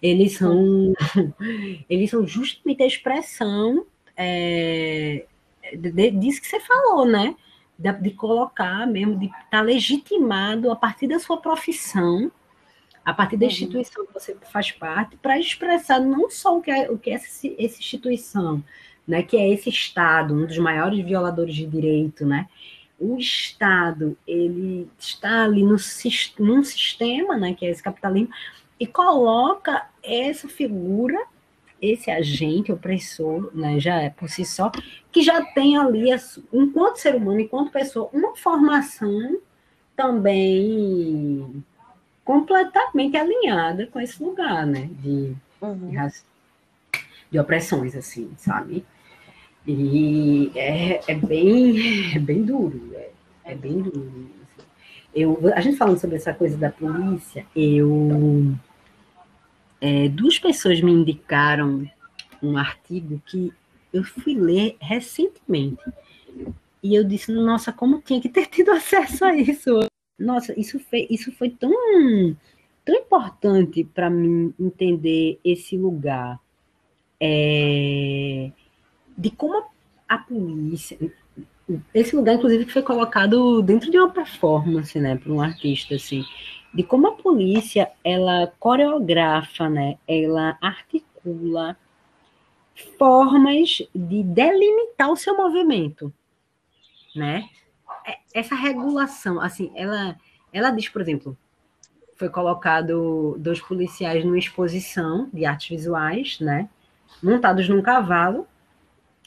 Eles 0.00 0.38
são, 0.38 0.94
eles 1.88 2.10
são 2.10 2.26
justamente 2.26 2.82
a 2.82 2.86
expressão 2.86 3.84
é, 4.16 5.26
disso 6.14 6.40
que 6.40 6.46
você 6.46 6.58
falou, 6.60 7.04
né? 7.04 7.36
De, 7.76 7.92
de 7.92 8.10
colocar 8.10 8.86
mesmo, 8.86 9.18
de 9.18 9.26
estar 9.26 9.44
tá 9.50 9.60
legitimado 9.60 10.70
a 10.70 10.76
partir 10.76 11.08
da 11.08 11.18
sua 11.18 11.36
profissão, 11.36 12.30
a 13.04 13.12
partir 13.12 13.36
da 13.36 13.46
uhum. 13.46 13.52
instituição 13.52 14.06
que 14.06 14.14
você 14.14 14.36
faz 14.50 14.70
parte, 14.70 15.16
para 15.16 15.38
expressar 15.38 16.00
não 16.00 16.30
só 16.30 16.56
o 16.56 16.62
que 16.62 16.70
é, 16.70 16.90
o 16.90 16.96
que 16.96 17.10
é 17.10 17.14
essa, 17.14 17.46
essa 17.58 17.78
instituição, 17.78 18.62
né, 19.06 19.22
que 19.22 19.36
é 19.36 19.48
esse 19.50 19.68
Estado, 19.68 20.34
um 20.34 20.46
dos 20.46 20.58
maiores 20.58 21.04
violadores 21.04 21.54
de 21.54 21.66
direito, 21.66 22.24
né? 22.24 22.48
O 22.98 23.18
Estado, 23.18 24.16
ele 24.26 24.88
está 24.98 25.44
ali 25.44 25.62
no, 25.62 25.76
num 26.38 26.64
sistema, 26.64 27.36
né, 27.36 27.54
que 27.54 27.66
é 27.66 27.70
esse 27.70 27.82
capitalismo, 27.82 28.32
e 28.78 28.86
coloca 28.86 29.86
essa 30.02 30.48
figura, 30.48 31.18
esse 31.92 32.10
agente 32.10 32.72
opressor, 32.72 33.50
né, 33.54 33.78
já 33.78 34.00
é 34.00 34.10
por 34.10 34.28
si 34.28 34.44
só, 34.44 34.70
que 35.12 35.22
já 35.22 35.42
tem 35.42 35.76
ali, 35.76 36.10
enquanto 36.52 36.96
ser 36.96 37.14
humano, 37.14 37.40
enquanto 37.40 37.70
pessoa, 37.70 38.08
uma 38.12 38.36
formação 38.36 39.38
também 39.96 41.64
completamente 42.24 43.16
alinhada 43.16 43.86
com 43.86 44.00
esse 44.00 44.22
lugar, 44.22 44.66
né, 44.66 44.88
de, 45.00 45.34
uhum. 45.60 45.90
de, 45.90 46.22
de 47.30 47.38
opressões, 47.38 47.94
assim, 47.94 48.30
sabe? 48.36 48.84
E 49.66 50.50
é, 50.54 51.00
é, 51.08 51.14
bem, 51.14 52.14
é 52.14 52.18
bem 52.18 52.42
duro, 52.42 52.90
é, 52.94 53.10
é 53.44 53.54
bem 53.54 53.80
duro. 53.80 54.08
Assim. 54.08 54.66
Eu, 55.14 55.38
a 55.54 55.60
gente 55.60 55.76
falando 55.76 55.98
sobre 55.98 56.16
essa 56.16 56.34
coisa 56.34 56.56
da 56.56 56.70
polícia, 56.70 57.46
eu 57.56 58.54
é, 59.84 60.08
duas 60.08 60.38
pessoas 60.38 60.80
me 60.80 60.90
indicaram 60.90 61.86
um 62.42 62.56
artigo 62.56 63.20
que 63.26 63.52
eu 63.92 64.02
fui 64.02 64.34
ler 64.34 64.78
recentemente. 64.80 65.82
E 66.82 66.94
eu 66.94 67.04
disse, 67.04 67.30
nossa, 67.30 67.70
como 67.70 68.00
tinha 68.00 68.18
que 68.18 68.30
ter 68.30 68.46
tido 68.48 68.70
acesso 68.70 69.22
a 69.26 69.36
isso? 69.36 69.86
Nossa, 70.18 70.58
isso 70.58 70.80
foi, 70.80 71.06
isso 71.10 71.30
foi 71.32 71.50
tão, 71.50 71.70
tão 72.82 72.94
importante 72.94 73.84
para 73.84 74.08
mim 74.08 74.54
entender 74.58 75.38
esse 75.44 75.76
lugar. 75.76 76.40
É, 77.20 78.50
de 79.18 79.30
como 79.32 79.66
a 80.08 80.16
polícia. 80.16 80.96
Esse 81.92 82.16
lugar, 82.16 82.36
inclusive, 82.36 82.64
que 82.64 82.72
foi 82.72 82.82
colocado 82.82 83.60
dentro 83.60 83.90
de 83.90 83.98
uma 83.98 84.10
performance, 84.10 84.98
né, 84.98 85.16
para 85.16 85.32
um 85.32 85.42
artista, 85.42 85.94
assim, 85.94 86.24
de 86.74 86.82
como 86.82 87.06
a 87.06 87.12
polícia 87.12 87.90
ela 88.02 88.52
coreografa, 88.58 89.68
né, 89.70 89.96
ela 90.08 90.58
articula 90.60 91.76
formas 92.98 93.82
de 93.94 94.22
delimitar 94.24 95.10
o 95.10 95.16
seu 95.16 95.36
movimento, 95.36 96.12
né? 97.14 97.48
É, 98.04 98.18
essa 98.34 98.54
regulação, 98.56 99.40
assim, 99.40 99.70
ela, 99.74 100.16
ela 100.52 100.70
diz, 100.70 100.88
por 100.88 101.00
exemplo, 101.00 101.38
foi 102.16 102.28
colocado 102.28 103.36
dois 103.38 103.60
policiais 103.60 104.24
numa 104.24 104.38
exposição 104.38 105.30
de 105.32 105.46
artes 105.46 105.68
visuais, 105.68 106.40
né, 106.40 106.68
montados 107.22 107.68
num 107.68 107.80
cavalo, 107.80 108.46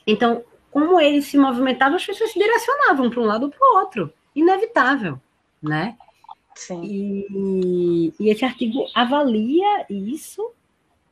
então, 0.06 0.44
como 0.72 1.00
eles 1.00 1.26
se 1.26 1.38
movimentavam, 1.38 1.98
as 1.98 2.06
pessoas 2.06 2.32
se 2.32 2.40
direcionavam 2.40 3.10
para 3.10 3.20
um 3.20 3.26
lado 3.26 3.44
ou 3.44 3.50
para 3.50 3.60
o 3.60 3.78
outro. 3.80 4.14
Inevitável, 4.34 5.20
né? 5.62 5.98
Sim. 6.58 6.82
E, 6.84 8.14
e 8.20 8.30
esse 8.30 8.44
artigo 8.44 8.88
avalia 8.96 9.86
isso, 9.90 10.52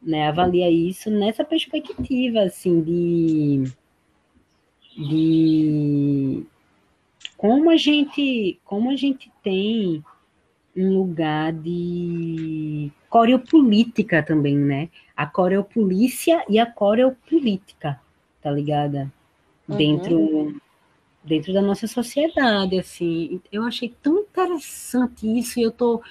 né? 0.02 0.28
Avalia 0.28 0.70
isso 0.70 1.12
nessa 1.12 1.46
perspectiva, 1.46 2.42
assim, 2.42 2.82
de, 2.82 3.72
de 4.98 6.44
como 7.38 7.70
a 7.70 7.78
gente, 7.78 8.60
como 8.66 8.90
a 8.90 8.96
gente 8.96 9.32
tem 9.44 10.04
um 10.76 10.98
lugar 10.98 11.54
de 11.54 12.92
coreopolítica 13.08 14.24
também, 14.24 14.58
né? 14.58 14.90
A 15.16 15.28
coreopolícia 15.28 16.44
e 16.50 16.60
a 16.60 16.66
coreopolítica, 16.66 18.02
tá 18.42 18.50
ligada? 18.50 19.12
Uhum. 19.70 19.78
Dentro, 19.78 20.62
dentro 21.26 21.52
da 21.54 21.62
nossa 21.62 21.88
sociedade, 21.88 22.80
assim. 22.80 23.42
Eu 23.52 23.64
achei 23.64 23.94
tão 24.02 24.20
interessante 24.20 25.28
isso 25.40 25.60
e 25.60 25.64
eu 25.64 25.72
tô 25.72 26.02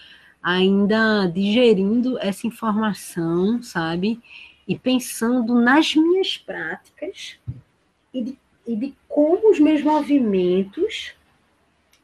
ainda 0.43 1.27
digerindo 1.27 2.19
essa 2.19 2.47
informação, 2.47 3.63
sabe? 3.63 4.21
E 4.67 4.79
pensando 4.79 5.55
nas 5.55 5.95
minhas 5.95 6.37
práticas 6.37 7.39
e 8.13 8.23
de, 8.23 8.39
e 8.67 8.77
de 8.77 8.95
como 9.09 9.51
os 9.51 9.59
meus 9.59 9.83
movimentos 9.83 11.15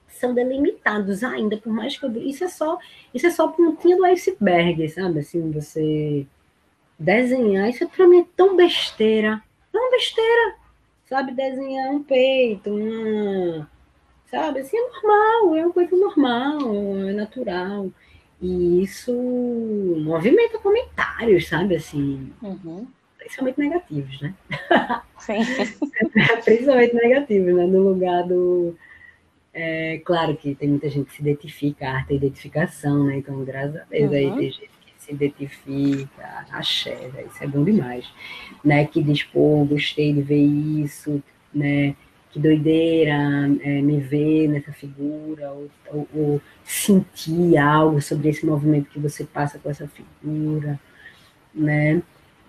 são 0.08 0.34
delimitados 0.34 1.24
ainda, 1.24 1.56
por 1.56 1.72
mais 1.72 1.98
que 1.98 2.04
eu, 2.04 2.16
isso 2.22 2.44
é 2.44 2.48
só 2.48 2.78
isso 3.12 3.26
é 3.26 3.30
só 3.30 3.48
pontinha 3.48 3.96
do 3.96 4.04
iceberg, 4.04 4.88
sabe? 4.88 5.20
Assim, 5.20 5.50
você 5.50 6.26
desenhar, 6.98 7.70
isso 7.70 7.88
para 7.88 8.06
mim 8.06 8.20
é 8.20 8.26
tão 8.36 8.54
besteira, 8.56 9.42
uma 9.72 9.90
besteira, 9.90 10.56
sabe 11.10 11.32
desenhar 11.32 11.90
um 11.90 12.02
peito, 12.04 12.70
uma, 12.70 13.68
sabe, 14.30 14.60
assim, 14.60 14.76
é 14.76 14.80
normal, 14.80 15.56
é 15.56 15.64
uma 15.64 15.72
coisa 15.72 15.96
normal, 15.96 16.60
é 17.08 17.12
natural. 17.12 17.90
E 18.40 18.82
isso 18.82 19.12
movimenta 19.12 20.58
comentários, 20.60 21.48
sabe, 21.48 21.74
assim, 21.74 22.32
uhum. 22.40 22.86
principalmente 23.18 23.58
negativos, 23.58 24.20
né? 24.20 24.34
Sim. 25.18 25.40
principalmente 26.44 26.94
negativos, 26.94 27.54
né? 27.54 27.66
No 27.66 27.88
lugar 27.88 28.22
do... 28.26 28.76
É, 29.52 30.00
claro 30.04 30.36
que 30.36 30.54
tem 30.54 30.68
muita 30.68 30.88
gente 30.88 31.06
que 31.06 31.16
se 31.16 31.22
identifica, 31.22 31.88
a 31.88 31.96
arte 31.96 32.12
é 32.12 32.16
identificação, 32.16 33.04
né? 33.04 33.16
Então, 33.16 33.44
graças 33.44 33.76
a 33.76 33.84
Deus, 33.90 34.10
uhum. 34.10 34.16
aí 34.16 34.30
tem 34.30 34.50
gente 34.52 34.79
identifica, 35.12 36.46
axé, 36.50 37.10
isso 37.26 37.42
é 37.42 37.46
bom 37.46 37.64
demais, 37.64 38.06
né? 38.64 38.84
Que 38.86 39.02
diz, 39.02 39.22
pô, 39.22 39.64
gostei 39.64 40.12
de 40.12 40.22
ver 40.22 40.42
isso, 40.42 41.22
né? 41.54 41.94
Que 42.30 42.38
doideira 42.38 43.12
é, 43.62 43.82
me 43.82 43.98
ver 44.00 44.48
nessa 44.48 44.72
figura, 44.72 45.50
ou, 45.50 45.70
ou, 45.88 46.08
ou, 46.14 46.42
sentir 46.64 47.58
algo 47.58 48.00
sobre 48.00 48.28
esse 48.28 48.46
movimento 48.46 48.90
que 48.90 49.00
você 49.00 49.24
passa 49.24 49.58
com 49.58 49.68
essa 49.68 49.88
figura, 49.88 50.78
né? 51.54 52.02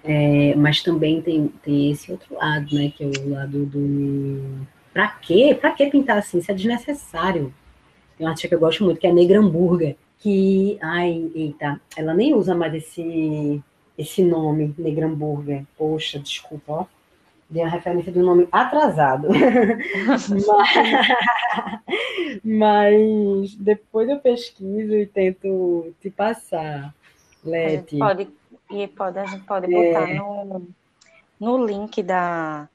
É, 0.03 0.55
mas 0.55 0.82
também 0.82 1.22
tem, 1.22 1.47
tem 1.64 1.91
esse 1.91 2.12
outro 2.12 2.36
lado, 2.36 2.76
né? 2.76 2.91
Que 2.95 3.03
é 3.03 3.07
o 3.07 3.30
lado 3.30 3.66
do. 3.66 4.68
Pra 4.93 5.07
quê? 5.07 5.57
Pra 5.59 5.72
que 5.72 5.89
pintar 5.89 6.18
assim? 6.18 6.39
Isso 6.39 6.51
é 6.51 6.53
desnecessário. 6.53 7.53
Tem 8.18 8.26
uma 8.26 8.32
artista 8.32 8.49
que 8.49 8.55
eu 8.55 8.59
gosto 8.59 8.84
muito, 8.84 8.99
que 8.99 9.07
é 9.07 9.09
a 9.09 9.14
Negra 9.14 9.39
Hambúrguer 9.39 9.95
que, 10.22 10.78
ai, 10.82 11.32
eita, 11.34 11.82
ela 11.98 12.14
nem 12.14 12.34
usa 12.34 12.54
mais 12.54 12.74
esse, 12.76 13.62
esse 13.98 14.24
nome, 14.24 14.74
Negramburger. 14.78 15.66
Poxa, 15.78 16.20
desculpa, 16.20 16.72
ó. 16.72 16.86
Dei 17.50 17.64
a 17.64 17.68
referência 17.68 18.14
do 18.14 18.24
nome 18.24 18.48
atrasado. 18.50 19.28
mas, 20.08 20.30
mas, 22.44 23.56
depois 23.56 24.08
eu 24.08 24.20
pesquiso 24.20 24.94
e 24.96 25.06
tento 25.06 25.92
te 26.00 26.10
passar, 26.10 26.94
Leti. 27.44 27.98
Pode, 27.98 28.30
e 28.70 28.88
pode, 28.88 29.20
a 29.20 29.26
gente 29.26 29.44
pode 29.44 29.68
botar 29.68 30.10
é. 30.10 30.14
no, 30.14 30.68
no 31.40 31.66
link 31.66 32.02
da, 32.04 32.70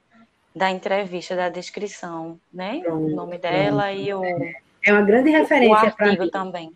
da 0.55 0.71
entrevista, 0.71 1.35
da 1.35 1.49
descrição, 1.49 2.39
né? 2.53 2.81
Pronto, 2.81 3.07
o 3.07 3.17
nome 3.17 3.39
dela 3.39 3.85
pronto. 3.85 4.01
e 4.01 4.13
o. 4.13 4.23
É 4.85 4.93
uma 4.93 5.03
grande 5.03 5.31
referência 5.31 5.91
para 5.93 6.13
mim. 6.13 6.29
também. 6.29 6.73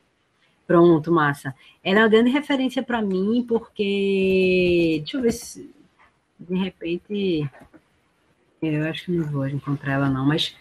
Pronto, 0.70 1.10
massa. 1.10 1.52
Ela 1.82 1.98
é 1.98 2.02
uma 2.04 2.08
grande 2.08 2.30
referência 2.30 2.80
para 2.80 3.02
mim, 3.02 3.44
porque. 3.48 4.98
Deixa 5.00 5.16
eu 5.16 5.20
ver 5.20 5.32
se. 5.32 5.68
De 6.38 6.56
repente. 6.56 7.50
Eu 8.62 8.84
acho 8.84 9.06
que 9.06 9.10
não 9.10 9.24
vou 9.24 9.48
encontrar 9.48 9.94
ela, 9.94 10.08
não, 10.08 10.24
mas. 10.24 10.54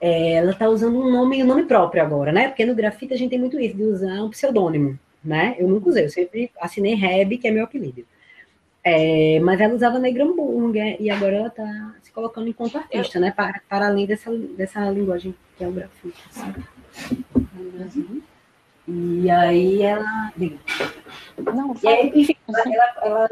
É, 0.00 0.36
ela 0.36 0.52
está 0.52 0.66
usando 0.66 0.98
um 0.98 1.12
nome, 1.12 1.42
um 1.42 1.46
nome 1.46 1.64
próprio 1.64 2.02
agora, 2.02 2.32
né? 2.32 2.48
Porque 2.48 2.64
no 2.64 2.74
grafite 2.74 3.12
a 3.12 3.18
gente 3.18 3.28
tem 3.28 3.38
muito 3.38 3.60
isso, 3.60 3.76
de 3.76 3.82
usar 3.82 4.22
um 4.22 4.30
pseudônimo, 4.30 4.98
né? 5.22 5.54
Eu 5.58 5.68
nunca 5.68 5.90
usei, 5.90 6.06
eu 6.06 6.10
sempre 6.10 6.50
assinei 6.58 6.94
Reb, 6.94 7.36
que 7.36 7.46
é 7.46 7.50
meu 7.50 7.64
apelido. 7.64 8.02
É, 8.82 9.40
mas 9.40 9.60
ela 9.60 9.74
usava 9.74 9.98
Negramburger 9.98 10.96
e 10.98 11.10
agora 11.10 11.36
ela 11.36 11.48
está 11.48 11.94
se 12.02 12.10
colocando 12.12 12.48
enquanto 12.48 12.78
artista, 12.78 13.20
né? 13.20 13.30
Para, 13.30 13.60
para 13.68 13.88
além 13.88 14.06
dessa, 14.06 14.34
dessa 14.56 14.90
linguagem 14.90 15.34
que 15.58 15.64
é 15.64 15.68
o 15.68 15.72
grafite. 15.72 16.22
Assim. 16.30 16.54
Uhum. 18.00 18.22
E 18.86 19.30
aí 19.30 19.82
ela. 19.82 20.32
Não, 21.38 21.74
e 21.82 21.88
aí, 21.88 22.12
enfim, 22.14 22.36
ela, 22.48 22.94
ela 23.02 23.28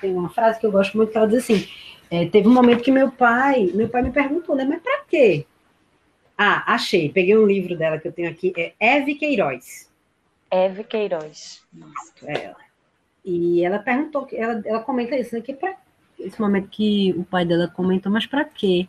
tem 0.00 0.14
uma 0.14 0.28
frase 0.30 0.60
que 0.60 0.66
eu 0.66 0.72
gosto 0.72 0.96
muito 0.96 1.10
que 1.10 1.18
ela 1.18 1.26
diz 1.26 1.38
assim: 1.38 1.68
é, 2.10 2.26
teve 2.26 2.46
um 2.46 2.54
momento 2.54 2.82
que 2.82 2.92
meu 2.92 3.10
pai, 3.10 3.70
meu 3.74 3.88
pai 3.88 4.02
me 4.02 4.12
perguntou, 4.12 4.54
né? 4.54 4.64
Mas 4.64 4.80
para 4.80 5.00
quê? 5.04 5.46
Ah, 6.38 6.74
achei, 6.74 7.08
peguei 7.08 7.36
um 7.36 7.46
livro 7.46 7.76
dela 7.76 7.98
que 7.98 8.08
eu 8.08 8.12
tenho 8.12 8.30
aqui, 8.30 8.52
é 8.56 8.74
Eve 8.78 9.14
Queiroz. 9.14 9.90
Eve 10.50 10.84
Queiroz. 10.84 11.62
É. 12.24 12.54
E 13.24 13.64
ela 13.64 13.78
perguntou, 13.78 14.28
ela, 14.32 14.62
ela 14.64 14.80
comenta 14.80 15.16
isso, 15.16 15.34
né? 15.34 15.40
Que 15.40 15.54
pra, 15.54 15.76
esse 16.18 16.40
momento 16.40 16.68
que 16.68 17.12
o 17.16 17.24
pai 17.24 17.44
dela 17.44 17.68
comentou, 17.68 18.12
mas 18.12 18.26
para 18.26 18.44
quê? 18.44 18.86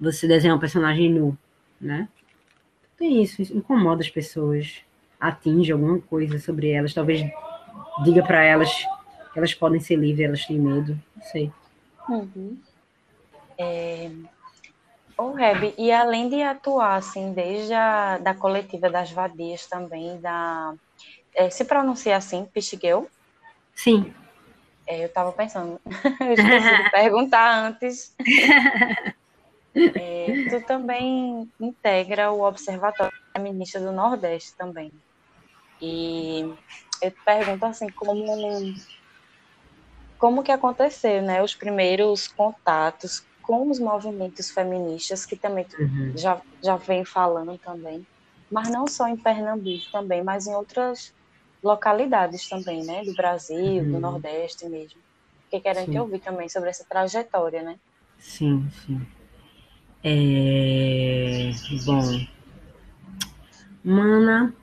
Você 0.00 0.26
desenhar 0.26 0.56
um 0.56 0.60
personagem 0.60 1.10
nu, 1.10 1.36
né? 1.80 2.08
Tem 2.96 3.22
isso, 3.22 3.42
isso 3.42 3.56
incomoda 3.56 4.02
as 4.02 4.10
pessoas 4.10 4.82
atinge 5.22 5.70
alguma 5.70 6.00
coisa 6.00 6.38
sobre 6.40 6.70
elas, 6.70 6.92
talvez 6.92 7.22
diga 8.02 8.24
para 8.24 8.42
elas 8.42 8.70
que 9.32 9.38
elas 9.38 9.54
podem 9.54 9.80
ser 9.80 9.96
livres, 9.96 10.26
elas 10.26 10.44
têm 10.44 10.58
medo, 10.58 10.98
não 11.16 11.22
sei. 11.24 11.52
Uhum. 12.08 12.58
É... 13.56 14.10
Ô, 15.16 15.30
Reb, 15.30 15.74
e 15.78 15.92
além 15.92 16.28
de 16.28 16.42
atuar, 16.42 16.96
assim, 16.96 17.32
desde 17.32 17.72
a 17.72 18.18
da 18.18 18.34
coletiva 18.34 18.90
das 18.90 19.12
vadias 19.12 19.66
também, 19.66 20.20
da... 20.20 20.74
É, 21.34 21.48
se 21.48 21.64
pronuncia 21.64 22.16
assim, 22.16 22.44
Pichigueu? 22.44 23.08
Sim. 23.74 24.12
É, 24.86 25.02
eu 25.02 25.06
estava 25.06 25.30
pensando, 25.32 25.80
eu 26.20 26.32
esqueci 26.32 26.82
de 26.84 26.90
perguntar 26.90 27.66
antes. 27.66 28.14
É, 29.74 30.50
tu 30.50 30.66
também 30.66 31.48
integra 31.58 32.32
o 32.32 32.42
Observatório 32.42 33.16
Feminista 33.32 33.80
do 33.80 33.92
Nordeste 33.92 34.54
também. 34.56 34.92
E 35.82 36.42
eu 37.02 37.10
te 37.10 37.16
pergunto 37.24 37.66
assim, 37.66 37.88
como 37.88 38.24
como 40.16 40.44
que 40.44 40.52
aconteceu, 40.52 41.20
né, 41.20 41.42
os 41.42 41.52
primeiros 41.52 42.28
contatos 42.28 43.24
com 43.42 43.68
os 43.68 43.80
movimentos 43.80 44.52
feministas 44.52 45.26
que 45.26 45.34
também 45.34 45.66
uhum. 45.76 46.12
já 46.16 46.40
já 46.62 46.76
vem 46.76 47.04
falando 47.04 47.58
também, 47.58 48.06
mas 48.48 48.70
não 48.70 48.86
só 48.86 49.08
em 49.08 49.16
Pernambuco 49.16 49.90
também, 49.90 50.22
mas 50.22 50.46
em 50.46 50.54
outras 50.54 51.12
localidades 51.60 52.48
também, 52.48 52.84
né, 52.84 53.02
do 53.02 53.12
Brasil, 53.14 53.82
uhum. 53.82 53.92
do 53.92 53.98
Nordeste 53.98 54.68
mesmo. 54.68 55.00
Que 55.50 55.58
querem 55.58 55.86
te 55.86 55.98
ouvir 55.98 56.20
também 56.20 56.48
sobre 56.48 56.70
essa 56.70 56.84
trajetória, 56.84 57.62
né? 57.62 57.78
Sim, 58.18 58.70
sim. 58.86 59.04
É... 60.04 61.50
Bom, 61.84 62.26
Mana, 63.84 64.54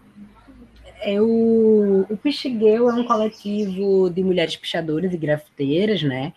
é 1.02 1.22
o, 1.22 2.06
o 2.10 2.18
Pixigueu 2.18 2.90
é 2.90 2.94
um 2.94 3.06
coletivo 3.06 4.10
de 4.10 4.24
mulheres 4.24 4.56
pichadoras 4.56 5.14
e 5.14 5.18
grafiteiras, 5.18 6.04
né? 6.04 6.34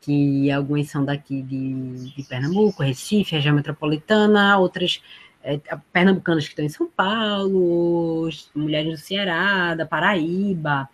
Que 0.00 0.50
algumas 0.50 0.88
são 0.88 1.04
daqui 1.04 1.42
de, 1.42 2.12
de 2.14 2.22
Pernambuco, 2.24 2.82
Recife, 2.82 3.34
região 3.34 3.54
metropolitana, 3.54 4.58
outras 4.58 5.02
é, 5.42 5.60
pernambucanas 5.92 6.44
que 6.44 6.50
estão 6.50 6.64
em 6.64 6.68
São 6.68 6.88
Paulo, 6.88 8.28
mulheres 8.54 8.92
do 8.92 9.04
Ceará, 9.04 9.74
da 9.74 9.86
Paraíba, 9.86 10.88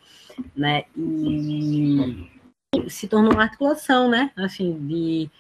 né? 0.56 0.84
E 0.96 2.28
se 2.88 3.08
tornou 3.08 3.32
uma 3.32 3.44
articulação, 3.44 4.08
né? 4.08 4.30
Assim, 4.36 4.76
de, 4.86 5.30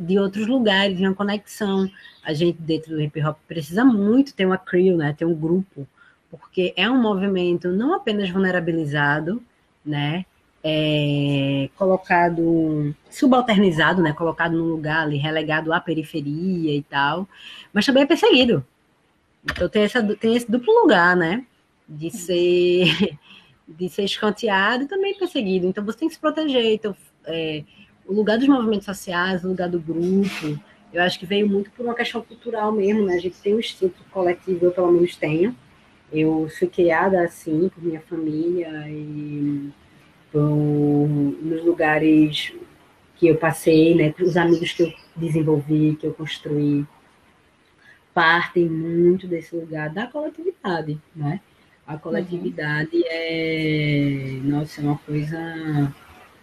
de 0.00 0.18
outros 0.18 0.46
lugares, 0.46 0.98
uma 1.00 1.14
conexão. 1.14 1.90
A 2.22 2.32
gente 2.32 2.60
dentro 2.60 2.90
do 2.90 3.00
hip 3.00 3.22
hop 3.22 3.38
precisa 3.46 3.84
muito 3.84 4.34
ter 4.34 4.46
uma 4.46 4.58
crew, 4.58 4.96
né? 4.96 5.14
Ter 5.16 5.24
um 5.24 5.34
grupo 5.34 5.88
porque 6.30 6.72
é 6.76 6.88
um 6.90 7.00
movimento 7.00 7.68
não 7.68 7.94
apenas 7.94 8.28
vulnerabilizado, 8.30 9.42
né, 9.84 10.24
é, 10.62 11.70
colocado 11.76 12.94
subalternizado, 13.10 14.02
né, 14.02 14.12
colocado 14.12 14.56
num 14.56 14.66
lugar 14.66 15.02
ali 15.02 15.16
relegado 15.16 15.72
à 15.72 15.80
periferia 15.80 16.74
e 16.74 16.82
tal, 16.82 17.28
mas 17.72 17.86
também 17.86 18.02
é 18.02 18.06
perseguido. 18.06 18.64
Então 19.44 19.68
tem 19.68 19.82
essa 19.82 20.02
tem 20.16 20.36
esse 20.36 20.50
duplo 20.50 20.82
lugar, 20.82 21.16
né, 21.16 21.44
de 21.88 22.10
ser 22.10 23.16
de 23.66 23.88
ser 23.88 24.04
escanteado 24.04 24.84
e 24.84 24.88
também 24.88 25.16
perseguido. 25.16 25.66
Então 25.66 25.84
você 25.84 25.98
tem 25.98 26.08
que 26.08 26.14
se 26.14 26.20
proteger. 26.20 26.74
Então 26.74 26.94
é, 27.24 27.62
o 28.06 28.12
lugar 28.12 28.38
dos 28.38 28.48
movimentos 28.48 28.86
sociais, 28.86 29.44
o 29.44 29.48
lugar 29.48 29.68
do 29.68 29.78
grupo, 29.78 30.58
eu 30.92 31.02
acho 31.02 31.18
que 31.18 31.26
veio 31.26 31.48
muito 31.48 31.70
por 31.70 31.84
uma 31.84 31.94
questão 31.94 32.22
cultural 32.22 32.72
mesmo, 32.72 33.04
né? 33.04 33.14
A 33.14 33.20
gente 33.20 33.36
tem 33.36 33.54
um 33.54 33.60
instinto 33.60 34.02
coletivo, 34.10 34.64
eu 34.64 34.72
pelo 34.72 34.90
menos 34.90 35.14
tenho, 35.14 35.54
eu 36.12 36.48
fui 36.58 36.68
criada 36.68 37.22
assim 37.22 37.68
por 37.68 37.82
minha 37.82 38.00
família 38.00 38.88
e 38.88 39.70
por, 40.32 41.08
nos 41.08 41.64
lugares 41.64 42.52
que 43.16 43.28
eu 43.28 43.36
passei, 43.36 43.94
né, 43.94 44.14
os 44.20 44.36
amigos 44.36 44.72
que 44.72 44.84
eu 44.84 44.92
desenvolvi, 45.16 45.96
que 46.00 46.06
eu 46.06 46.14
construí, 46.14 46.86
partem 48.14 48.68
muito 48.68 49.26
desse 49.26 49.54
lugar 49.54 49.90
da 49.90 50.06
coletividade, 50.06 50.98
né? 51.14 51.40
A 51.86 51.96
coletividade 51.96 52.96
uhum. 52.96 53.02
é, 53.06 54.40
nossa, 54.44 54.80
é 54.80 54.84
uma 54.84 54.98
coisa 54.98 55.92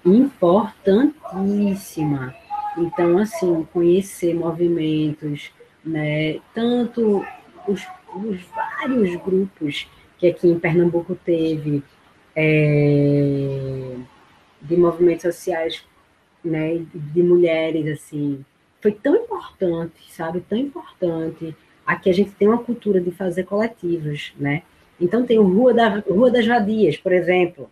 importantíssima. 0.05 2.35
Então, 2.77 3.17
assim, 3.17 3.65
conhecer 3.71 4.33
movimentos, 4.33 5.51
né, 5.83 6.39
tanto 6.53 7.25
os 7.67 7.85
os 8.15 8.41
vários 8.55 9.15
grupos 9.17 9.87
que 10.17 10.27
aqui 10.27 10.47
em 10.47 10.59
Pernambuco 10.59 11.15
teve 11.15 11.83
é, 12.35 13.95
de 14.61 14.77
movimentos 14.77 15.23
sociais, 15.23 15.85
né, 16.43 16.81
de 16.93 17.23
mulheres 17.23 17.87
assim 17.87 18.45
foi 18.85 18.91
tão 18.91 19.15
importante, 19.15 20.13
sabe? 20.13 20.41
Tão 20.41 20.59
importante. 20.59 21.55
Aqui 21.87 22.07
a 22.07 22.13
gente 22.13 22.29
tem 22.33 22.47
uma 22.47 22.59
cultura 22.59 23.01
de 23.01 23.09
fazer 23.09 23.43
coletivos, 23.43 24.31
né? 24.37 24.61
Então 25.01 25.25
tem 25.25 25.39
o 25.39 25.43
Rua, 25.43 25.73
da, 25.73 25.97
Rua 26.07 26.29
das 26.29 26.45
Vadias, 26.45 26.95
por 26.95 27.11
exemplo, 27.11 27.67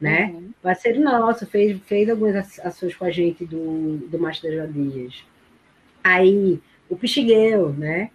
né? 0.00 0.32
Uhum. 0.34 0.50
Parceiro 0.60 1.00
nosso 1.00 1.46
fez, 1.46 1.80
fez 1.82 2.10
algumas 2.10 2.58
ações 2.58 2.96
com 2.96 3.04
a 3.04 3.12
gente 3.12 3.44
do, 3.44 3.98
do 4.08 4.18
Macho 4.18 4.42
das 4.42 4.56
Vadias. 4.56 5.24
Aí, 6.02 6.60
o 6.88 6.96
Pichigueu, 6.96 7.72
né? 7.72 8.10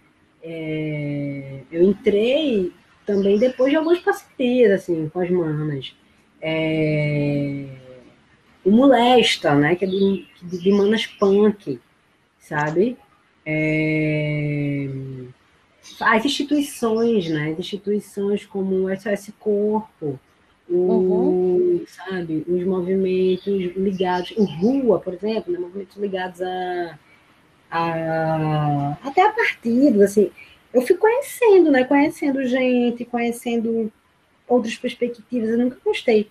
É, 0.48 1.62
eu 1.72 1.82
entrei 1.82 2.72
também 3.04 3.36
depois 3.36 3.70
de 3.70 3.76
algumas 3.76 3.98
parcerias, 3.98 4.70
assim, 4.70 5.08
com 5.08 5.18
as 5.18 5.28
manas. 5.28 5.92
É, 6.40 7.64
o 8.64 8.70
Molesta, 8.70 9.56
né? 9.56 9.74
Que 9.74 9.84
é 9.84 9.88
de, 9.88 10.26
de 10.42 10.70
manas 10.70 11.04
punk, 11.04 11.80
sabe? 12.38 12.96
É, 13.44 14.88
as 16.00 16.24
instituições, 16.24 17.28
né? 17.28 17.50
As 17.50 17.58
instituições 17.58 18.46
como 18.46 18.86
o 18.86 18.96
SOS 18.96 19.32
Corpo, 19.40 20.20
o, 20.68 20.74
uhum. 20.76 21.84
sabe? 21.88 22.44
Os 22.46 22.64
movimentos 22.64 23.76
ligados, 23.76 24.32
o 24.36 24.44
Rua, 24.44 25.00
por 25.00 25.12
exemplo, 25.14 25.52
né? 25.52 25.58
movimentos 25.58 25.96
ligados 25.96 26.40
a, 26.40 26.98
a 27.70 28.98
até 29.02 29.22
a 29.22 29.32
partidos, 29.32 30.00
assim. 30.02 30.30
Eu 30.72 30.82
fui 30.82 30.96
conhecendo, 30.96 31.70
né? 31.70 31.84
Conhecendo 31.84 32.44
gente, 32.44 33.04
conhecendo 33.04 33.92
outras 34.48 34.76
perspectivas. 34.76 35.50
Eu 35.50 35.58
nunca 35.58 35.78
gostei 35.84 36.28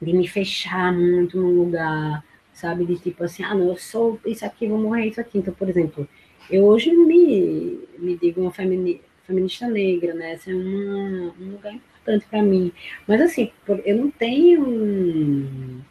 de 0.00 0.12
me 0.12 0.28
fechar 0.28 0.92
muito 0.92 1.36
num 1.40 1.64
lugar, 1.64 2.24
sabe? 2.52 2.84
De 2.84 2.98
tipo 2.98 3.24
assim, 3.24 3.42
ah, 3.42 3.54
não, 3.54 3.68
eu 3.68 3.76
sou 3.76 4.20
isso 4.26 4.44
aqui, 4.44 4.66
vou 4.66 4.78
morrer 4.78 5.06
isso 5.06 5.20
aqui. 5.20 5.38
Então, 5.38 5.54
por 5.54 5.68
exemplo, 5.68 6.08
eu 6.50 6.64
hoje 6.64 6.92
me, 6.92 7.80
me 7.98 8.16
digo 8.16 8.40
uma 8.40 8.52
femini, 8.52 9.00
feminista 9.26 9.66
negra, 9.66 10.14
né? 10.14 10.34
Esse 10.34 10.50
é 10.50 10.54
uma, 10.54 11.34
um 11.40 11.52
lugar 11.52 11.74
importante 11.74 12.26
para 12.28 12.42
mim. 12.42 12.72
Mas, 13.06 13.20
assim, 13.20 13.50
eu 13.84 13.96
não 13.96 14.10
tenho. 14.10 15.82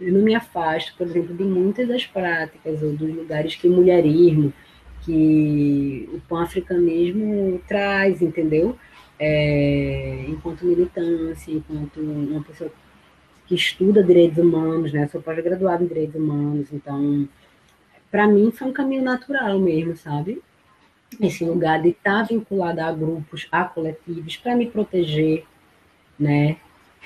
Eu 0.00 0.12
não 0.12 0.22
me 0.22 0.34
afasto, 0.34 0.94
por 0.96 1.06
exemplo, 1.06 1.34
de 1.34 1.44
muitas 1.44 1.86
das 1.86 2.06
práticas 2.06 2.82
ou 2.82 2.92
dos 2.92 3.14
lugares 3.14 3.54
que 3.54 3.68
mulherismo, 3.68 4.52
que 5.02 6.08
o 6.12 6.20
pan-africanismo 6.20 7.60
traz, 7.68 8.20
entendeu? 8.20 8.76
É, 9.18 10.24
enquanto 10.28 10.66
militância, 10.66 11.52
enquanto 11.52 12.00
uma 12.00 12.42
pessoa 12.42 12.72
que 13.46 13.54
estuda 13.54 14.02
direitos 14.02 14.38
humanos, 14.38 14.92
né? 14.92 15.06
Sou 15.08 15.22
pós-graduada 15.22 15.84
em 15.84 15.86
direitos 15.86 16.16
humanos, 16.16 16.72
então 16.72 17.28
para 18.10 18.26
mim 18.26 18.50
foi 18.52 18.68
um 18.68 18.72
caminho 18.72 19.02
natural 19.02 19.58
mesmo, 19.58 19.96
sabe? 19.96 20.42
Esse 21.20 21.44
lugar 21.44 21.82
de 21.82 21.90
estar 21.90 22.20
tá 22.20 22.22
vinculado 22.22 22.80
a 22.80 22.92
grupos, 22.92 23.46
a 23.52 23.64
coletivos, 23.64 24.36
para 24.36 24.56
me 24.56 24.66
proteger, 24.66 25.44
né? 26.18 26.56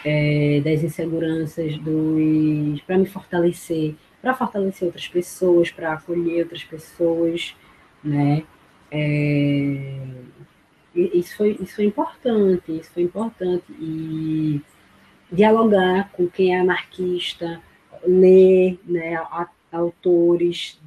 É, 0.05 0.61
das 0.65 0.83
inseguranças, 0.83 1.77
dos, 1.79 2.81
para 2.83 2.99
me 2.99 3.07
fortalecer, 3.07 3.97
para 4.23 4.35
fortalecer 4.35 4.87
outras 4.87 5.09
pessoas, 5.09 5.71
para 5.71 5.93
acolher 5.93 6.45
outras 6.45 6.63
pessoas, 6.65 7.57
né? 8.03 8.45
É, 8.91 9.99
isso 10.95 11.37
foi 11.37 11.59
isso 11.61 11.77
foi 11.77 11.85
importante, 11.85 12.79
isso 12.79 12.91
foi 12.93 13.03
importante 13.03 13.65
e 13.79 14.61
dialogar 15.31 16.11
com 16.13 16.27
quem 16.29 16.55
é 16.55 16.61
anarquista, 16.61 17.61
ler, 18.07 18.79
né, 18.85 19.21
autores 19.71 20.81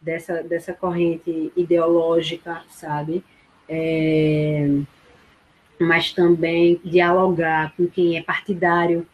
dessa, 0.00 0.42
dessa 0.42 0.72
corrente 0.72 1.52
ideológica, 1.56 2.62
sabe? 2.70 3.22
É, 3.68 4.68
mas 5.78 6.12
também 6.12 6.80
dialogar 6.84 7.74
com 7.76 7.86
quem 7.86 8.16
é 8.16 8.22
partidário, 8.22 9.06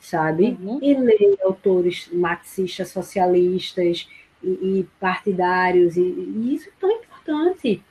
sabe? 0.00 0.56
Uhum. 0.60 0.78
E 0.82 0.94
ler 0.94 1.38
autores 1.42 2.08
marxistas, 2.12 2.88
socialistas 2.88 4.08
e, 4.42 4.48
e 4.48 4.88
partidários, 5.00 5.96
e, 5.96 6.00
e, 6.00 6.54
isso 6.54 6.68
é 6.68 6.72
tão 6.80 6.90
importante. 6.90 7.82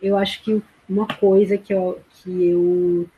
Eu 0.00 0.16
acho 0.16 0.42
que 0.42 0.62
uma 0.88 1.06
coisa 1.06 1.56
que 1.56 1.72
eu, 1.72 2.00
que 2.10 2.48
eu 2.48 3.08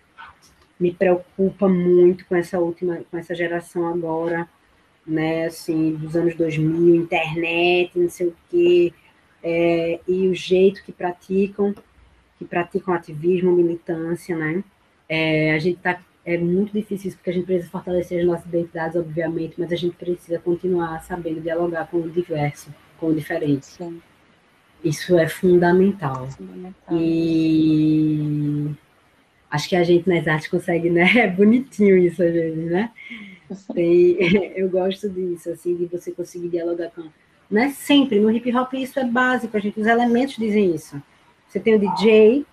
me 0.78 0.92
preocupa 0.92 1.68
muito 1.68 2.24
com 2.26 2.36
essa 2.36 2.58
última, 2.58 3.00
com 3.10 3.18
essa 3.18 3.34
geração 3.34 3.86
agora, 3.86 4.48
né, 5.06 5.46
assim, 5.46 5.94
dos 5.94 6.14
anos 6.14 6.34
2000, 6.34 6.94
internet, 6.94 7.98
não 7.98 8.08
sei 8.08 8.28
o 8.28 8.36
quê, 8.50 8.92
é, 9.42 10.00
e 10.06 10.28
o 10.28 10.34
jeito 10.34 10.82
que 10.84 10.92
praticam, 10.92 11.74
que 12.38 12.44
praticam 12.44 12.94
ativismo, 12.94 13.52
militância, 13.52 14.36
né, 14.36 14.62
é, 15.08 15.54
a 15.54 15.58
gente 15.58 15.78
tá, 15.78 16.00
é 16.24 16.36
muito 16.36 16.72
difícil 16.72 17.08
isso, 17.08 17.16
porque 17.16 17.30
a 17.30 17.32
gente 17.32 17.46
precisa 17.46 17.70
fortalecer 17.70 18.20
as 18.20 18.26
nossas 18.26 18.46
identidades, 18.46 18.96
obviamente, 18.96 19.54
mas 19.58 19.72
a 19.72 19.76
gente 19.76 19.96
precisa 19.96 20.38
continuar 20.38 21.02
sabendo 21.02 21.40
dialogar 21.40 21.86
com 21.86 21.98
o 21.98 22.10
diverso, 22.10 22.72
com 22.98 23.06
o 23.06 23.14
diferente. 23.14 23.66
Sim. 23.66 24.02
Isso 24.84 25.18
é 25.18 25.26
fundamental. 25.26 26.28
fundamental. 26.28 26.96
E 26.96 28.70
acho 29.50 29.68
que 29.68 29.76
a 29.76 29.82
gente 29.82 30.08
nas 30.08 30.28
artes 30.28 30.48
consegue, 30.48 30.90
né? 30.90 31.04
É 31.18 31.26
bonitinho 31.26 31.96
isso 31.96 32.22
às 32.22 32.32
vezes, 32.32 32.70
né? 32.70 32.90
E 33.74 34.18
eu 34.56 34.68
gosto 34.68 35.08
disso, 35.08 35.50
assim, 35.50 35.74
de 35.74 35.86
você 35.86 36.12
conseguir 36.12 36.48
dialogar 36.48 36.90
com. 36.90 37.08
Não 37.50 37.62
é 37.62 37.70
sempre, 37.70 38.20
no 38.20 38.30
hip 38.30 38.54
hop 38.54 38.74
isso 38.74 39.00
é 39.00 39.04
básico, 39.04 39.56
a 39.56 39.60
gente, 39.60 39.80
os 39.80 39.86
elementos 39.86 40.36
dizem 40.36 40.74
isso. 40.74 41.02
Você 41.48 41.58
tem 41.58 41.74
o 41.74 41.78
DJ, 41.78 42.44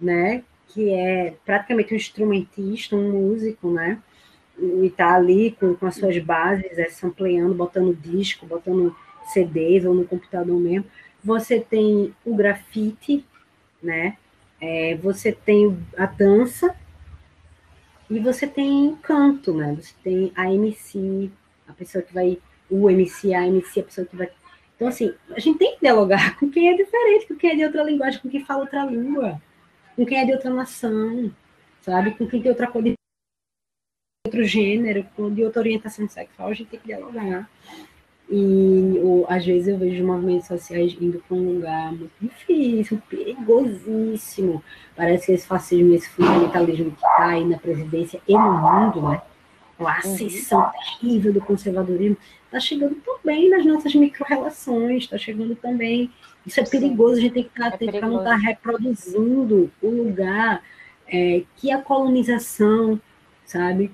né? 0.00 0.44
Que 0.68 0.90
é 0.90 1.34
praticamente 1.44 1.92
um 1.94 1.96
instrumentista, 1.96 2.96
um 2.96 3.10
músico, 3.10 3.70
né? 3.70 4.00
E 4.58 4.90
tá 4.90 5.14
ali 5.14 5.56
com, 5.58 5.74
com 5.74 5.86
as 5.86 5.94
suas 5.94 6.18
bases, 6.18 6.78
é, 6.78 6.88
sampleando, 6.88 7.54
botando 7.54 7.94
disco, 7.94 8.46
botando 8.46 8.94
CDs 9.32 9.84
ou 9.84 9.94
no 9.94 10.04
computador 10.04 10.58
mesmo. 10.60 10.86
Você 11.24 11.60
tem 11.60 12.14
o 12.24 12.34
grafite, 12.36 13.24
né? 13.82 14.16
É, 14.60 14.94
você 14.96 15.32
tem 15.32 15.78
a 15.96 16.04
dança, 16.04 16.76
e 18.10 18.18
você 18.18 18.44
tem 18.44 18.96
canto, 18.96 19.54
né? 19.54 19.76
Você 19.80 19.94
tem 20.02 20.32
a 20.34 20.52
MC, 20.52 21.30
a 21.68 21.72
pessoa 21.72 22.02
que 22.02 22.12
vai. 22.12 22.38
O 22.68 22.90
MC, 22.90 23.32
a 23.32 23.46
MC, 23.46 23.80
a 23.80 23.84
pessoa 23.84 24.04
que 24.04 24.16
vai. 24.16 24.28
Então, 24.80 24.88
assim, 24.88 25.12
a 25.36 25.38
gente 25.38 25.58
tem 25.58 25.74
que 25.74 25.82
dialogar 25.82 26.38
com 26.38 26.48
quem 26.48 26.70
é 26.70 26.74
diferente, 26.74 27.28
com 27.28 27.36
quem 27.36 27.50
é 27.50 27.54
de 27.54 27.64
outra 27.64 27.82
linguagem, 27.82 28.18
com 28.18 28.30
quem 28.30 28.42
fala 28.42 28.62
outra 28.62 28.82
língua, 28.86 29.38
com 29.94 30.06
quem 30.06 30.18
é 30.18 30.24
de 30.24 30.32
outra 30.32 30.48
nação, 30.48 31.30
sabe? 31.82 32.12
Com 32.12 32.26
quem 32.26 32.40
tem 32.40 32.50
outra 32.50 32.66
cor 32.66 32.82
de 32.82 32.94
outro 34.26 34.42
gênero, 34.42 35.06
de 35.34 35.44
outra 35.44 35.60
orientação 35.60 36.08
sexual, 36.08 36.48
a 36.48 36.54
gente 36.54 36.70
tem 36.70 36.80
que 36.80 36.86
dialogar. 36.86 37.46
E 38.30 38.98
ou, 39.02 39.26
às 39.28 39.44
vezes 39.44 39.68
eu 39.68 39.76
vejo 39.76 40.02
movimentos 40.02 40.46
sociais 40.46 40.96
indo 40.98 41.22
para 41.28 41.36
um 41.36 41.56
lugar 41.56 41.92
muito 41.92 42.12
difícil, 42.18 43.02
perigosíssimo. 43.06 44.64
Parece 44.96 45.26
que 45.26 45.32
esse 45.32 45.46
fascismo, 45.46 45.94
esse 45.94 46.08
fundamentalismo 46.08 46.90
que 46.92 47.04
está 47.04 47.26
aí 47.26 47.44
na 47.44 47.58
presidência 47.58 48.18
e 48.26 48.32
no 48.32 48.52
mundo, 48.52 49.10
né? 49.10 49.20
A 49.86 49.98
ascensão 49.98 50.60
uhum. 50.60 50.70
terrível 51.00 51.32
do 51.32 51.40
conservadorismo 51.40 52.16
está 52.44 52.60
chegando 52.60 52.96
também 52.96 53.48
nas 53.48 53.64
nossas 53.64 53.94
micro-relações, 53.94 55.04
está 55.04 55.16
chegando 55.16 55.54
também. 55.56 56.10
Isso 56.46 56.60
é 56.60 56.64
perigoso, 56.64 57.18
a 57.18 57.20
gente 57.20 57.32
tem 57.32 57.42
que 57.44 57.50
estar 57.50 57.70
tá, 57.70 57.78
é 57.80 57.84
estar 57.86 58.24
tá 58.24 58.36
reproduzindo 58.36 59.70
o 59.82 59.90
lugar 59.90 60.62
é, 61.06 61.42
que 61.56 61.70
a 61.70 61.78
colonização, 61.80 63.00
sabe, 63.44 63.90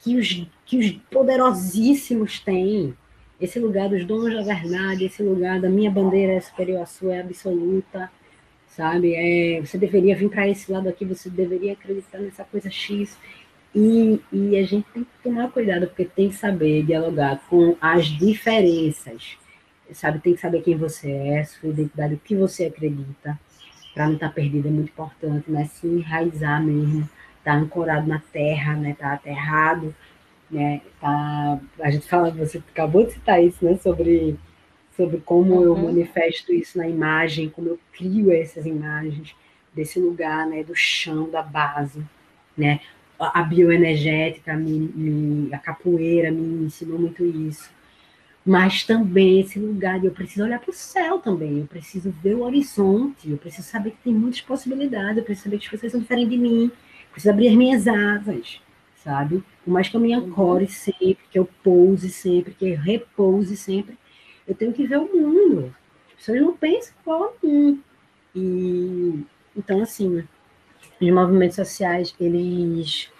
que 0.00 0.16
os, 0.16 0.46
que 0.64 0.78
os 0.78 0.90
poderosíssimos 1.10 2.40
têm 2.40 2.94
esse 3.40 3.58
lugar 3.58 3.88
dos 3.88 4.04
donos 4.04 4.34
da 4.34 4.42
verdade, 4.42 5.04
esse 5.04 5.22
lugar 5.22 5.60
da 5.60 5.68
minha 5.68 5.90
bandeira 5.90 6.34
é 6.34 6.40
superior 6.40 6.82
à 6.82 6.86
sua, 6.86 7.16
é 7.16 7.20
absoluta, 7.20 8.10
sabe? 8.68 9.14
É, 9.14 9.60
você 9.60 9.78
deveria 9.78 10.14
vir 10.14 10.28
para 10.28 10.48
esse 10.48 10.70
lado 10.70 10.88
aqui, 10.88 11.04
você 11.04 11.30
deveria 11.30 11.72
acreditar 11.72 12.18
nessa 12.18 12.44
coisa 12.44 12.70
X. 12.70 13.16
E, 13.74 14.20
e 14.32 14.58
a 14.58 14.64
gente 14.64 14.86
tem 14.92 15.04
que 15.04 15.10
tomar 15.22 15.50
cuidado, 15.50 15.86
porque 15.86 16.04
tem 16.04 16.28
que 16.28 16.34
saber 16.34 16.84
dialogar 16.84 17.40
com 17.48 17.76
as 17.80 18.06
diferenças, 18.06 19.36
sabe? 19.92 20.18
Tem 20.18 20.34
que 20.34 20.40
saber 20.40 20.62
quem 20.62 20.76
você 20.76 21.10
é, 21.10 21.44
sua 21.44 21.68
identidade, 21.68 22.14
o 22.14 22.18
que 22.18 22.34
você 22.34 22.64
acredita, 22.64 23.38
para 23.94 24.06
não 24.06 24.14
estar 24.14 24.28
tá 24.28 24.34
perdido 24.34 24.68
é 24.68 24.70
muito 24.70 24.90
importante, 24.90 25.50
né? 25.50 25.66
Se 25.66 25.86
enraizar 25.86 26.62
mesmo, 26.62 27.08
estar 27.38 27.52
tá 27.52 27.54
ancorado 27.54 28.08
na 28.08 28.18
terra, 28.18 28.74
né? 28.74 28.90
Estar 28.90 29.08
tá 29.08 29.14
aterrado 29.14 29.94
né? 30.50 30.80
Tá, 31.00 31.60
a 31.80 31.90
gente 31.90 32.08
fala, 32.08 32.30
você 32.30 32.58
acabou 32.58 33.06
de 33.06 33.12
citar 33.12 33.42
isso, 33.42 33.64
né? 33.64 33.76
Sobre, 33.76 34.36
sobre 34.96 35.18
como 35.18 35.54
uhum. 35.54 35.62
eu 35.62 35.76
manifesto 35.76 36.52
isso 36.52 36.76
na 36.76 36.88
imagem, 36.88 37.48
como 37.48 37.68
eu 37.68 37.78
crio 37.92 38.32
essas 38.32 38.66
imagens 38.66 39.34
desse 39.72 40.00
lugar, 40.00 40.46
né? 40.46 40.64
Do 40.64 40.74
chão, 40.74 41.30
da 41.30 41.42
base, 41.42 42.02
né? 42.56 42.80
A 43.20 43.42
bioenergética, 43.42 44.56
me, 44.56 44.78
me, 44.80 45.54
a 45.54 45.58
capoeira 45.58 46.30
me 46.32 46.64
ensinou 46.66 46.98
muito 46.98 47.24
isso. 47.24 47.70
mas 48.44 48.84
também 48.84 49.40
esse 49.40 49.58
lugar 49.58 50.00
de 50.00 50.06
eu 50.06 50.12
preciso 50.12 50.44
olhar 50.44 50.60
para 50.60 50.70
o 50.70 50.74
céu 50.74 51.18
também, 51.20 51.58
eu 51.60 51.66
preciso 51.66 52.10
ver 52.10 52.34
o 52.36 52.42
horizonte, 52.42 53.30
eu 53.30 53.38
preciso 53.38 53.68
saber 53.68 53.92
que 53.92 53.98
tem 54.04 54.14
muitas 54.14 54.40
possibilidades, 54.40 55.18
eu 55.18 55.24
preciso 55.24 55.44
saber 55.44 55.58
que 55.58 55.66
as 55.66 55.70
pessoas 55.70 55.92
são 55.92 56.00
diferentes 56.00 56.30
de 56.32 56.38
mim, 56.38 56.72
preciso 57.12 57.30
abrir 57.32 57.48
as 57.48 57.54
minhas 57.54 57.86
asas, 57.88 58.60
sabe? 58.96 59.44
Por 59.64 59.70
mais 59.72 59.88
que 59.88 59.96
eu 59.96 60.00
me 60.00 60.12
ancore 60.14 60.66
sempre, 60.68 61.18
que 61.30 61.38
eu 61.38 61.46
pouse 61.62 62.10
sempre, 62.10 62.54
que 62.54 62.70
eu 62.70 62.78
repouse 62.78 63.56
sempre, 63.56 63.98
eu 64.46 64.54
tenho 64.54 64.72
que 64.72 64.86
ver 64.86 64.98
o 64.98 65.04
mundo. 65.14 65.74
As 66.10 66.14
pessoas 66.26 66.40
não 66.40 66.56
pensam 66.56 66.94
igual 67.02 67.24
a 67.42 67.46
mim. 67.46 67.82
E, 68.34 69.24
então, 69.56 69.82
assim, 69.82 70.26
os 71.00 71.10
movimentos 71.10 71.56
sociais, 71.56 72.14
eles 72.20 73.10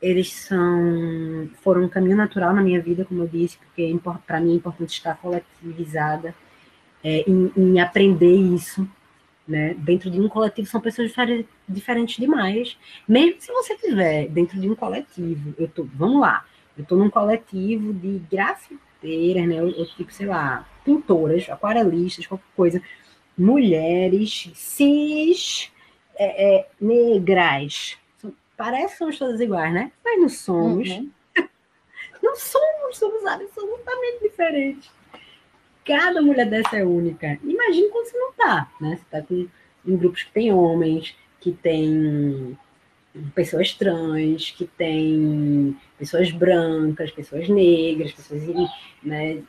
eles 0.00 0.32
são 0.32 1.50
foram 1.60 1.84
um 1.84 1.88
caminho 1.88 2.16
natural 2.16 2.54
na 2.54 2.62
minha 2.62 2.80
vida, 2.80 3.04
como 3.04 3.22
eu 3.22 3.28
disse, 3.28 3.58
porque 3.58 3.98
para 4.26 4.40
mim 4.40 4.52
é 4.52 4.56
importante 4.56 4.90
estar 4.90 5.16
coletivizada 5.16 6.34
é, 7.02 7.28
em, 7.28 7.52
em, 7.56 7.80
aprender 7.80 8.34
isso, 8.34 8.88
né? 9.46 9.74
Dentro 9.74 10.10
de 10.10 10.20
um 10.20 10.28
coletivo 10.28 10.68
são 10.68 10.80
pessoas 10.80 11.12
diferentes, 11.68 12.16
demais. 12.16 12.76
Mesmo 13.08 13.40
se 13.40 13.52
você 13.52 13.74
estiver 13.74 14.28
dentro 14.28 14.60
de 14.60 14.70
um 14.70 14.74
coletivo, 14.74 15.54
eu 15.58 15.68
tô, 15.68 15.84
vamos 15.94 16.20
lá, 16.20 16.44
eu 16.76 16.82
estou 16.82 16.96
num 16.96 17.10
coletivo 17.10 17.92
de 17.92 18.20
grafiteiras, 18.30 19.48
né? 19.48 19.62
Ou, 19.62 19.86
tipo, 19.86 20.12
sei 20.12 20.26
lá, 20.26 20.66
pintoras, 20.84 21.48
aquarelistas, 21.50 22.26
qualquer 22.26 22.46
coisa, 22.54 22.82
mulheres 23.36 24.50
cis, 24.54 25.72
é, 26.18 26.56
é, 26.56 26.68
negras, 26.80 27.96
Parece 28.58 28.94
que 28.94 28.98
somos 28.98 29.18
todas 29.18 29.40
iguais, 29.40 29.72
né? 29.72 29.92
Mas 30.04 30.20
não 30.20 30.28
somos. 30.28 30.88
Uhum. 30.90 31.10
Não 32.20 32.34
somos, 32.34 32.98
somos 32.98 33.24
absolutamente 33.24 34.18
diferentes. 34.22 34.90
Cada 35.84 36.20
mulher 36.20 36.50
dessa 36.50 36.76
é 36.76 36.84
única. 36.84 37.38
Imagina 37.44 37.88
quando 37.90 38.06
você 38.06 38.18
não 38.18 38.32
tá, 38.32 38.68
né? 38.80 38.96
Você 38.96 39.04
tá 39.08 39.22
com, 39.22 39.46
em 39.86 39.96
grupos 39.96 40.24
que 40.24 40.32
tem 40.32 40.52
homens, 40.52 41.16
que 41.40 41.52
tem 41.52 42.58
pessoas 43.36 43.72
trans, 43.72 44.50
que 44.50 44.66
tem 44.66 45.76
pessoas 45.96 46.32
brancas, 46.32 47.12
pessoas 47.12 47.48
negras, 47.48 48.10
pessoas 48.10 48.42
né, 49.04 49.40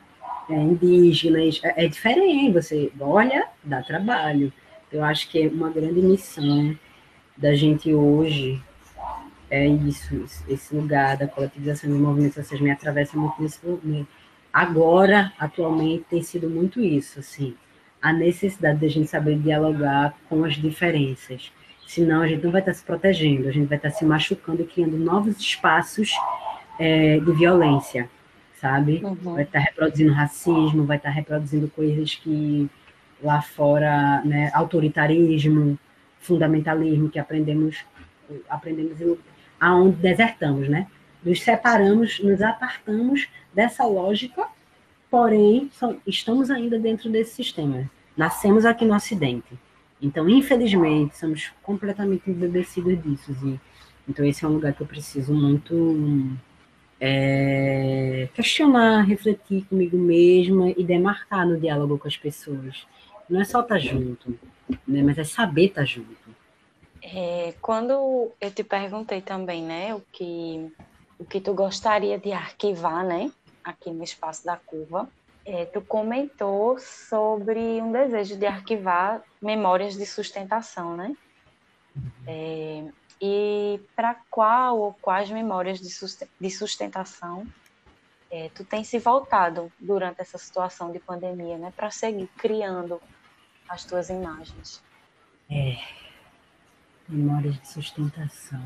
é, 0.48 0.54
indígenas. 0.54 1.60
É, 1.64 1.86
é 1.86 1.88
diferente. 1.88 2.52
Você 2.52 2.92
olha, 3.00 3.48
dá 3.64 3.82
trabalho. 3.82 4.52
Eu 4.92 5.04
acho 5.04 5.28
que 5.28 5.42
é 5.42 5.48
uma 5.48 5.70
grande 5.70 6.00
missão 6.00 6.76
da 7.36 7.54
gente 7.54 7.92
hoje 7.92 8.62
é 9.50 9.66
isso, 9.66 10.24
esse 10.48 10.74
lugar 10.74 11.16
da 11.16 11.26
coletivização 11.26 11.90
dos 11.90 11.98
movimentos 11.98 12.36
sociais 12.36 12.62
me 12.62 12.70
atravessa 12.70 13.18
muito 13.18 13.42
nesse 13.42 13.58
momento. 13.66 14.06
Agora, 14.52 15.32
atualmente, 15.38 16.04
tem 16.08 16.22
sido 16.22 16.48
muito 16.48 16.80
isso, 16.80 17.18
assim, 17.18 17.54
a 18.00 18.12
necessidade 18.12 18.78
de 18.78 18.86
a 18.86 18.88
gente 18.88 19.08
saber 19.08 19.38
dialogar 19.38 20.14
com 20.28 20.44
as 20.44 20.54
diferenças. 20.54 21.52
Senão 21.86 22.22
a 22.22 22.28
gente 22.28 22.44
não 22.44 22.52
vai 22.52 22.60
estar 22.60 22.72
se 22.72 22.84
protegendo, 22.84 23.48
a 23.48 23.52
gente 23.52 23.66
vai 23.66 23.76
estar 23.76 23.90
se 23.90 24.04
machucando 24.04 24.62
e 24.62 24.66
criando 24.66 24.96
novos 24.96 25.40
espaços 25.40 26.12
é, 26.78 27.18
de 27.18 27.32
violência, 27.32 28.08
sabe? 28.60 29.00
Uhum. 29.02 29.34
Vai 29.34 29.42
estar 29.42 29.58
reproduzindo 29.58 30.12
racismo, 30.12 30.84
vai 30.84 30.96
estar 30.96 31.10
reproduzindo 31.10 31.68
coisas 31.68 32.14
que 32.14 32.70
lá 33.22 33.42
fora, 33.42 34.22
né, 34.24 34.50
autoritarismo, 34.54 35.78
fundamentalismo 36.20 37.08
que 37.08 37.18
aprendemos 37.18 37.84
aprendemos 38.48 39.18
aonde 39.58 39.96
desertamos, 39.96 40.68
né? 40.68 40.86
Nos 41.24 41.42
separamos, 41.42 42.20
nos 42.20 42.40
apartamos 42.40 43.28
dessa 43.52 43.84
lógica, 43.84 44.46
porém, 45.10 45.70
estamos 46.06 46.50
ainda 46.50 46.78
dentro 46.78 47.10
desse 47.10 47.34
sistema. 47.34 47.90
Nascemos 48.16 48.64
aqui 48.64 48.84
no 48.84 48.94
Ocidente. 48.94 49.58
Então, 50.00 50.28
infelizmente, 50.28 51.18
somos 51.18 51.52
completamente 51.62 52.30
embebecidos 52.30 53.02
disso. 53.02 53.36
E, 53.44 53.60
então, 54.08 54.24
esse 54.24 54.44
é 54.44 54.48
um 54.48 54.52
lugar 54.52 54.72
que 54.72 54.80
eu 54.80 54.86
preciso 54.86 55.34
muito 55.34 56.30
é, 56.98 58.28
questionar, 58.32 59.02
refletir 59.02 59.64
comigo 59.66 59.96
mesma 59.98 60.70
e 60.70 60.82
demarcar 60.82 61.46
no 61.46 61.60
diálogo 61.60 61.98
com 61.98 62.08
as 62.08 62.16
pessoas. 62.16 62.86
Não 63.30 63.40
é 63.40 63.44
só 63.44 63.60
estar 63.60 63.78
junto, 63.78 64.38
né, 64.86 65.02
mas 65.02 65.16
é 65.16 65.24
saber 65.24 65.66
estar 65.66 65.84
junto. 65.84 66.10
É, 67.00 67.54
quando 67.62 68.32
eu 68.40 68.50
te 68.50 68.64
perguntei 68.64 69.22
também, 69.22 69.62
né, 69.62 69.94
o 69.94 70.02
que, 70.12 70.70
o 71.18 71.24
que 71.24 71.40
tu 71.40 71.54
gostaria 71.54 72.18
de 72.18 72.32
arquivar, 72.32 73.04
né, 73.04 73.30
aqui 73.62 73.90
no 73.90 74.02
espaço 74.02 74.44
da 74.44 74.56
curva, 74.56 75.08
é, 75.44 75.64
tu 75.64 75.80
comentou 75.80 76.78
sobre 76.78 77.58
um 77.80 77.92
desejo 77.92 78.36
de 78.36 78.46
arquivar 78.46 79.22
memórias 79.40 79.96
de 79.96 80.04
sustentação, 80.04 80.96
né? 80.96 81.16
É, 82.26 82.84
e 83.20 83.80
para 83.96 84.14
qual 84.30 84.78
ou 84.78 84.92
quais 84.94 85.30
memórias 85.30 85.80
de 85.80 86.50
sustentação 86.50 87.46
é, 88.30 88.48
tu 88.54 88.64
tem 88.64 88.84
se 88.84 88.98
voltado 88.98 89.72
durante 89.78 90.20
essa 90.20 90.38
situação 90.38 90.92
de 90.92 91.00
pandemia, 91.00 91.58
né, 91.58 91.72
para 91.76 91.90
seguir 91.90 92.28
criando 92.38 93.00
as 93.70 93.84
tuas 93.84 94.10
imagens? 94.10 94.82
É, 95.48 95.78
memórias 97.08 97.58
de 97.60 97.68
sustentação. 97.68 98.60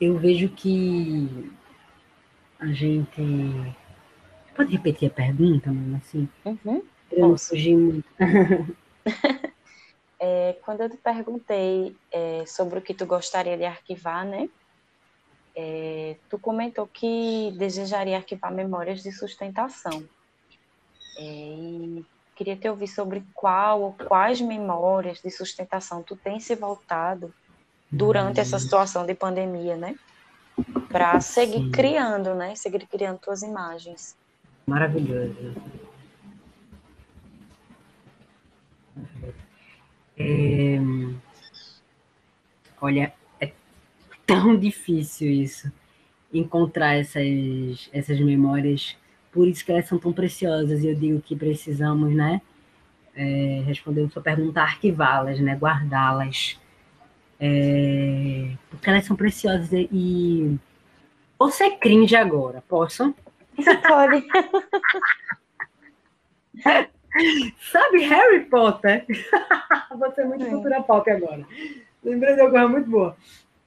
Eu 0.00 0.18
vejo 0.18 0.48
que 0.48 1.52
a 2.58 2.66
gente. 2.68 3.22
Pode 4.54 4.72
repetir 4.72 5.08
a 5.08 5.14
pergunta, 5.14 5.70
mano, 5.70 5.96
assim? 5.96 6.28
Uhum. 6.44 6.82
Eu 7.12 7.28
não 7.28 7.38
fugi 7.38 7.74
muito. 7.74 8.08
é, 10.18 10.56
quando 10.62 10.80
eu 10.80 10.90
te 10.90 10.96
perguntei 10.96 11.94
é, 12.10 12.44
sobre 12.46 12.78
o 12.78 12.82
que 12.82 12.94
tu 12.94 13.04
gostaria 13.04 13.56
de 13.56 13.64
arquivar, 13.64 14.24
né? 14.24 14.48
É, 15.54 16.16
tu 16.28 16.38
comentou 16.38 16.86
que 16.86 17.52
desejaria 17.58 18.16
arquivar 18.16 18.52
memórias 18.52 19.02
de 19.02 19.12
sustentação. 19.12 20.06
É, 21.16 21.22
e 21.22 22.04
Queria 22.36 22.54
te 22.54 22.68
ouvir 22.68 22.86
sobre 22.86 23.24
qual 23.32 23.80
ou 23.80 23.92
quais 23.94 24.42
memórias 24.42 25.22
de 25.22 25.30
sustentação 25.30 26.02
tu 26.02 26.14
tem 26.14 26.38
se 26.38 26.54
voltado 26.54 27.32
durante 27.90 28.40
essa 28.40 28.58
situação 28.58 29.06
de 29.06 29.14
pandemia, 29.14 29.74
né? 29.74 29.96
Para 30.90 31.18
seguir 31.18 31.64
Sim. 31.64 31.70
criando, 31.70 32.34
né? 32.34 32.54
Seguir 32.54 32.86
criando 32.86 33.18
tuas 33.20 33.40
imagens. 33.40 34.14
Maravilhoso. 34.66 35.54
É... 40.18 40.76
Olha, 42.82 43.14
é 43.40 43.50
tão 44.26 44.54
difícil 44.58 45.30
isso, 45.30 45.72
encontrar 46.30 46.96
essas, 46.96 47.88
essas 47.94 48.20
memórias 48.20 48.94
por 49.36 49.46
isso 49.46 49.62
que 49.62 49.70
elas 49.70 49.86
são 49.86 49.98
tão 49.98 50.14
preciosas, 50.14 50.82
e 50.82 50.88
eu 50.88 50.94
digo 50.94 51.20
que 51.20 51.36
precisamos, 51.36 52.14
né, 52.14 52.40
é, 53.14 53.62
respondendo 53.66 54.10
sua 54.10 54.22
pergunta, 54.22 54.62
arquivá-las, 54.62 55.38
né, 55.40 55.54
guardá-las, 55.54 56.58
é, 57.38 58.52
porque 58.70 58.88
elas 58.88 59.04
são 59.04 59.14
preciosas 59.14 59.68
e. 59.92 60.56
Você 61.38 61.72
cringe 61.72 62.16
agora, 62.16 62.64
posso? 62.66 63.14
Pode. 63.86 64.24
Sabe 67.60 68.04
Harry 68.04 68.46
Potter? 68.46 69.04
Vou 69.98 70.10
ser 70.12 70.24
muito 70.24 70.46
é. 70.46 70.48
cultura 70.48 70.82
pop 70.82 71.10
agora. 71.10 71.46
Lembrei 72.02 72.34
de 72.34 72.40
uma 72.40 72.50
coisa 72.50 72.68
muito 72.68 72.88
boa. 72.88 73.14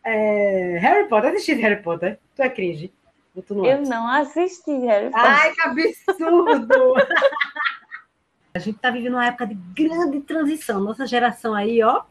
É, 0.04 0.80
Harry 0.80 1.08
Potter, 1.08 1.32
assistiu 1.32 1.58
Harry 1.58 1.84
Potter? 1.84 2.18
Tu 2.36 2.42
é 2.42 2.50
cringe? 2.50 2.92
Eu 3.66 3.82
não 3.82 4.08
assisti 4.08 4.72
Harry 4.86 5.10
Potter. 5.10 5.30
Ai, 5.30 5.54
que 5.54 5.62
absurdo! 5.62 6.96
a 8.54 8.60
gente 8.60 8.76
está 8.76 8.90
vivendo 8.92 9.14
uma 9.14 9.26
época 9.26 9.48
de 9.48 9.54
grande 9.54 10.22
transição. 10.22 10.80
Nossa 10.80 11.06
geração 11.06 11.54
aí, 11.54 11.82
ó, 11.84 12.04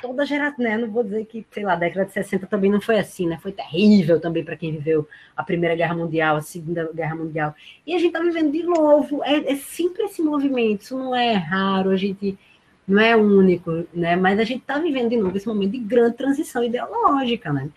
toda 0.00 0.26
geração, 0.26 0.64
né? 0.64 0.76
Não 0.76 0.90
vou 0.90 1.04
dizer 1.04 1.24
que, 1.26 1.46
sei 1.50 1.64
lá, 1.64 1.74
a 1.74 1.76
década 1.76 2.06
de 2.06 2.12
60 2.12 2.46
também 2.46 2.70
não 2.70 2.80
foi 2.80 2.98
assim, 2.98 3.26
né? 3.26 3.38
Foi 3.42 3.52
terrível 3.52 4.20
também 4.20 4.44
para 4.44 4.56
quem 4.56 4.72
viveu 4.72 5.08
a 5.36 5.42
Primeira 5.42 5.74
Guerra 5.74 5.94
Mundial, 5.94 6.36
a 6.36 6.42
Segunda 6.42 6.90
Guerra 6.92 7.16
Mundial. 7.16 7.54
E 7.86 7.94
a 7.94 7.98
gente 7.98 8.08
está 8.08 8.20
vivendo 8.20 8.52
de 8.52 8.62
novo. 8.62 9.22
É, 9.24 9.52
é, 9.52 9.56
sempre 9.56 10.04
esse 10.04 10.22
movimento. 10.22 10.82
Isso 10.82 10.98
não 10.98 11.14
é 11.14 11.34
raro, 11.34 11.90
a 11.90 11.96
gente 11.96 12.38
não 12.86 13.00
é 13.00 13.16
único, 13.16 13.86
né? 13.92 14.16
Mas 14.16 14.38
a 14.38 14.44
gente 14.44 14.60
está 14.60 14.78
vivendo 14.78 15.10
de 15.10 15.16
novo 15.16 15.36
esse 15.36 15.46
momento 15.46 15.72
de 15.72 15.78
grande 15.78 16.16
transição 16.16 16.64
ideológica, 16.64 17.52
né? 17.52 17.68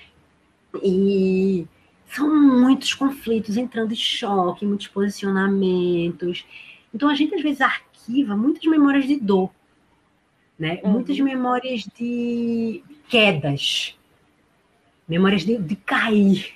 E 0.82 1.68
são 2.12 2.30
muitos 2.30 2.94
conflitos 2.94 3.56
entrando 3.56 3.94
em 3.94 3.96
choque, 3.96 4.66
muitos 4.66 4.88
posicionamentos. 4.88 6.46
Então 6.94 7.08
a 7.08 7.16
gente 7.16 7.34
às 7.34 7.42
vezes 7.42 7.62
arquiva 7.62 8.36
muitas 8.36 8.64
memórias 8.66 9.08
de 9.08 9.16
dor, 9.16 9.50
né? 10.60 10.82
Uhum. 10.84 10.92
Muitas 10.92 11.18
memórias 11.20 11.88
de 11.98 12.84
quedas, 13.08 13.98
memórias 15.08 15.46
de, 15.46 15.58
de 15.58 15.76
cair. 15.78 16.54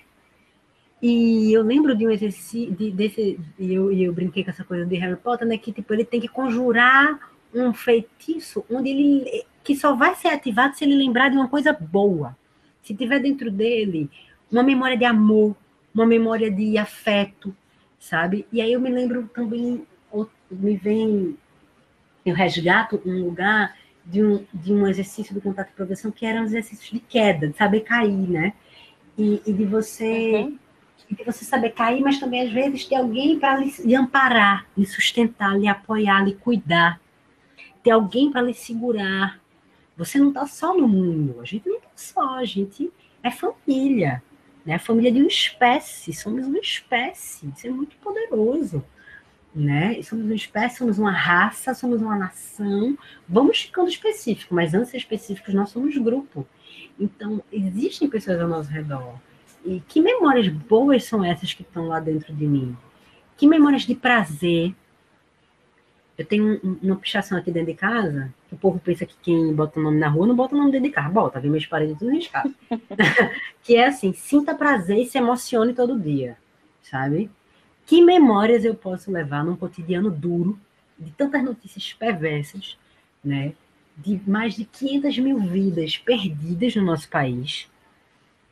E 1.01 1.53
eu 1.53 1.61
lembro 1.61 1.95
de 1.95 2.05
um 2.05 2.11
exercício, 2.11 2.73
de, 2.73 2.91
desse, 2.91 3.39
e 3.57 3.73
eu, 3.73 3.91
eu 3.91 4.13
brinquei 4.13 4.43
com 4.43 4.49
essa 4.49 4.63
coisa 4.63 4.85
de 4.85 4.95
Harry 4.97 5.15
Potter, 5.15 5.47
né? 5.47 5.57
Que 5.57 5.71
tipo, 5.71 5.93
ele 5.93 6.03
tem 6.03 6.19
que 6.19 6.27
conjurar 6.27 7.31
um 7.53 7.73
feitiço 7.73 8.65
onde 8.69 8.89
ele 8.89 9.45
que 9.63 9.73
só 9.73 9.95
vai 9.95 10.15
ser 10.15 10.27
ativado 10.27 10.75
se 10.75 10.83
ele 10.83 10.95
lembrar 10.95 11.29
de 11.29 11.37
uma 11.37 11.47
coisa 11.47 11.71
boa. 11.71 12.37
Se 12.83 12.93
tiver 12.93 13.19
dentro 13.19 13.49
dele 13.49 14.09
uma 14.51 14.63
memória 14.63 14.97
de 14.97 15.05
amor, 15.05 15.55
uma 15.93 16.05
memória 16.05 16.51
de 16.51 16.77
afeto, 16.77 17.55
sabe? 17.99 18.45
E 18.51 18.61
aí 18.61 18.73
eu 18.73 18.79
me 18.79 18.89
lembro 18.89 19.29
também, 19.33 19.85
me 20.51 20.75
vem, 20.75 21.37
eu 22.25 22.35
resgato 22.35 23.01
um 23.05 23.23
lugar 23.23 23.75
de 24.05 24.23
um, 24.23 24.45
de 24.53 24.71
um 24.71 24.87
exercício 24.87 25.33
do 25.33 25.41
contato 25.41 25.69
e 25.69 25.75
progressão 25.75 26.11
que 26.11 26.25
era 26.25 26.39
um 26.39 26.45
exercício 26.45 26.93
de 26.93 26.99
queda, 26.99 27.47
de 27.47 27.57
saber 27.57 27.81
cair, 27.81 28.29
né? 28.29 28.53
E, 29.17 29.41
e 29.45 29.53
de 29.53 29.65
você 29.65 30.43
uhum. 30.43 30.59
de 31.09 31.23
você 31.23 31.45
saber 31.45 31.71
cair, 31.71 32.01
mas 32.01 32.19
também 32.19 32.41
às 32.41 32.51
vezes 32.51 32.85
ter 32.85 32.95
alguém 32.95 33.39
para 33.39 33.57
lhe, 33.57 33.73
lhe, 33.79 33.95
amparar, 33.95 34.67
lhe 34.77 34.85
sustentar, 34.85 35.57
lhe 35.57 35.67
apoiar, 35.67 36.23
lhe 36.23 36.35
cuidar, 36.35 36.99
ter 37.81 37.91
alguém 37.91 38.31
para 38.31 38.41
lhe 38.41 38.53
segurar. 38.53 39.39
Você 39.97 40.19
não 40.19 40.29
está 40.29 40.45
só 40.45 40.75
no 40.77 40.87
mundo, 40.87 41.39
a 41.41 41.45
gente 41.45 41.67
não 41.67 41.77
está 41.77 41.89
só, 41.95 42.35
a 42.35 42.45
gente 42.45 42.91
é 43.23 43.31
família, 43.31 44.21
né? 44.65 44.79
Família 44.79 45.11
de 45.11 45.19
uma 45.19 45.27
espécie, 45.27 46.13
somos 46.13 46.45
uma 46.47 46.59
espécie, 46.59 47.47
isso 47.55 47.67
é 47.67 47.69
muito 47.69 47.95
poderoso 47.97 48.83
né? 49.55 50.01
Somos 50.03 50.25
uma 50.25 50.35
espécie, 50.35 50.77
somos 50.77 50.99
uma 50.99 51.11
raça, 51.11 51.73
somos 51.73 52.01
uma 52.01 52.17
nação. 52.17 52.97
Vamos 53.27 53.61
ficando 53.61 53.87
específico, 53.87 54.53
mas 54.53 54.73
antes 54.73 54.91
de 54.91 54.97
específicos, 54.97 55.53
nós 55.53 55.69
somos 55.69 55.97
grupo. 55.97 56.45
Então, 56.99 57.41
existem 57.51 58.09
pessoas 58.09 58.39
ao 58.41 58.49
nosso 58.49 58.69
redor. 58.69 59.15
E 59.63 59.79
que 59.87 60.01
memórias 60.01 60.49
boas 60.49 61.05
são 61.05 61.23
essas 61.23 61.53
que 61.53 61.61
estão 61.61 61.87
lá 61.87 61.99
dentro 61.99 62.33
de 62.33 62.45
mim? 62.45 62.77
Que 63.37 63.47
memórias 63.47 63.83
de 63.83 63.95
prazer? 63.95 64.75
Eu 66.17 66.25
tenho 66.25 66.59
uma 66.81 66.95
pichação 66.95 67.37
aqui 67.37 67.51
dentro 67.51 67.73
de 67.73 67.77
casa, 67.77 68.33
que 68.47 68.55
o 68.55 68.57
povo 68.57 68.79
pensa 68.79 69.05
que 69.05 69.15
quem 69.21 69.53
bota 69.53 69.79
o 69.79 69.83
nome 69.83 69.99
na 69.99 70.07
rua 70.07 70.25
não 70.25 70.35
bota 70.35 70.55
o 70.55 70.57
nome 70.57 70.71
dentro 70.71 70.87
de 70.87 70.93
casa. 70.93 71.09
Bota, 71.09 71.39
vem 71.39 71.51
minhas 71.51 71.65
paredes 71.65 71.97
tudo 71.97 72.11
riscado. 72.11 72.53
que 73.61 73.75
é 73.75 73.87
assim, 73.87 74.13
sinta 74.13 74.55
prazer 74.55 74.97
e 74.97 75.05
se 75.05 75.17
emocione 75.17 75.73
todo 75.73 75.99
dia, 75.99 76.37
sabe? 76.81 77.29
Que 77.85 78.01
memórias 78.01 78.63
eu 78.63 78.75
posso 78.75 79.11
levar 79.11 79.43
num 79.43 79.55
cotidiano 79.57 80.09
duro, 80.09 80.57
de 80.97 81.11
tantas 81.11 81.43
notícias 81.43 81.91
perversas, 81.91 82.77
né? 83.21 83.53
de 83.97 84.19
mais 84.27 84.55
de 84.55 84.65
500 84.65 85.17
mil 85.19 85.39
vidas 85.39 85.97
perdidas 85.97 86.75
no 86.75 86.83
nosso 86.83 87.07
país, 87.07 87.69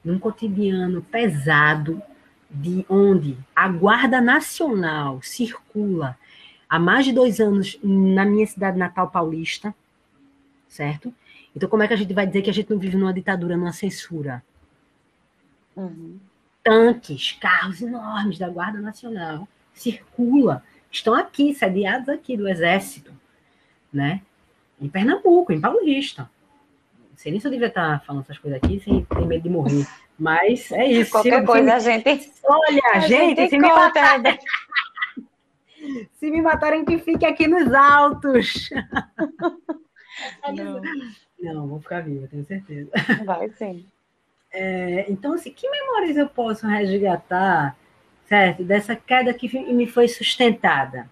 num 0.04 0.18
cotidiano 0.18 1.02
pesado, 1.02 2.02
de 2.50 2.86
onde 2.88 3.36
a 3.56 3.68
Guarda 3.68 4.22
Nacional 4.22 5.20
circula 5.24 6.18
há 6.74 6.80
mais 6.80 7.06
de 7.06 7.12
dois 7.12 7.40
anos 7.40 7.78
na 7.84 8.26
minha 8.26 8.48
cidade 8.48 8.78
natal 8.78 9.10
paulista, 9.10 9.74
certo? 10.68 11.14
Então, 11.56 11.70
como 11.70 11.84
é 11.84 11.88
que 11.88 11.94
a 11.94 11.98
gente 11.98 12.14
vai 12.14 12.26
dizer 12.26 12.42
que 12.42 12.50
a 12.50 12.54
gente 12.54 12.70
não 12.72 12.80
vive 12.80 12.98
numa 12.98 13.14
ditadura, 13.14 13.56
numa 13.56 13.74
censura? 13.74 14.44
Uhum 15.76 16.20
tanques, 16.64 17.34
carros 17.34 17.82
enormes 17.82 18.40
da 18.40 18.50
Guarda 18.50 18.80
Nacional 18.80 19.48
circula, 19.74 20.64
estão 20.90 21.14
aqui, 21.14 21.54
sediados 21.54 22.08
aqui 22.08 22.38
do 22.38 22.48
Exército, 22.48 23.12
né? 23.92 24.22
Em 24.80 24.88
Pernambuco, 24.88 25.52
em 25.52 25.60
Paulista. 25.60 26.30
Não 27.12 27.18
sei 27.18 27.32
nem 27.32 27.42
se 27.42 27.48
eu 27.48 27.52
devia 27.52 27.68
estar 27.68 28.04
falando 28.06 28.24
essas 28.24 28.38
coisas 28.38 28.62
aqui 28.64 28.80
sem 28.80 29.04
ter 29.04 29.26
medo 29.26 29.44
de 29.44 29.50
morrer. 29.50 29.86
Mas 30.18 30.72
é 30.72 30.86
isso. 30.86 31.12
Qualquer 31.12 31.44
coisa 31.44 31.80
se, 31.80 31.90
a 31.90 31.98
gente. 31.98 32.32
Olha, 32.44 32.82
a 32.94 33.00
gente, 33.00 33.36
gente, 33.36 33.50
se 33.50 33.58
me 33.58 33.68
matarem. 33.68 34.38
Se 36.14 36.32
me 36.32 36.42
matarem, 36.42 36.86
que 36.86 36.98
fique 37.00 37.26
aqui 37.26 37.48
nos 37.48 37.74
altos. 37.74 38.70
Não. 40.54 40.82
Não, 41.40 41.68
vou 41.68 41.82
ficar 41.82 42.02
viva, 42.02 42.28
tenho 42.28 42.46
certeza. 42.46 42.90
Vai 43.26 43.50
sim. 43.50 43.86
É, 44.52 45.12
então, 45.12 45.34
assim, 45.34 45.52
que 45.52 45.70
memórias 45.70 46.16
eu 46.16 46.30
posso 46.30 46.66
resgatar, 46.68 47.76
certo? 48.26 48.64
Dessa 48.64 48.96
queda 48.96 49.34
que 49.34 49.50
me 49.74 49.88
foi 49.88 50.08
sustentada, 50.08 51.10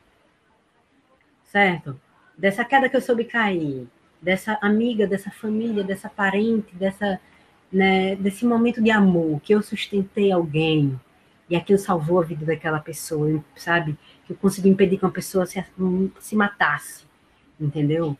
certo? 1.44 2.00
Dessa 2.38 2.64
queda 2.64 2.88
que 2.88 2.96
eu 2.96 3.02
soube 3.02 3.26
cair, 3.26 3.88
dessa 4.22 4.58
amiga, 4.62 5.08
dessa 5.08 5.32
família, 5.32 5.84
dessa 5.84 6.08
parente, 6.08 6.74
dessa, 6.76 7.20
né, 7.72 8.16
desse 8.16 8.46
momento 8.46 8.82
de 8.82 8.92
amor, 8.92 9.42
que 9.42 9.54
eu 9.54 9.62
sustentei 9.62 10.32
alguém 10.32 11.00
e 11.50 11.56
aquilo 11.56 11.80
salvou 11.80 12.22
a 12.22 12.24
vida 12.24 12.46
daquela 12.46 12.80
pessoa, 12.80 13.44
sabe? 13.56 13.98
Eu 14.32 14.38
consegui 14.38 14.70
impedir 14.70 14.98
que 14.98 15.04
uma 15.04 15.12
pessoa 15.12 15.46
se, 15.46 15.62
se 16.22 16.36
matasse, 16.38 17.04
entendeu? 17.60 18.18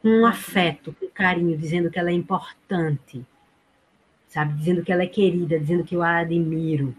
Com 0.00 0.08
um 0.08 0.26
afeto, 0.26 0.96
com 0.98 1.06
carinho, 1.08 1.54
dizendo 1.56 1.90
que 1.90 1.98
ela 1.98 2.08
é 2.08 2.14
importante, 2.14 3.22
sabe? 4.26 4.54
Dizendo 4.54 4.82
que 4.82 4.90
ela 4.90 5.02
é 5.02 5.06
querida, 5.06 5.60
dizendo 5.60 5.84
que 5.84 5.94
eu 5.94 6.02
a 6.02 6.20
admiro. 6.20 6.96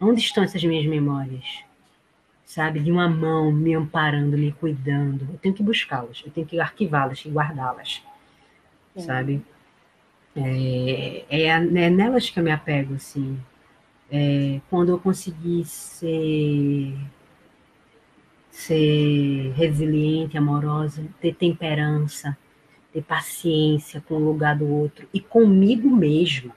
Onde 0.00 0.22
estão 0.22 0.42
essas 0.42 0.64
minhas 0.64 0.86
memórias? 0.86 1.62
Sabe? 2.46 2.80
De 2.80 2.90
uma 2.90 3.10
mão 3.10 3.52
me 3.52 3.74
amparando, 3.74 4.38
me 4.38 4.50
cuidando. 4.52 5.28
Eu 5.30 5.38
tenho 5.38 5.54
que 5.54 5.62
buscá-las, 5.62 6.22
eu 6.24 6.32
tenho 6.32 6.46
que 6.46 6.58
arquivá-las 6.58 7.26
e 7.26 7.28
guardá-las, 7.28 8.02
sabe? 8.96 9.44
É, 10.34 11.26
é, 11.28 11.48
é, 11.48 11.90
nelas 11.90 12.30
que 12.30 12.40
eu 12.40 12.44
me 12.44 12.50
apego, 12.50 12.94
assim. 12.94 13.38
É, 14.10 14.62
quando 14.70 14.88
eu 14.92 14.98
consegui 14.98 15.62
ser, 15.66 16.94
ser 18.54 19.52
resiliente, 19.56 20.38
amorosa, 20.38 21.04
ter 21.20 21.34
temperança, 21.34 22.38
ter 22.92 23.02
paciência 23.02 24.00
com 24.00 24.14
o 24.14 24.24
lugar 24.24 24.56
do 24.56 24.66
outro 24.66 25.08
e 25.12 25.20
comigo 25.20 25.90
mesmo, 25.90 26.54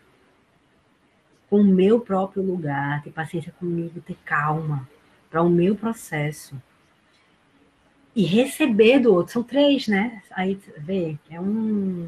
com 1.50 1.62
o 1.62 1.66
meu 1.66 2.00
próprio 2.00 2.44
lugar, 2.44 3.02
ter 3.02 3.10
paciência 3.10 3.52
comigo, 3.60 4.00
ter 4.02 4.16
calma 4.24 4.88
para 5.30 5.42
o 5.42 5.50
meu 5.50 5.76
processo 5.76 6.56
e 8.16 8.24
receber 8.24 9.00
do 9.00 9.14
outro. 9.14 9.34
São 9.34 9.44
três, 9.44 9.88
né? 9.88 10.22
Aí 10.32 10.60
vê, 10.78 11.18
é 11.32 11.42
um 11.42 12.08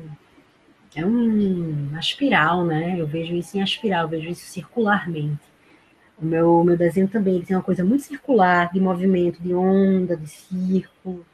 é 0.95 1.05
um, 1.05 1.87
uma 1.89 1.99
espiral, 1.99 2.63
né? 2.63 2.99
Eu 2.99 3.07
vejo 3.07 3.33
isso 3.35 3.57
em 3.57 3.61
espiral, 3.61 4.03
eu 4.03 4.09
vejo 4.09 4.29
isso 4.29 4.45
circularmente. 4.45 5.41
O 6.21 6.25
meu, 6.25 6.63
meu 6.63 6.77
desenho 6.77 7.07
também 7.07 7.35
ele 7.35 7.45
tem 7.45 7.55
uma 7.55 7.63
coisa 7.63 7.83
muito 7.83 8.03
circular, 8.03 8.71
de 8.71 8.79
movimento, 8.79 9.41
de 9.41 9.53
onda, 9.53 10.17
de 10.17 10.27
círculo. 10.27 11.25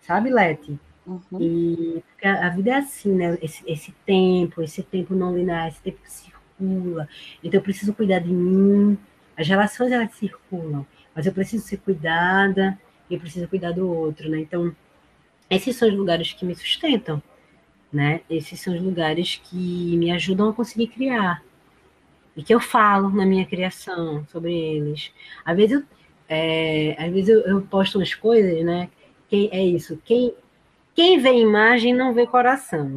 Sabe, 0.00 0.30
Leti? 0.30 0.78
Uhum. 1.06 1.40
E 1.40 2.02
a, 2.22 2.46
a, 2.46 2.48
vida 2.50 2.70
é 2.70 2.74
assim, 2.74 3.14
né? 3.14 3.38
Esse, 3.40 3.62
esse 3.66 3.92
tempo, 4.04 4.60
esse 4.62 4.82
tempo 4.82 5.14
não 5.14 5.36
linear, 5.36 5.68
esse 5.68 5.80
tempo 5.80 6.02
que 6.02 6.10
circula. 6.10 7.08
Então 7.42 7.58
eu 7.58 7.62
preciso 7.62 7.94
cuidar 7.94 8.18
de 8.18 8.30
mim. 8.30 8.98
As 9.36 9.46
relações 9.46 9.92
elas 9.92 10.12
circulam, 10.14 10.84
mas 11.14 11.24
eu 11.26 11.32
preciso 11.32 11.64
ser 11.64 11.78
cuidada 11.78 12.78
e 13.08 13.14
eu 13.14 13.20
preciso 13.20 13.46
cuidar 13.48 13.72
do 13.72 13.88
outro, 13.88 14.28
né? 14.28 14.40
Então 14.40 14.74
esses 15.48 15.76
são 15.76 15.88
os 15.88 15.94
lugares 15.94 16.32
que 16.32 16.44
me 16.44 16.54
sustentam, 16.54 17.22
né? 17.92 18.20
Esses 18.28 18.60
são 18.60 18.74
os 18.74 18.82
lugares 18.82 19.40
que 19.44 19.96
me 19.96 20.10
ajudam 20.10 20.50
a 20.50 20.52
conseguir 20.52 20.88
criar 20.88 21.42
e 22.38 22.42
que 22.44 22.54
eu 22.54 22.60
falo 22.60 23.10
na 23.10 23.26
minha 23.26 23.44
criação 23.44 24.24
sobre 24.28 24.56
eles. 24.56 25.12
Às 25.44 25.56
vezes 25.56 25.72
eu, 25.72 25.82
é, 26.28 26.94
às 26.96 27.12
vezes 27.12 27.28
eu, 27.28 27.40
eu 27.40 27.62
posto 27.62 27.98
umas 27.98 28.14
coisas, 28.14 28.64
né? 28.64 28.88
Quem 29.28 29.50
é 29.52 29.60
isso? 29.62 30.00
Quem 30.04 30.32
quem 30.94 31.18
vê 31.18 31.32
imagem 31.32 31.92
não 31.92 32.14
vê 32.14 32.26
coração. 32.26 32.94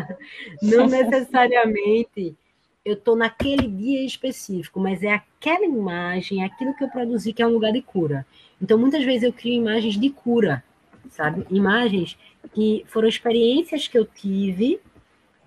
não 0.62 0.86
necessariamente 0.86 2.34
eu 2.84 2.92
estou 2.92 3.16
naquele 3.16 3.66
dia 3.66 4.04
específico, 4.04 4.78
mas 4.78 5.02
é 5.02 5.12
aquela 5.12 5.64
imagem, 5.64 6.42
é 6.42 6.46
aquilo 6.46 6.74
que 6.74 6.84
eu 6.84 6.88
produzi 6.88 7.32
que 7.32 7.42
é 7.42 7.46
um 7.46 7.52
lugar 7.52 7.72
de 7.72 7.80
cura. 7.80 8.26
Então, 8.60 8.76
muitas 8.76 9.02
vezes 9.02 9.22
eu 9.22 9.32
crio 9.32 9.54
imagens 9.54 9.98
de 9.98 10.10
cura, 10.10 10.62
sabe? 11.08 11.46
Imagens 11.50 12.18
que 12.52 12.84
foram 12.88 13.08
experiências 13.08 13.88
que 13.88 13.96
eu 13.96 14.04
tive 14.04 14.78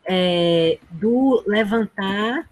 é, 0.03 0.79
do 0.89 1.43
levantar, 1.45 2.49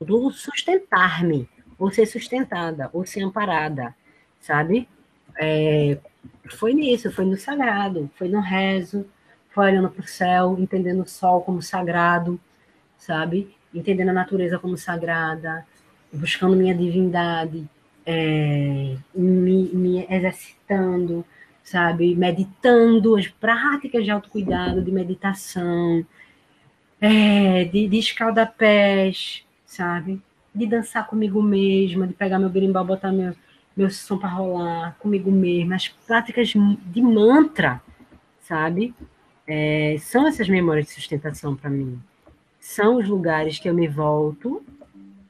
do 0.00 0.30
sustentar-me, 0.30 1.48
ou 1.78 1.90
ser 1.90 2.06
sustentada, 2.06 2.90
ou 2.92 3.04
ser 3.04 3.22
amparada, 3.22 3.94
sabe? 4.40 4.88
É, 5.36 5.98
foi 6.50 6.72
nisso, 6.74 7.10
foi 7.10 7.24
no 7.24 7.36
sagrado, 7.36 8.10
foi 8.16 8.28
no 8.28 8.40
rezo, 8.40 9.06
foi 9.50 9.66
olhando 9.66 9.90
para 9.90 10.04
o 10.04 10.08
céu, 10.08 10.56
entendendo 10.58 11.02
o 11.02 11.08
sol 11.08 11.42
como 11.42 11.62
sagrado, 11.62 12.40
sabe? 12.98 13.54
Entendendo 13.72 14.10
a 14.10 14.14
natureza 14.14 14.58
como 14.58 14.76
sagrada, 14.76 15.66
buscando 16.12 16.56
minha 16.56 16.74
divindade, 16.74 17.68
é, 18.06 18.96
me, 19.14 19.68
me 19.72 20.06
exercitando, 20.08 21.24
sabe? 21.62 22.14
Meditando, 22.14 23.16
as 23.16 23.26
práticas 23.28 24.04
de 24.04 24.10
autocuidado, 24.10 24.82
de 24.82 24.92
meditação, 24.92 26.04
é, 27.00 27.64
de, 27.64 27.88
de 27.88 27.98
escaldapés, 27.98 29.43
sabe? 29.74 30.22
de 30.54 30.66
dançar 30.66 31.06
comigo 31.06 31.42
mesma, 31.42 32.06
de 32.06 32.14
pegar 32.14 32.38
meu 32.38 32.48
berimbau, 32.48 32.84
botar 32.84 33.10
meu, 33.10 33.34
meu 33.76 33.90
som 33.90 34.16
para 34.16 34.28
rolar 34.28 34.96
comigo 35.00 35.30
mesma, 35.30 35.74
as 35.74 35.88
práticas 35.88 36.48
de 36.48 37.02
mantra, 37.02 37.82
sabe? 38.40 38.94
É, 39.46 39.96
são 39.98 40.26
essas 40.26 40.48
memórias 40.48 40.86
de 40.86 40.92
sustentação 40.92 41.56
para 41.56 41.68
mim. 41.68 42.00
São 42.60 42.96
os 42.96 43.08
lugares 43.08 43.58
que 43.58 43.68
eu 43.68 43.74
me 43.74 43.88
volto 43.88 44.64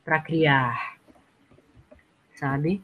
para 0.04 0.20
criar, 0.20 0.98
sabe? 2.34 2.82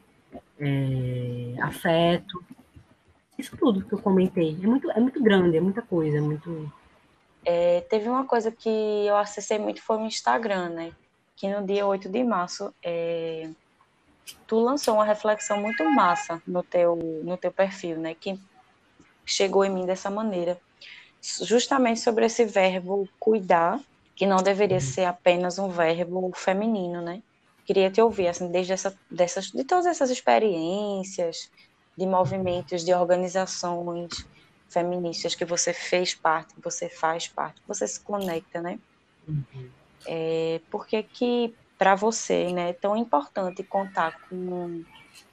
É, 0.59 1.55
afeto. 1.61 2.43
Isso 3.37 3.55
tudo 3.55 3.85
que 3.85 3.93
eu 3.93 3.99
comentei. 3.99 4.57
É 4.61 4.67
muito, 4.67 4.91
é 4.91 4.99
muito 4.99 5.21
grande, 5.23 5.57
é 5.57 5.61
muita 5.61 5.81
coisa, 5.81 6.17
é 6.17 6.21
muito. 6.21 6.71
É, 7.45 7.81
teve 7.81 8.09
uma 8.09 8.25
coisa 8.25 8.51
que 8.51 8.69
eu 8.69 9.15
acessei 9.15 9.57
muito 9.57 9.81
foi 9.81 9.97
o 9.97 10.05
Instagram, 10.05 10.69
né? 10.69 10.91
Que 11.41 11.49
no 11.49 11.65
dia 11.65 11.87
8 11.87 12.07
de 12.07 12.23
março 12.23 12.71
é, 12.83 13.49
tu 14.45 14.59
lançou 14.59 14.93
uma 14.93 15.03
reflexão 15.03 15.59
muito 15.59 15.83
massa 15.85 16.39
no 16.45 16.61
teu, 16.61 16.95
no 16.95 17.35
teu 17.35 17.51
perfil, 17.51 17.97
né? 17.97 18.13
Que 18.13 18.39
chegou 19.25 19.65
em 19.65 19.69
mim 19.71 19.87
dessa 19.87 20.07
maneira. 20.07 20.61
Justamente 21.19 21.99
sobre 21.99 22.27
esse 22.27 22.45
verbo 22.45 23.09
cuidar, 23.19 23.79
que 24.15 24.27
não 24.27 24.37
deveria 24.43 24.77
uhum. 24.77 24.81
ser 24.83 25.05
apenas 25.05 25.57
um 25.57 25.67
verbo 25.67 26.31
feminino, 26.35 27.01
né? 27.01 27.23
Queria 27.65 27.89
te 27.89 27.99
ouvir, 27.99 28.27
assim, 28.27 28.51
desde 28.51 28.73
essa, 28.73 28.95
dessas, 29.09 29.45
de 29.47 29.63
todas 29.63 29.87
essas 29.87 30.11
experiências, 30.11 31.49
de 31.97 32.05
movimentos, 32.05 32.85
de 32.85 32.93
organizações 32.93 34.27
feministas 34.69 35.33
que 35.33 35.43
você 35.43 35.73
fez 35.73 36.13
parte, 36.13 36.53
que 36.53 36.61
você 36.61 36.87
faz 36.87 37.27
parte, 37.27 37.59
que 37.61 37.67
você 37.67 37.87
se 37.87 37.99
conecta, 37.99 38.61
né? 38.61 38.77
Uhum. 39.27 39.80
É, 40.07 40.61
por 40.69 40.87
que 40.87 41.03
que 41.03 41.53
para 41.77 41.95
você 41.95 42.51
né, 42.53 42.69
é 42.69 42.73
tão 42.73 42.95
importante 42.95 43.63
contar 43.63 44.19
com, 44.29 44.83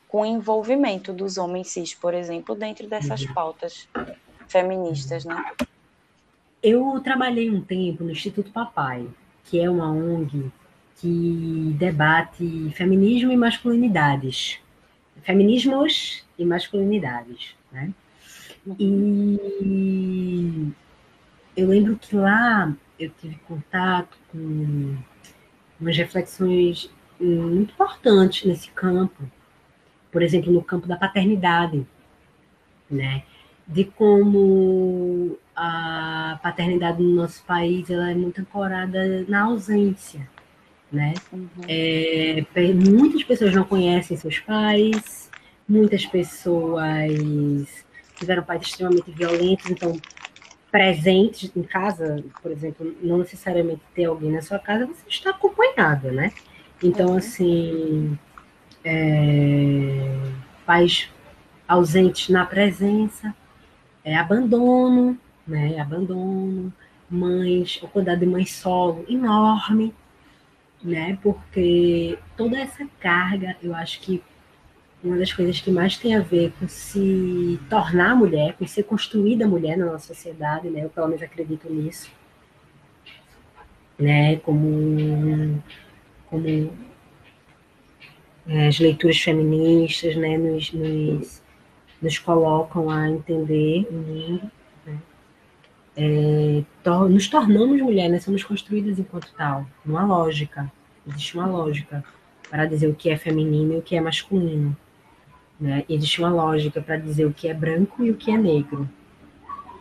com 0.08 0.22
o 0.22 0.26
envolvimento 0.26 1.12
dos 1.12 1.36
homens 1.36 1.68
cis, 1.68 1.94
por 1.94 2.14
exemplo, 2.14 2.54
dentro 2.54 2.88
dessas 2.88 3.22
uhum. 3.22 3.34
pautas 3.34 3.88
feministas, 4.46 5.24
né? 5.24 5.44
Eu 6.62 7.00
trabalhei 7.04 7.50
um 7.50 7.60
tempo 7.60 8.02
no 8.02 8.10
Instituto 8.10 8.50
Papai, 8.50 9.06
que 9.44 9.60
é 9.60 9.70
uma 9.70 9.90
ONG 9.90 10.50
que 10.96 11.76
debate 11.78 12.70
feminismo 12.74 13.30
e 13.30 13.36
masculinidades. 13.36 14.58
Feminismos 15.22 16.24
e 16.38 16.44
masculinidades, 16.44 17.54
né? 17.70 17.92
E 18.78 20.72
eu 21.56 21.68
lembro 21.68 21.96
que 21.96 22.16
lá 22.16 22.74
eu 22.98 23.10
tive 23.20 23.36
contato 23.46 24.16
com 24.30 24.96
umas 25.80 25.96
reflexões 25.96 26.90
muito 27.20 27.72
importantes 27.72 28.44
nesse 28.44 28.70
campo. 28.70 29.30
Por 30.10 30.22
exemplo, 30.22 30.52
no 30.52 30.62
campo 30.62 30.86
da 30.86 30.96
paternidade, 30.96 31.86
né? 32.90 33.22
De 33.66 33.84
como 33.84 35.38
a 35.54 36.38
paternidade 36.42 37.02
no 37.02 37.14
nosso 37.14 37.44
país 37.44 37.90
ela 37.90 38.10
é 38.10 38.14
muito 38.14 38.40
ancorada 38.40 39.24
na 39.28 39.42
ausência, 39.42 40.28
né? 40.90 41.14
Uhum. 41.32 41.48
É, 41.68 42.44
muitas 42.74 43.22
pessoas 43.24 43.54
não 43.54 43.64
conhecem 43.64 44.16
seus 44.16 44.38
pais, 44.38 45.30
muitas 45.68 46.06
pessoas 46.06 47.84
tiveram 48.16 48.42
pais 48.42 48.62
extremamente 48.62 49.10
violentos, 49.10 49.70
então 49.70 50.00
presentes 50.70 51.50
em 51.56 51.62
casa, 51.62 52.22
por 52.42 52.50
exemplo, 52.50 52.94
não 53.02 53.18
necessariamente 53.18 53.80
ter 53.94 54.04
alguém 54.04 54.30
na 54.30 54.42
sua 54.42 54.58
casa, 54.58 54.86
você 54.86 55.08
está 55.08 55.30
acompanhada, 55.30 56.12
né? 56.12 56.32
Então, 56.82 57.10
uhum. 57.10 57.16
assim, 57.16 58.18
é, 58.84 60.18
pais 60.66 61.10
ausentes 61.66 62.28
na 62.28 62.44
presença, 62.44 63.34
é, 64.04 64.16
abandono, 64.16 65.18
né? 65.46 65.78
Abandono, 65.80 66.72
mães, 67.10 67.80
o 67.82 67.88
cuidado 67.88 68.20
de 68.20 68.26
mãe 68.26 68.44
solo 68.44 69.04
enorme, 69.08 69.94
né? 70.82 71.18
Porque 71.22 72.18
toda 72.36 72.58
essa 72.58 72.86
carga, 73.00 73.56
eu 73.62 73.74
acho 73.74 74.00
que 74.00 74.22
uma 75.02 75.16
das 75.16 75.32
coisas 75.32 75.60
que 75.60 75.70
mais 75.70 75.96
tem 75.96 76.16
a 76.16 76.20
ver 76.20 76.52
com 76.58 76.66
se 76.66 77.58
tornar 77.70 78.16
mulher, 78.16 78.54
com 78.54 78.66
ser 78.66 78.82
construída 78.82 79.46
mulher 79.46 79.76
na 79.76 79.86
nossa 79.86 80.12
sociedade, 80.12 80.68
né? 80.68 80.84
Eu 80.84 80.90
pelo 80.90 81.06
menos 81.08 81.22
acredito 81.22 81.72
nisso, 81.72 82.10
né? 83.98 84.36
Como, 84.38 85.62
como 86.26 86.72
é, 88.48 88.66
as 88.68 88.78
leituras 88.80 89.18
feministas, 89.18 90.16
né? 90.16 90.36
Nos, 90.36 90.72
nos, 90.72 91.42
nos 92.02 92.18
colocam 92.18 92.90
a 92.90 93.08
entender 93.08 93.86
o 93.90 93.94
mundo, 93.94 94.50
né? 94.84 94.98
É, 95.96 96.64
to, 96.82 97.08
nos 97.08 97.28
tornamos 97.28 97.80
mulheres, 97.80 98.10
né? 98.10 98.20
somos 98.20 98.42
construídas 98.42 98.98
enquanto 98.98 99.32
tal, 99.36 99.64
uma 99.86 100.04
lógica, 100.04 100.70
existe 101.06 101.36
uma 101.36 101.46
lógica 101.46 102.04
para 102.50 102.66
dizer 102.66 102.88
o 102.88 102.94
que 102.94 103.10
é 103.10 103.16
feminino 103.16 103.74
e 103.74 103.78
o 103.78 103.82
que 103.82 103.94
é 103.94 104.00
masculino. 104.00 104.76
Né? 105.60 105.84
Existe 105.88 106.20
uma 106.20 106.30
lógica 106.30 106.80
para 106.80 106.96
dizer 106.96 107.26
o 107.26 107.32
que 107.32 107.48
é 107.48 107.54
branco 107.54 108.04
e 108.04 108.10
o 108.10 108.16
que 108.16 108.30
é 108.30 108.36
negro. 108.36 108.88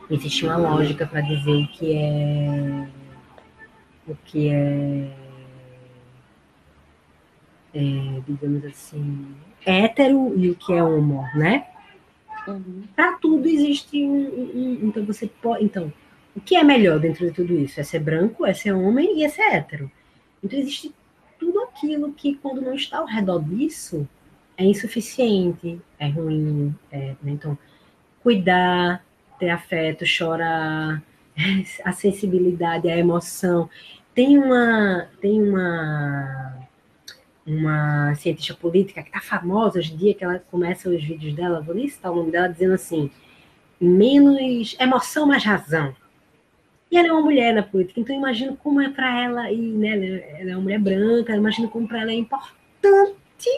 Existe 0.09 0.45
uma 0.45 0.57
lógica 0.57 1.05
para 1.05 1.21
dizer 1.21 1.51
o 1.51 1.67
que 1.67 1.93
é 1.93 2.87
o 4.07 4.15
que 4.23 4.47
é, 4.47 5.11
é, 7.73 8.21
digamos 8.25 8.63
assim, 8.63 9.35
hétero 9.65 10.33
e 10.37 10.49
o 10.49 10.55
que 10.55 10.71
é 10.71 10.81
homo, 10.81 11.23
né? 11.35 11.67
Uhum. 12.47 12.83
Para 12.95 13.17
tudo 13.17 13.45
existe 13.47 14.01
um, 14.01 14.27
um, 14.29 14.79
então 14.83 15.05
você 15.05 15.27
pode, 15.27 15.65
então 15.65 15.91
o 16.33 16.39
que 16.39 16.55
é 16.55 16.63
melhor 16.63 16.99
dentro 16.99 17.25
de 17.25 17.33
tudo 17.33 17.53
isso? 17.53 17.79
É 17.79 17.83
ser 17.83 17.99
branco, 17.99 18.45
é 18.45 18.53
ser 18.53 18.71
homem 18.71 19.19
e 19.19 19.25
é 19.25 19.29
ser 19.29 19.41
hétero. 19.41 19.91
Então 20.41 20.57
existe 20.57 20.93
tudo 21.37 21.59
aquilo 21.63 22.13
que 22.13 22.35
quando 22.35 22.61
não 22.61 22.73
está 22.73 22.99
ao 22.99 23.05
redor 23.05 23.43
disso 23.43 24.07
é 24.57 24.65
insuficiente, 24.65 25.79
é 25.99 26.09
ruim. 26.09 26.75
É, 26.91 27.15
né? 27.21 27.31
Então, 27.31 27.57
cuidar, 28.23 29.05
ter 29.39 29.49
afeto, 29.49 30.05
chorar, 30.05 31.01
a 31.85 31.91
sensibilidade, 31.93 32.89
a 32.89 32.97
emoção. 32.97 33.69
Tem 34.13 34.37
uma, 34.37 35.07
tem 35.21 35.41
uma, 35.41 36.57
uma 37.45 38.15
cientista 38.15 38.55
política 38.55 39.03
que 39.03 39.09
está 39.09 39.21
famosa 39.21 39.77
hoje 39.77 39.93
em 39.93 39.97
dia, 39.97 40.13
que 40.15 40.23
ela 40.23 40.39
começa 40.51 40.89
os 40.89 41.03
vídeos 41.03 41.35
dela, 41.35 41.61
vou 41.61 41.75
nem 41.75 41.87
citar 41.87 42.11
o 42.11 42.15
nome 42.15 42.31
dela, 42.31 42.49
dizendo 42.49 42.73
assim, 42.73 43.11
menos 43.79 44.75
emoção, 44.79 45.27
mais 45.27 45.43
razão. 45.43 45.95
E 46.89 46.97
ela 46.97 47.09
é 47.09 47.11
uma 47.11 47.21
mulher 47.21 47.53
na 47.53 47.61
política, 47.61 47.99
então 47.99 48.15
imagino 48.15 48.55
como 48.57 48.81
é 48.81 48.89
para 48.89 49.21
ela, 49.21 49.51
e 49.51 49.57
né, 49.57 50.39
ela 50.39 50.51
é 50.51 50.55
uma 50.55 50.63
mulher 50.63 50.79
branca, 50.79 51.35
imagino 51.35 51.69
como 51.69 51.87
para 51.87 52.01
ela 52.01 52.11
é 52.11 52.15
importante 52.15 53.49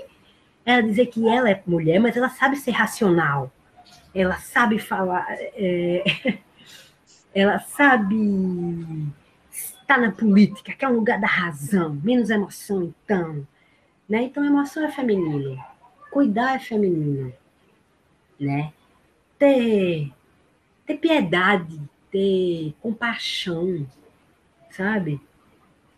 ela 0.65 0.81
dizer 0.83 1.07
que 1.07 1.27
ela 1.27 1.49
é 1.49 1.61
mulher, 1.65 1.99
mas 1.99 2.15
ela 2.15 2.29
sabe 2.29 2.55
ser 2.55 2.71
racional. 2.71 3.51
Ela 4.13 4.37
sabe 4.37 4.79
falar. 4.79 5.25
É, 5.29 6.03
ela 7.33 7.59
sabe 7.59 9.11
estar 9.51 9.97
na 9.97 10.11
política, 10.11 10.73
que 10.73 10.85
é 10.85 10.89
um 10.89 10.95
lugar 10.95 11.19
da 11.19 11.27
razão, 11.27 11.99
menos 12.03 12.29
emoção, 12.29 12.83
então. 12.83 13.47
Né? 14.07 14.23
Então, 14.23 14.43
emoção 14.43 14.83
é 14.85 14.91
feminino. 14.91 15.63
Cuidar 16.11 16.55
é 16.55 16.59
feminino. 16.59 17.33
Né? 18.39 18.71
Ter, 19.37 20.11
ter 20.85 20.97
piedade, 20.97 21.79
ter 22.11 22.73
compaixão, 22.81 23.87
sabe? 24.71 25.19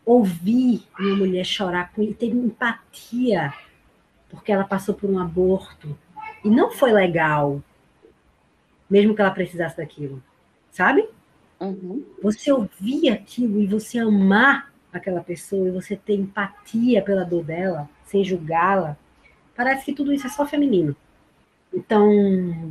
Ouvir 0.06 0.84
uma 1.00 1.16
mulher 1.16 1.46
chorar 1.46 1.92
e 1.98 2.14
ter 2.14 2.28
empatia 2.28 3.54
porque 4.32 4.52
ela 4.52 4.64
passou 4.64 4.96
por 4.96 5.10
um 5.10 5.20
aborto 5.20 5.98
e 6.44 6.50
não 6.50 6.72
foi 6.72 6.92
legal, 6.92 7.62
mesmo 8.90 9.14
que 9.14 9.22
ela 9.22 9.32
precisasse 9.32 9.78
daquilo, 9.78 10.24
sabe? 10.72 11.08
Uhum. 11.60 12.04
Você 12.24 12.52
ouvir 12.52 13.10
aquilo 13.10 13.60
e 13.60 13.68
você 13.68 14.00
amar 14.00 14.72
aquela 14.92 15.22
pessoa 15.22 15.68
e 15.68 15.72
você 15.72 15.96
ter 15.96 16.16
empatia 16.16 17.02
pela 17.02 17.24
dor 17.24 17.44
dela, 17.44 17.90
sem 18.06 18.24
julgá-la, 18.24 18.98
parece 19.56 19.86
que 19.86 19.94
tudo 19.94 20.12
isso 20.12 20.26
é 20.26 20.30
só 20.30 20.46
feminino. 20.46 20.96
Então, 21.74 22.10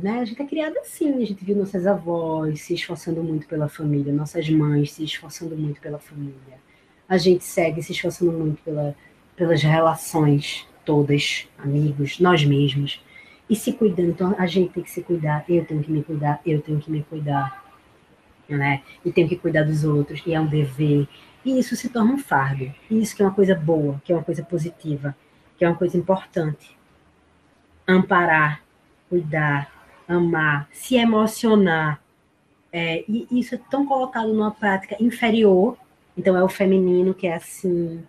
né, 0.01 0.19
a 0.19 0.25
gente 0.25 0.41
é 0.41 0.45
criada 0.45 0.79
assim, 0.79 1.23
a 1.23 1.25
gente 1.25 1.43
viu 1.43 1.55
nossas 1.55 1.87
avós 1.87 2.61
se 2.61 2.75
esforçando 2.75 3.23
muito 3.23 3.47
pela 3.47 3.67
família, 3.67 4.13
nossas 4.13 4.47
mães 4.49 4.91
se 4.91 5.03
esforçando 5.03 5.55
muito 5.55 5.81
pela 5.81 5.97
família. 5.97 6.59
A 7.09 7.17
gente 7.17 7.43
segue 7.43 7.81
se 7.81 7.93
esforçando 7.93 8.31
muito 8.31 8.61
pela, 8.61 8.95
pelas 9.35 9.63
relações 9.63 10.67
todas, 10.85 11.47
amigos, 11.57 12.19
nós 12.19 12.43
mesmos, 12.43 13.01
e 13.49 13.55
se 13.55 13.73
cuidando. 13.73 14.09
Então, 14.09 14.35
a 14.37 14.45
gente 14.45 14.73
tem 14.73 14.83
que 14.83 14.91
se 14.91 15.01
cuidar, 15.01 15.43
eu 15.49 15.65
tenho 15.65 15.83
que 15.83 15.91
me 15.91 16.03
cuidar, 16.03 16.39
eu 16.45 16.61
tenho 16.61 16.79
que 16.79 16.89
me 16.89 17.03
cuidar, 17.03 17.63
né? 18.47 18.81
E 19.03 19.11
tenho 19.11 19.27
que 19.27 19.35
cuidar 19.35 19.63
dos 19.63 19.83
outros, 19.83 20.21
e 20.25 20.33
é 20.33 20.39
um 20.39 20.47
dever. 20.47 21.07
E 21.43 21.59
isso 21.59 21.75
se 21.75 21.89
torna 21.89 22.13
um 22.13 22.17
fardo. 22.17 22.71
E 22.89 23.01
isso 23.01 23.15
que 23.15 23.21
é 23.21 23.25
uma 23.25 23.33
coisa 23.33 23.55
boa, 23.55 24.01
que 24.05 24.13
é 24.13 24.15
uma 24.15 24.23
coisa 24.23 24.43
positiva, 24.43 25.15
que 25.57 25.65
é 25.65 25.67
uma 25.67 25.77
coisa 25.77 25.97
importante. 25.97 26.77
Amparar, 27.87 28.63
cuidar, 29.09 29.71
amar, 30.07 30.67
se 30.71 30.95
emocionar. 30.95 32.01
É, 32.71 33.03
e 33.07 33.27
isso 33.31 33.55
é 33.55 33.59
tão 33.69 33.85
colocado 33.85 34.33
numa 34.33 34.51
prática 34.51 34.95
inferior. 34.99 35.77
Então 36.15 36.37
é 36.37 36.43
o 36.43 36.49
feminino 36.49 37.13
que 37.13 37.27
é 37.27 37.35
assim, 37.35 38.03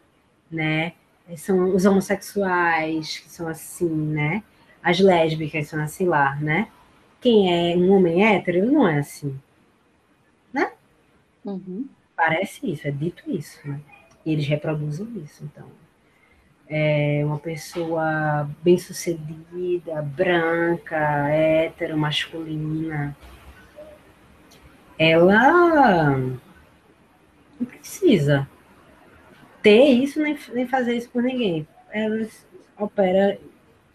né? 0.51 0.93
São 1.37 1.75
os 1.75 1.85
homossexuais 1.85 3.19
que 3.19 3.31
são 3.31 3.49
assim, 3.49 3.89
né? 3.89 4.43
As 4.83 5.01
lésbicas 5.01 5.69
são 5.69 5.81
assim 5.81 6.07
lá, 6.07 6.37
né? 6.37 6.69
Quem 7.21 7.73
é 7.73 7.77
um 7.77 7.93
homem 7.93 8.25
hétero, 8.25 8.71
não 8.71 8.87
é 8.87 8.99
assim, 8.99 9.39
né? 10.53 10.73
Uhum. 11.45 11.89
Parece 12.17 12.71
isso, 12.71 12.87
é 12.87 12.91
dito 12.91 13.23
isso, 13.31 13.61
né? 13.65 13.81
E 14.27 14.33
eles 14.33 14.47
reproduzem 14.47 15.07
isso, 15.25 15.45
então. 15.45 15.69
É 16.69 17.23
uma 17.25 17.39
pessoa 17.39 18.49
bem-sucedida, 18.63 20.01
branca, 20.03 21.29
hétero, 21.29 21.97
masculina. 21.97 23.17
Ela 24.99 26.17
não 26.17 27.67
precisa 27.67 28.49
ter 29.63 29.85
isso 29.91 30.21
nem, 30.21 30.37
nem 30.53 30.67
fazer 30.67 30.97
isso 30.97 31.09
por 31.11 31.23
ninguém. 31.23 31.67
Ela 31.91 32.27
opera 32.79 33.39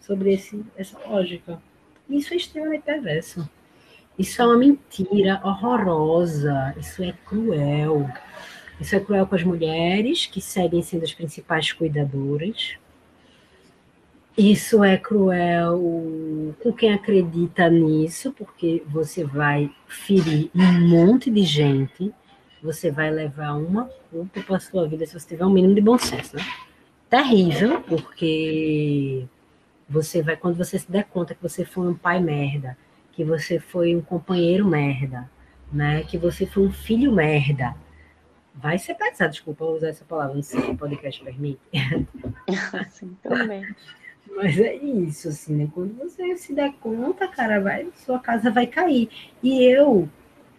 sobre 0.00 0.32
esse, 0.32 0.64
essa 0.76 0.98
lógica. 1.06 1.60
Isso 2.08 2.32
é 2.32 2.36
extremamente 2.36 2.82
perverso. 2.82 3.48
Isso 4.18 4.40
é 4.40 4.46
uma 4.46 4.56
mentira 4.56 5.40
horrorosa. 5.44 6.74
Isso 6.78 7.02
é 7.02 7.12
cruel. 7.24 8.08
Isso 8.80 8.96
é 8.96 9.00
cruel 9.00 9.26
com 9.26 9.34
as 9.34 9.42
mulheres, 9.42 10.26
que 10.26 10.40
seguem 10.40 10.82
sendo 10.82 11.04
as 11.04 11.12
principais 11.12 11.72
cuidadoras. 11.72 12.76
Isso 14.36 14.84
é 14.84 14.96
cruel 14.96 16.54
com 16.62 16.72
quem 16.72 16.92
acredita 16.94 17.68
nisso, 17.68 18.32
porque 18.32 18.84
você 18.86 19.24
vai 19.24 19.68
ferir 19.88 20.48
um 20.54 20.88
monte 20.88 21.28
de 21.28 21.42
gente, 21.42 22.14
você 22.62 22.88
vai 22.88 23.10
levar 23.10 23.54
uma 23.54 23.90
culpa 24.10 24.40
para 24.42 24.56
a 24.56 24.60
sua 24.60 24.88
vida 24.88 25.06
se 25.06 25.18
você 25.18 25.28
tiver 25.28 25.44
um 25.44 25.50
mínimo 25.50 25.74
de 25.74 25.80
bom 25.80 25.98
senso, 25.98 26.36
né? 26.36 26.42
Terrível, 27.08 27.80
porque 27.82 29.26
você 29.88 30.22
vai, 30.22 30.36
quando 30.36 30.56
você 30.56 30.78
se 30.78 30.90
der 30.90 31.04
conta 31.04 31.34
que 31.34 31.42
você 31.42 31.64
foi 31.64 31.88
um 31.88 31.94
pai 31.94 32.20
merda, 32.20 32.76
que 33.12 33.24
você 33.24 33.58
foi 33.58 33.96
um 33.96 34.02
companheiro 34.02 34.66
merda, 34.66 35.30
né? 35.72 36.02
Que 36.04 36.18
você 36.18 36.46
foi 36.46 36.66
um 36.66 36.72
filho 36.72 37.12
merda. 37.12 37.74
Vai 38.54 38.78
ser 38.78 38.94
pesado, 38.94 39.30
desculpa 39.30 39.64
usar 39.64 39.88
essa 39.88 40.04
palavra, 40.04 40.34
não 40.34 40.42
sei 40.42 40.60
se 40.60 40.70
o 40.70 40.76
podcast 40.76 41.22
permite. 41.22 41.60
Sim, 42.90 43.16
também. 43.22 43.64
Mas 44.36 44.58
é 44.58 44.74
isso, 44.74 45.28
assim, 45.28 45.54
né? 45.54 45.68
Quando 45.72 45.96
você 45.96 46.36
se 46.36 46.52
der 46.54 46.72
conta, 46.74 47.26
cara, 47.28 47.60
vai, 47.60 47.88
sua 47.94 48.18
casa 48.18 48.50
vai 48.50 48.66
cair. 48.66 49.08
E 49.42 49.64
eu, 49.64 50.08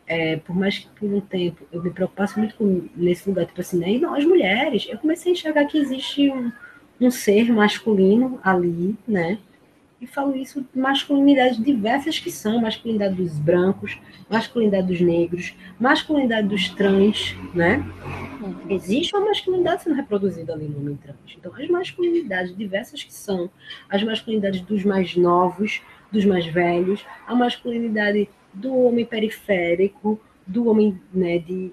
é, 0.10 0.38
por 0.38 0.56
mais 0.56 0.80
que 0.80 0.88
por 1.00 1.14
um 1.14 1.22
tempo 1.22 1.64
eu 1.72 1.84
me 1.84 1.92
preocupasse 1.92 2.38
muito 2.38 2.56
com, 2.56 2.90
nesse 2.96 3.30
lugar, 3.30 3.46
tipo 3.46 3.62
assim, 3.62 3.78
né? 3.78 3.96
Nós 4.00 4.26
mulheres, 4.26 4.88
eu 4.90 4.98
comecei 4.98 5.32
a 5.32 5.34
enxergar 5.34 5.66
que 5.66 5.78
existe 5.78 6.32
um, 6.32 6.52
um 7.00 7.12
ser 7.12 7.54
masculino 7.54 8.40
ali, 8.44 8.98
né? 9.08 9.38
E 10.02 10.08
falo 10.08 10.36
isso 10.36 10.62
de 10.62 10.80
masculinidades 10.80 11.62
diversas 11.64 12.18
que 12.18 12.32
são, 12.32 12.60
masculinidade 12.60 13.16
dos 13.16 13.38
brancos, 13.38 14.00
masculinidade 14.30 14.88
dos 14.88 15.02
negros, 15.02 15.54
masculinidade 15.80 16.48
dos 16.48 16.70
trans, 16.70 17.36
né? 17.54 17.86
Existe 18.68 19.16
uma 19.16 19.28
masculinidade 19.28 19.84
sendo 19.84 19.96
reproduzida 19.96 20.54
ali 20.54 20.66
no 20.66 20.80
homem 20.80 20.96
trans. 20.96 21.18
Então, 21.38 21.54
as 21.54 21.68
masculinidades 21.68 22.56
diversas 22.56 23.04
que 23.04 23.14
são, 23.14 23.50
as 23.90 24.02
masculinidades 24.02 24.62
dos 24.62 24.84
mais 24.84 25.16
novos, 25.16 25.82
dos 26.12 26.26
mais 26.26 26.48
velhos, 26.48 27.06
a 27.28 27.36
masculinidade 27.36 28.28
do 28.54 28.76
homem 28.76 29.06
periférico, 29.06 30.20
do 30.46 30.68
homem, 30.68 31.00
né, 31.14 31.38
de, 31.38 31.72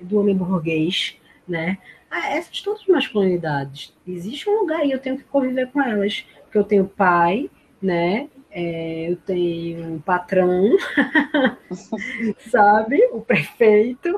do 0.00 0.18
homem 0.18 0.36
burguês, 0.36 1.16
né? 1.46 1.78
Ah, 2.10 2.30
essas 2.36 2.60
todas 2.60 2.86
masculinidades. 2.86 3.92
Existe 4.06 4.48
um 4.48 4.60
lugar 4.60 4.86
e 4.86 4.92
eu 4.92 5.00
tenho 5.00 5.16
que 5.16 5.24
conviver 5.24 5.70
com 5.70 5.82
elas. 5.82 6.24
Porque 6.44 6.58
eu 6.58 6.64
tenho 6.64 6.84
pai, 6.86 7.50
né? 7.82 8.28
É, 8.50 9.10
eu 9.10 9.16
tenho 9.16 9.94
um 9.94 9.98
patrão, 9.98 10.76
sabe? 12.50 13.04
O 13.10 13.20
prefeito. 13.20 14.16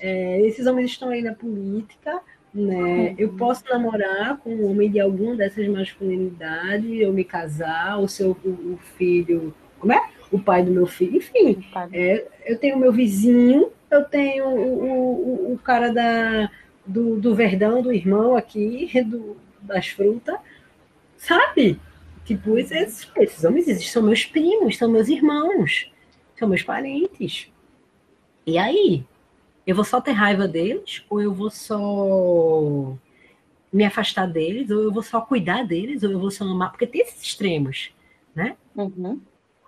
É, 0.00 0.42
esses 0.42 0.66
homens 0.66 0.90
estão 0.90 1.08
aí 1.08 1.22
na 1.22 1.32
política, 1.32 2.20
né? 2.52 3.14
Eu 3.16 3.32
posso 3.32 3.64
namorar 3.64 4.36
com 4.36 4.54
um 4.54 4.70
homem 4.70 4.90
de 4.90 5.00
alguma 5.00 5.34
dessas 5.34 5.66
masculinidades, 5.66 7.00
eu 7.00 7.10
me 7.10 7.24
casar, 7.24 7.98
ou 7.98 8.06
ser 8.06 8.24
o, 8.24 8.32
o 8.32 8.78
filho, 8.98 9.54
como 9.80 9.94
é? 9.94 10.13
O 10.30 10.38
pai 10.38 10.62
do 10.62 10.70
meu 10.70 10.86
filho, 10.86 11.16
enfim. 11.16 11.64
É, 11.92 12.26
eu 12.46 12.58
tenho 12.58 12.78
meu 12.78 12.92
vizinho, 12.92 13.70
eu 13.90 14.04
tenho 14.04 14.46
o, 14.46 15.50
o, 15.50 15.52
o 15.54 15.58
cara 15.58 15.92
da, 15.92 16.50
do, 16.86 17.20
do 17.20 17.34
Verdão, 17.34 17.82
do 17.82 17.92
irmão 17.92 18.36
aqui, 18.36 18.90
do, 19.02 19.36
das 19.60 19.88
frutas, 19.88 20.36
sabe? 21.16 21.80
Tipo, 22.24 22.58
esses, 22.58 23.10
esses 23.16 23.44
homens 23.44 23.68
existem, 23.68 23.92
são 23.92 24.02
meus 24.02 24.24
primos, 24.24 24.76
são 24.76 24.90
meus 24.90 25.08
irmãos, 25.08 25.92
são 26.38 26.48
meus 26.48 26.62
parentes. 26.62 27.52
E 28.46 28.58
aí? 28.58 29.04
Eu 29.66 29.74
vou 29.74 29.84
só 29.84 30.00
ter 30.00 30.12
raiva 30.12 30.46
deles? 30.46 31.04
Ou 31.08 31.20
eu 31.20 31.32
vou 31.32 31.50
só 31.50 32.94
me 33.72 33.84
afastar 33.84 34.26
deles? 34.26 34.70
Ou 34.70 34.82
eu 34.82 34.92
vou 34.92 35.02
só 35.02 35.20
cuidar 35.20 35.64
deles? 35.64 36.02
Ou 36.02 36.10
eu 36.10 36.18
vou 36.18 36.30
só 36.30 36.44
amar? 36.44 36.70
Porque 36.70 36.86
tem 36.86 37.00
esses 37.00 37.22
extremos, 37.22 37.90
né? 38.34 38.56
Uhum. 38.76 39.20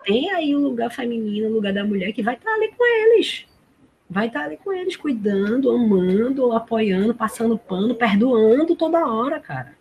Tem 0.07 0.31
aí 0.31 0.55
o 0.55 0.61
lugar 0.61 0.91
feminino, 0.91 1.49
o 1.49 1.53
lugar 1.53 1.75
da 1.75 1.85
mulher 1.85 2.13
que 2.13 2.23
vai 2.23 2.35
estar 2.35 2.55
ali 2.55 2.69
com 2.69 2.85
eles 2.87 3.47
vai 4.09 4.29
estar 4.29 4.45
ali 4.45 4.57
com 4.57 4.73
eles, 4.73 4.97
cuidando, 4.97 5.71
amando, 5.71 6.53
apoiando, 6.53 7.15
passando 7.15 7.59
pano, 7.59 7.95
perdoando 7.95 8.77
toda 8.77 9.07
hora, 9.07 9.41
cara. 9.41 9.77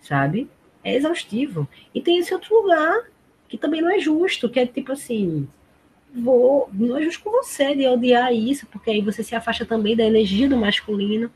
Sabe? 0.00 0.48
É 0.82 0.94
exaustivo. 0.96 1.68
E 1.94 2.00
tem 2.00 2.18
esse 2.18 2.32
outro 2.32 2.54
lugar 2.60 3.04
que 3.48 3.58
também 3.58 3.82
não 3.82 3.90
é 3.90 3.98
justo, 3.98 4.48
que 4.48 4.58
é 4.58 4.66
tipo 4.66 4.92
assim, 4.92 5.46
vou, 6.14 6.68
não 6.72 6.96
é 6.96 7.02
justo 7.02 7.22
com 7.22 7.30
você 7.30 7.74
de 7.74 7.86
odiar 7.86 8.34
isso, 8.34 8.66
porque 8.66 8.90
aí 8.90 9.02
você 9.02 9.22
se 9.22 9.34
afasta 9.34 9.66
também 9.66 9.94
da 9.94 10.04
energia 10.04 10.48
do 10.48 10.56
masculino, 10.56 11.30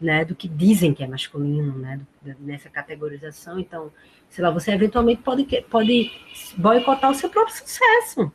né, 0.00 0.24
do 0.24 0.34
que 0.34 0.48
dizem 0.48 0.92
que 0.92 1.02
é 1.02 1.06
masculino, 1.06 1.78
né, 1.78 2.00
nessa 2.40 2.68
categorização. 2.68 3.58
Então, 3.58 3.90
sei 4.28 4.44
lá, 4.44 4.50
você 4.50 4.70
eventualmente 4.72 5.22
pode, 5.22 5.44
pode 5.70 6.10
boicotar 6.56 7.10
o 7.10 7.14
seu 7.14 7.30
próprio 7.30 7.56
sucesso 7.56 8.32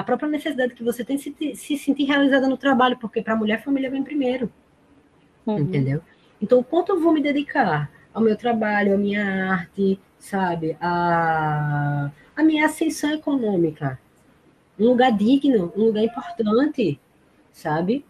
a 0.00 0.02
própria 0.02 0.30
necessidade 0.30 0.72
que 0.72 0.82
você 0.82 1.04
tem 1.04 1.18
de 1.18 1.22
se, 1.22 1.54
se 1.54 1.76
sentir 1.76 2.04
realizada 2.04 2.48
no 2.48 2.56
trabalho, 2.56 2.96
porque 2.98 3.20
para 3.20 3.34
a 3.34 3.36
mulher 3.36 3.56
a 3.56 3.62
família 3.62 3.90
vem 3.90 4.02
primeiro. 4.02 4.50
Uhum. 5.44 5.58
Entendeu? 5.58 6.00
Então, 6.40 6.58
o 6.58 6.64
quanto 6.64 6.92
eu 6.92 7.00
vou 7.00 7.12
me 7.12 7.20
dedicar 7.20 7.90
ao 8.14 8.22
meu 8.22 8.34
trabalho, 8.34 8.94
à 8.94 8.96
minha 8.96 9.52
arte, 9.52 10.00
sabe? 10.18 10.74
A, 10.80 12.10
a 12.34 12.42
minha 12.42 12.64
ascensão 12.64 13.12
econômica. 13.12 14.00
Um 14.78 14.86
lugar 14.86 15.12
digno, 15.12 15.70
um 15.76 15.84
lugar 15.84 16.02
importante, 16.02 16.98
sabe? 17.52 18.02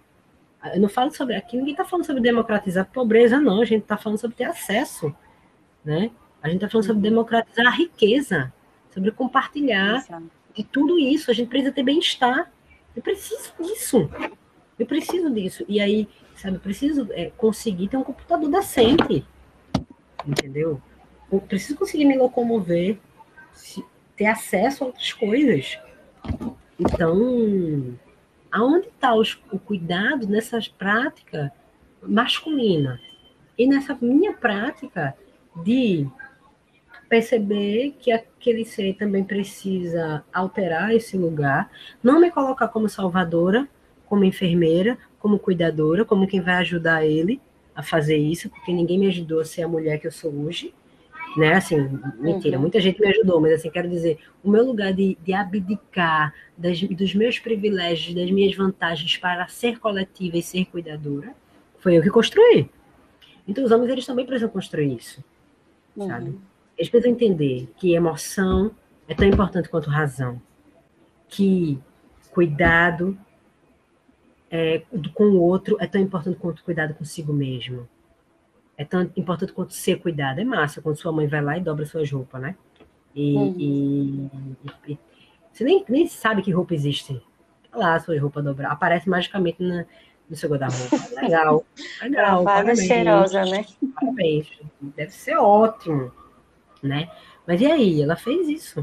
Eu 0.75 0.81
não 0.81 0.89
falo 0.89 1.11
sobre. 1.11 1.35
Aqui 1.35 1.57
ninguém 1.57 1.73
está 1.73 1.85
falando 1.85 2.05
sobre 2.05 2.23
democratizar 2.23 2.85
a 2.85 2.87
pobreza, 2.87 3.41
não. 3.41 3.63
A 3.63 3.65
gente 3.65 3.83
está 3.83 3.97
falando 3.97 4.19
sobre 4.19 4.37
ter 4.37 4.45
acesso. 4.45 5.15
Né? 5.85 6.11
A 6.43 6.49
gente 6.49 6.57
está 6.57 6.69
falando 6.69 6.87
sobre 6.87 6.99
uhum. 6.99 7.15
democratizar 7.15 7.67
a 7.67 7.71
riqueza, 7.71 8.53
sobre 8.93 9.11
compartilhar. 9.11 10.05
De 10.55 10.65
tudo 10.65 10.99
isso. 10.99 11.31
A 11.31 11.35
gente 11.35 11.49
precisa 11.49 11.73
ter 11.73 11.83
bem-estar. 11.83 12.53
Eu 12.95 13.03
preciso 13.03 13.53
disso. 13.61 14.11
Eu 14.79 14.87
preciso 14.87 15.31
disso. 15.31 15.65
E 15.69 15.81
aí, 15.81 16.09
sabe, 16.37 16.57
eu 16.57 16.61
preciso 16.61 17.09
é, 17.13 17.31
conseguir 17.37 17.89
ter 17.89 17.97
um 17.97 18.03
computador 18.03 18.51
decente. 18.51 19.25
Entendeu? 20.27 20.81
Eu 21.31 21.41
preciso 21.41 21.79
conseguir 21.79 22.05
me 22.05 22.19
locomover, 22.19 22.99
ter 24.17 24.27
acesso 24.27 24.83
a 24.83 24.87
outras 24.89 25.13
coisas. 25.13 25.79
Então, 26.79 27.97
aonde 28.51 28.89
está 28.89 29.15
o 29.15 29.59
cuidado 29.59 30.27
nessa 30.27 30.59
prática 30.79 31.53
masculina? 32.03 33.01
E 33.59 33.67
nessa 33.67 33.97
minha 34.01 34.33
prática 34.33 35.15
de 35.63 36.07
perceber 37.09 37.97
que 37.99 38.13
aquele 38.13 38.65
ser 38.65 38.95
também 38.95 39.25
precisa 39.25 40.25
alterar 40.33 40.95
esse 40.95 41.17
lugar, 41.17 41.69
não 42.03 42.21
me 42.21 42.31
colocar 42.31 42.69
como 42.69 42.89
salvadora, 42.89 43.69
como 44.07 44.25
enfermeira, 44.25 44.97
como 45.19 45.39
cuidadora, 45.39 46.05
como 46.05 46.27
quem 46.27 46.41
vai 46.41 46.55
ajudar 46.55 47.05
ele 47.05 47.41
a 47.75 47.83
fazer 47.83 48.17
isso, 48.17 48.49
porque 48.49 48.73
ninguém 48.73 48.99
me 48.99 49.09
ajudou 49.09 49.41
a 49.41 49.45
ser 49.45 49.63
a 49.63 49.69
mulher 49.69 49.99
que 49.99 50.07
eu 50.07 50.13
sou 50.13 50.33
hoje. 50.33 50.73
Né? 51.37 51.55
Assim, 51.55 51.77
mentira, 52.19 52.57
uhum. 52.57 52.63
muita 52.63 52.81
gente 52.81 53.01
me 53.01 53.07
ajudou, 53.09 53.41
mas 53.41 53.53
assim, 53.53 53.71
quero 53.71 53.89
dizer, 53.89 54.19
o 54.43 54.51
meu 54.51 54.65
lugar 54.65 54.93
de, 54.93 55.17
de 55.23 55.33
abdicar 55.33 56.35
das, 56.57 56.81
dos 56.81 57.15
meus 57.15 57.39
privilégios, 57.39 58.15
das 58.15 58.31
minhas 58.31 58.55
vantagens 58.57 59.17
para 59.17 59.47
ser 59.49 59.79
coletiva 59.79 60.37
e 60.37 60.43
ser 60.43 60.65
cuidadora, 60.67 61.35
foi 61.79 61.97
eu 61.97 62.03
que 62.03 62.11
construí. 62.11 62.69
Então 63.47 63.65
os 63.65 63.71
homens, 63.71 63.91
eles 63.91 64.07
também 64.07 64.27
precisam 64.27 64.49
construir 64.49 64.97
isso, 64.97 65.23
uhum. 65.97 66.09
sabe? 66.09 66.39
Eles 66.77 66.91
precisam 66.91 67.13
entender 67.13 67.69
que 67.77 67.95
emoção 67.95 68.71
é 69.07 69.15
tão 69.15 69.27
importante 69.27 69.69
quanto 69.69 69.91
razão, 69.91 70.41
que 71.29 71.79
cuidado 72.33 73.19
é, 74.51 74.83
com 75.15 75.25
o 75.25 75.41
outro 75.41 75.77
é 75.81 75.87
tão 75.87 76.01
importante 76.01 76.39
quanto 76.39 76.65
cuidado 76.65 76.95
consigo 76.95 77.33
mesmo 77.33 77.89
é 78.81 78.85
tão 78.87 79.03
importante 79.15 79.53
quanto 79.53 79.75
ser 79.75 80.01
cuidado. 80.01 80.41
É 80.41 80.45
massa 80.45 80.81
quando 80.81 80.97
sua 80.97 81.13
mãe 81.13 81.27
vai 81.27 81.43
lá 81.43 81.59
e 81.59 81.61
dobra 81.61 81.85
suas 81.85 82.11
roupas, 82.11 82.41
né? 82.41 82.57
E, 83.15 83.37
uhum. 83.37 83.55
e, 83.59 84.31
e, 84.89 84.93
e, 84.93 84.99
você 85.53 85.65
nem, 85.65 85.85
nem 85.87 86.07
sabe 86.07 86.41
que 86.41 86.51
roupa 86.51 86.73
existe. 86.73 87.23
Tá 87.71 87.77
lá, 87.77 88.01
sua 88.01 88.19
roupa 88.19 88.41
dobrar. 88.41 88.73
Aparece 88.73 89.07
magicamente 89.07 89.63
na, 89.63 89.85
no 90.31 90.35
seu 90.35 90.49
guarda-roupa. 90.49 90.97
Legal. 91.21 91.67
Legal. 92.01 92.43
Parabéns. 92.43 92.81
cheirosa, 92.81 93.45
né? 93.45 93.67
Parabéns. 93.95 94.49
Deve 94.81 95.11
ser 95.11 95.37
ótimo, 95.37 96.11
né? 96.83 97.11
Mas 97.47 97.61
e 97.61 97.67
aí? 97.67 98.01
Ela 98.01 98.17
fez 98.17 98.49
isso. 98.49 98.83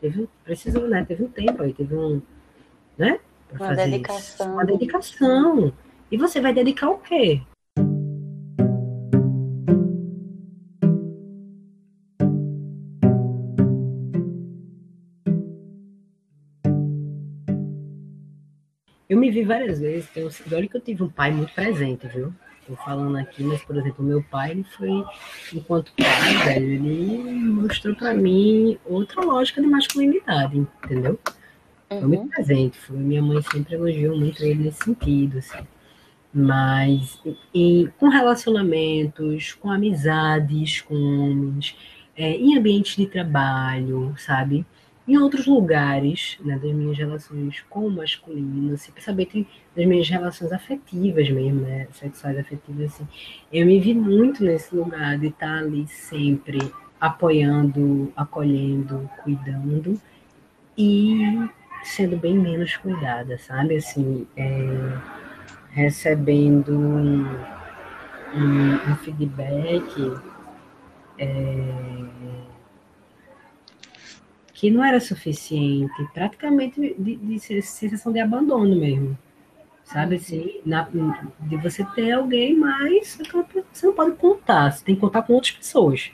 Teve, 0.00 0.28
precisou, 0.44 0.86
né? 0.86 1.04
Teve 1.04 1.24
um 1.24 1.28
tempo 1.28 1.60
aí, 1.60 1.74
teve 1.74 1.92
um, 1.92 2.22
né? 2.96 3.18
Pra 3.48 3.66
Uma 3.66 3.74
dedicação. 3.74 4.46
Isso. 4.46 4.52
Uma 4.54 4.64
dedicação. 4.64 5.72
E 6.08 6.16
você 6.16 6.40
vai 6.40 6.54
dedicar 6.54 6.88
o 6.88 6.98
quê? 6.98 7.42
Eu 19.08 19.18
me 19.18 19.30
vi 19.30 19.42
várias 19.42 19.80
vezes, 19.80 20.06
eu, 20.14 20.30
olha 20.54 20.68
que 20.68 20.76
eu 20.76 20.80
tive 20.82 21.02
um 21.02 21.08
pai 21.08 21.30
muito 21.30 21.54
presente, 21.54 22.06
viu? 22.08 22.30
Tô 22.66 22.76
falando 22.76 23.16
aqui, 23.16 23.42
mas, 23.42 23.62
por 23.64 23.74
exemplo, 23.78 24.04
meu 24.04 24.22
pai, 24.22 24.50
ele 24.50 24.64
foi, 24.64 25.02
enquanto 25.54 25.90
pai, 25.92 26.36
velho, 26.44 26.66
ele 26.66 27.16
mostrou 27.46 27.96
para 27.96 28.12
mim 28.12 28.78
outra 28.84 29.22
lógica 29.22 29.62
de 29.62 29.66
masculinidade, 29.66 30.58
entendeu? 30.58 31.18
Foi 31.88 32.00
muito 32.02 32.20
uhum. 32.20 32.28
presente, 32.28 32.76
foi, 32.76 32.98
minha 32.98 33.22
mãe 33.22 33.40
sempre 33.40 33.76
elogiou 33.76 34.14
muito 34.14 34.44
ele 34.44 34.64
nesse 34.64 34.84
sentido, 34.84 35.38
assim. 35.38 35.66
Mas 36.30 37.18
e, 37.54 37.88
com 37.96 38.08
relacionamentos, 38.08 39.54
com 39.54 39.70
amizades 39.70 40.82
com 40.82 40.94
homens, 40.94 41.74
é, 42.14 42.32
em 42.32 42.58
ambientes 42.58 42.94
de 42.94 43.06
trabalho, 43.06 44.14
sabe? 44.18 44.66
Em 45.08 45.16
outros 45.16 45.46
lugares 45.46 46.36
né, 46.44 46.58
das 46.58 46.70
minhas 46.72 46.98
relações 46.98 47.64
com 47.70 47.86
o 47.86 47.90
masculino, 47.90 48.74
assim, 48.74 48.92
principalmente 48.92 49.48
das 49.74 49.86
minhas 49.86 50.08
relações 50.08 50.52
afetivas 50.52 51.30
mesmo, 51.30 51.62
né, 51.62 51.88
sexuais 51.92 52.38
afetivas, 52.38 52.92
assim, 52.92 53.08
eu 53.50 53.64
me 53.64 53.80
vi 53.80 53.94
muito 53.94 54.44
nesse 54.44 54.76
lugar 54.76 55.18
de 55.18 55.28
estar 55.28 55.60
ali 55.60 55.86
sempre 55.88 56.58
apoiando, 57.00 58.12
acolhendo, 58.14 59.08
cuidando 59.22 59.98
e 60.76 61.48
sendo 61.82 62.16
bem 62.16 62.38
menos 62.38 62.76
cuidada, 62.76 63.38
sabe? 63.38 63.76
Assim, 63.76 64.26
é, 64.36 64.98
recebendo 65.70 66.72
um, 66.72 67.24
um, 68.34 68.74
um 68.74 68.96
feedback. 68.96 70.12
É, 71.18 71.74
que 74.58 74.72
não 74.72 74.84
era 74.84 74.98
suficiente, 74.98 76.04
praticamente 76.12 76.80
de, 76.98 77.14
de 77.14 77.38
sensação 77.38 78.12
de 78.12 78.18
abandono 78.18 78.74
mesmo. 78.74 79.16
Sabe 79.84 80.16
assim, 80.16 80.60
na, 80.66 80.88
de 81.42 81.56
você 81.58 81.84
ter 81.94 82.10
alguém, 82.10 82.56
mas 82.56 83.20
você 83.22 83.86
não 83.86 83.94
pode 83.94 84.16
contar, 84.16 84.72
você 84.72 84.84
tem 84.84 84.96
que 84.96 85.00
contar 85.00 85.22
com 85.22 85.34
outras 85.34 85.52
pessoas. 85.52 86.10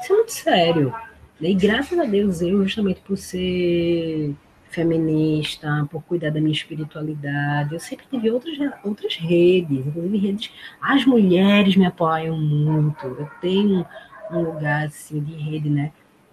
Isso 0.00 0.12
é 0.12 0.16
muito 0.16 0.30
sério. 0.30 0.94
E 1.40 1.52
graças 1.52 1.98
a 1.98 2.04
Deus, 2.04 2.40
eu, 2.40 2.62
justamente 2.62 3.00
por 3.00 3.18
ser 3.18 4.36
feminista, 4.68 5.84
por 5.90 6.00
cuidar 6.04 6.30
da 6.30 6.40
minha 6.40 6.52
espiritualidade, 6.52 7.74
eu 7.74 7.80
sempre 7.80 8.06
tive 8.08 8.30
outras, 8.30 8.56
outras 8.84 9.16
redes, 9.16 9.84
inclusive 9.84 10.16
redes. 10.16 10.52
As 10.80 11.04
mulheres 11.04 11.74
me 11.74 11.86
apoiam 11.86 12.38
muito. 12.38 13.04
Eu 13.04 13.28
tenho 13.40 13.84
um 14.30 14.42
lugar 14.42 14.86
assim 14.86 15.20
de 15.20 15.34
rede, 15.34 15.68
né? 15.68 15.90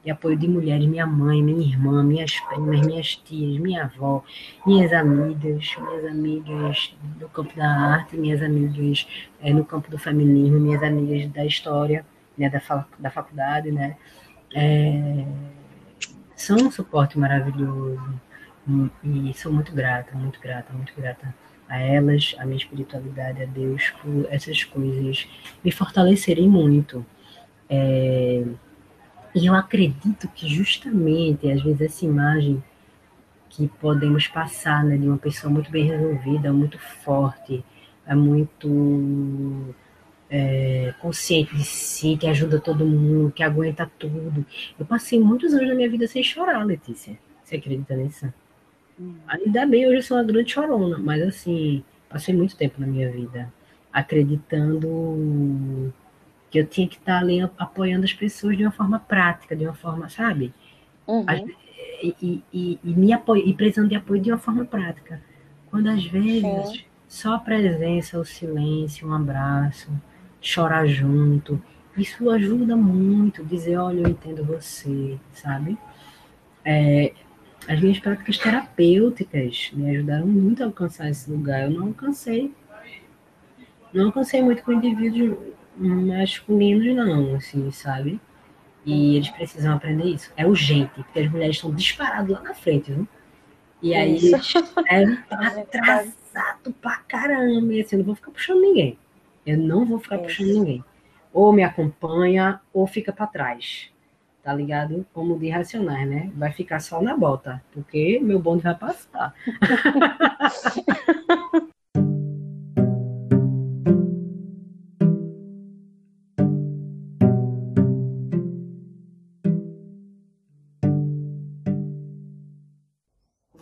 De 0.08 0.12
apoio 0.12 0.38
de 0.38 0.48
mulheres, 0.48 0.88
minha 0.88 1.06
mãe, 1.06 1.44
minha 1.44 1.60
irmã, 1.60 2.02
minhas 2.02 2.40
primas, 2.40 2.80
minhas 2.80 3.18
tias, 3.18 3.60
minha 3.60 3.84
avó, 3.84 4.24
minhas 4.66 4.94
amigas, 4.94 5.76
minhas 5.78 6.06
amigas 6.06 6.96
do 7.20 7.28
campo 7.28 7.54
da 7.58 7.70
arte, 7.70 8.16
minhas 8.16 8.42
amigas 8.42 9.06
é, 9.42 9.52
no 9.52 9.66
campo 9.66 9.92
do 9.92 10.00
feminismo, 10.00 10.62
minhas 10.62 10.82
amigas 10.82 11.30
da 11.34 11.46
história, 11.46 12.06
né, 12.38 12.50
da, 12.50 12.86
da 12.98 13.12
faculdade, 13.12 13.70
né, 13.70 13.98
é, 14.56 15.26
são 16.38 16.56
um 16.56 16.72
suporte 16.72 17.20
maravilhoso 17.20 18.22
e, 19.04 19.30
e 19.30 19.34
sou 19.34 19.52
muito 19.52 19.74
grata, 19.74 20.18
muito 20.18 20.40
grata, 20.40 20.72
muito 20.72 20.94
grata 20.96 21.36
a 21.68 21.82
elas, 21.82 22.34
a 22.40 22.46
minha 22.46 22.56
espiritualidade, 22.56 23.44
a 23.44 23.46
Deus, 23.46 23.90
por 24.02 24.26
essas 24.30 24.64
coisas 24.64 25.28
me 25.62 25.70
fortalecerem 25.70 26.48
muito. 26.48 27.06
É, 27.70 28.46
e 29.38 29.46
eu 29.46 29.54
acredito 29.54 30.28
que 30.30 30.48
justamente, 30.48 31.50
às 31.52 31.62
vezes, 31.62 31.82
essa 31.82 32.06
imagem 32.06 32.64
que 33.50 33.68
podemos 33.68 34.28
passar 34.28 34.84
né, 34.84 34.98
de 34.98 35.08
uma 35.08 35.18
pessoa 35.18 35.52
muito 35.52 35.72
bem 35.72 35.86
resolvida, 35.86 36.52
muito 36.52 36.80
forte, 36.80 37.64
é 38.06 38.16
muito 38.16 39.74
é, 40.30 40.94
consciente 41.00 41.56
de 41.56 41.64
si, 41.64 42.18
que 42.18 42.28
ajuda 42.28 42.60
todo 42.60 42.86
mundo, 42.86 43.32
que 43.32 43.44
aguenta 43.44 43.90
tudo. 44.00 44.46
Eu 44.80 44.86
passei 44.86 45.20
muitos 45.20 45.54
anos 45.54 45.68
da 45.68 45.76
minha 45.76 45.90
vida 45.90 46.08
sem 46.08 46.24
chorar, 46.24 46.66
Letícia. 46.66 47.18
Você 47.44 47.58
acredita 47.58 47.96
nisso? 47.96 48.34
Hum. 49.00 49.16
Ainda 49.28 49.66
bem, 49.66 49.86
hoje 49.86 49.98
eu 49.98 50.04
sou 50.04 50.18
uma 50.18 50.24
grande 50.24 50.52
chorona, 50.52 50.98
mas 50.98 51.22
assim, 51.22 51.84
passei 52.10 52.36
muito 52.36 52.58
tempo 52.58 52.82
na 52.82 52.88
minha 52.88 53.12
vida 53.12 53.54
acreditando 53.94 55.94
que 56.50 56.60
eu 56.60 56.66
tinha 56.66 56.88
que 56.88 56.98
estar 56.98 57.20
ali 57.20 57.42
apoiando 57.58 58.06
as 58.06 58.14
pessoas 58.14 58.58
de 58.58 58.64
uma 58.64 58.72
forma 58.72 59.00
prática, 59.00 59.56
de 59.56 59.66
uma 59.66 59.74
forma, 59.74 60.10
sabe? 60.10 60.54
Uhum. 61.06 61.26
E, 62.02 62.44
e, 62.54 62.80
e, 62.84 62.90
me 62.94 63.12
apoio, 63.12 63.46
e 63.46 63.54
precisando 63.54 63.90
de 63.90 63.96
apoio 63.96 64.22
de 64.22 64.32
uma 64.32 64.38
forma 64.38 64.66
prática. 64.66 65.22
Quando 65.70 65.88
às 65.90 66.06
vezes 66.06 66.42
Sim. 66.42 66.82
só 67.08 67.36
a 67.36 67.40
presença, 67.40 68.20
o 68.20 68.26
silêncio, 68.26 69.08
um 69.08 69.14
abraço, 69.14 69.90
chorar 70.40 70.88
junto, 70.88 71.62
isso 71.98 72.30
ajuda 72.30 72.76
muito, 72.76 73.44
dizer, 73.44 73.78
olha, 73.78 74.02
eu 74.02 74.08
entendo 74.08 74.44
você, 74.44 75.18
sabe? 75.34 75.78
É, 76.64 77.14
as 77.68 77.82
minhas 77.82 78.00
práticas 78.00 78.38
terapêuticas 78.38 79.72
me 79.74 79.90
ajudaram 79.90 80.28
muito 80.28 80.62
a 80.62 80.68
alcançar 80.68 81.10
esse 81.10 81.30
lugar. 81.30 81.64
Eu 81.64 81.72
não 81.72 81.88
alcancei, 81.88 82.54
não 83.92 84.06
alcancei 84.06 84.42
muito 84.44 84.64
com 84.64 84.72
indivíduos 84.72 85.38
masculinos 85.80 86.96
não, 86.96 87.36
assim, 87.36 87.70
sabe? 87.72 88.20
E 88.86 89.18
eles 89.18 89.30
precisam 89.30 89.76
aprender 89.76 90.06
isso. 90.06 90.32
É 90.38 90.46
urgente, 90.46 90.92
porque 90.96 91.20
as 91.20 91.30
mulheres 91.30 91.58
estão 91.58 91.74
disparadas 91.74 92.30
lá 92.30 92.42
na 92.42 92.54
frente, 92.54 92.92
viu? 92.92 93.08
E 93.82 93.94
aí 93.94 94.16
eles 94.16 94.54
é 94.90 95.04
atrasado 95.30 96.74
pra 96.82 96.98
caramba. 97.08 97.74
E 97.74 97.82
assim, 97.82 97.96
eu 97.96 98.00
não 98.00 98.06
vou 98.06 98.16
ficar 98.16 98.32
puxando 98.32 98.62
ninguém. 98.62 98.98
Eu 99.46 99.58
não 99.58 99.86
vou 99.86 100.00
ficar 100.00 100.16
isso. 100.16 100.26
puxando 100.26 100.54
ninguém. 100.54 100.84
Ou 101.34 101.54
me 101.54 101.64
acompanha, 101.64 102.62
ou 102.74 102.88
fica 102.88 103.12
para 103.12 103.28
trás. 103.28 103.90
Tá 104.42 104.54
ligado? 104.54 105.06
Como 105.14 105.38
de 105.38 105.50
racionais, 105.50 106.08
né? 106.08 106.32
Vai 106.36 106.54
ficar 106.54 106.80
só 106.80 107.02
na 107.02 107.16
bota, 107.16 107.62
porque 107.74 108.20
meu 108.22 108.40
bonde 108.40 108.64
vai 108.64 108.76
passar. 108.76 109.34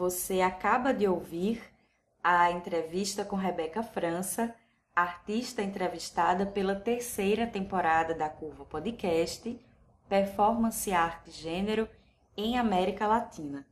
Você 0.06 0.40
acaba 0.40 0.94
de 0.94 1.08
ouvir 1.08 1.64
a 2.24 2.52
entrevista 2.52 3.26
com 3.26 3.36
Rebeca 3.36 3.82
França, 3.82 4.54
artista 4.96 5.64
entrevistada 5.64 6.46
pela 6.46 6.76
terceira 6.76 7.48
temporada 7.48 8.14
da 8.14 8.30
Curva 8.30 8.64
Podcast, 8.66 9.60
Performance 10.08 10.94
Arte 10.94 11.32
Gênero 11.32 11.90
em 12.38 12.56
América 12.56 13.08
Latina. 13.08 13.66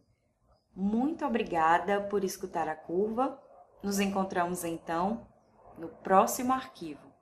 Muito 0.76 1.23
obrigada 1.23 2.01
por 2.01 2.23
escutar 2.23 2.68
a 2.68 2.76
curva. 2.76 3.39
Nos 3.84 3.99
encontramos 3.99 4.64
então 4.64 5.27
no 5.77 5.88
próximo 5.88 6.51
arquivo. 6.51 7.12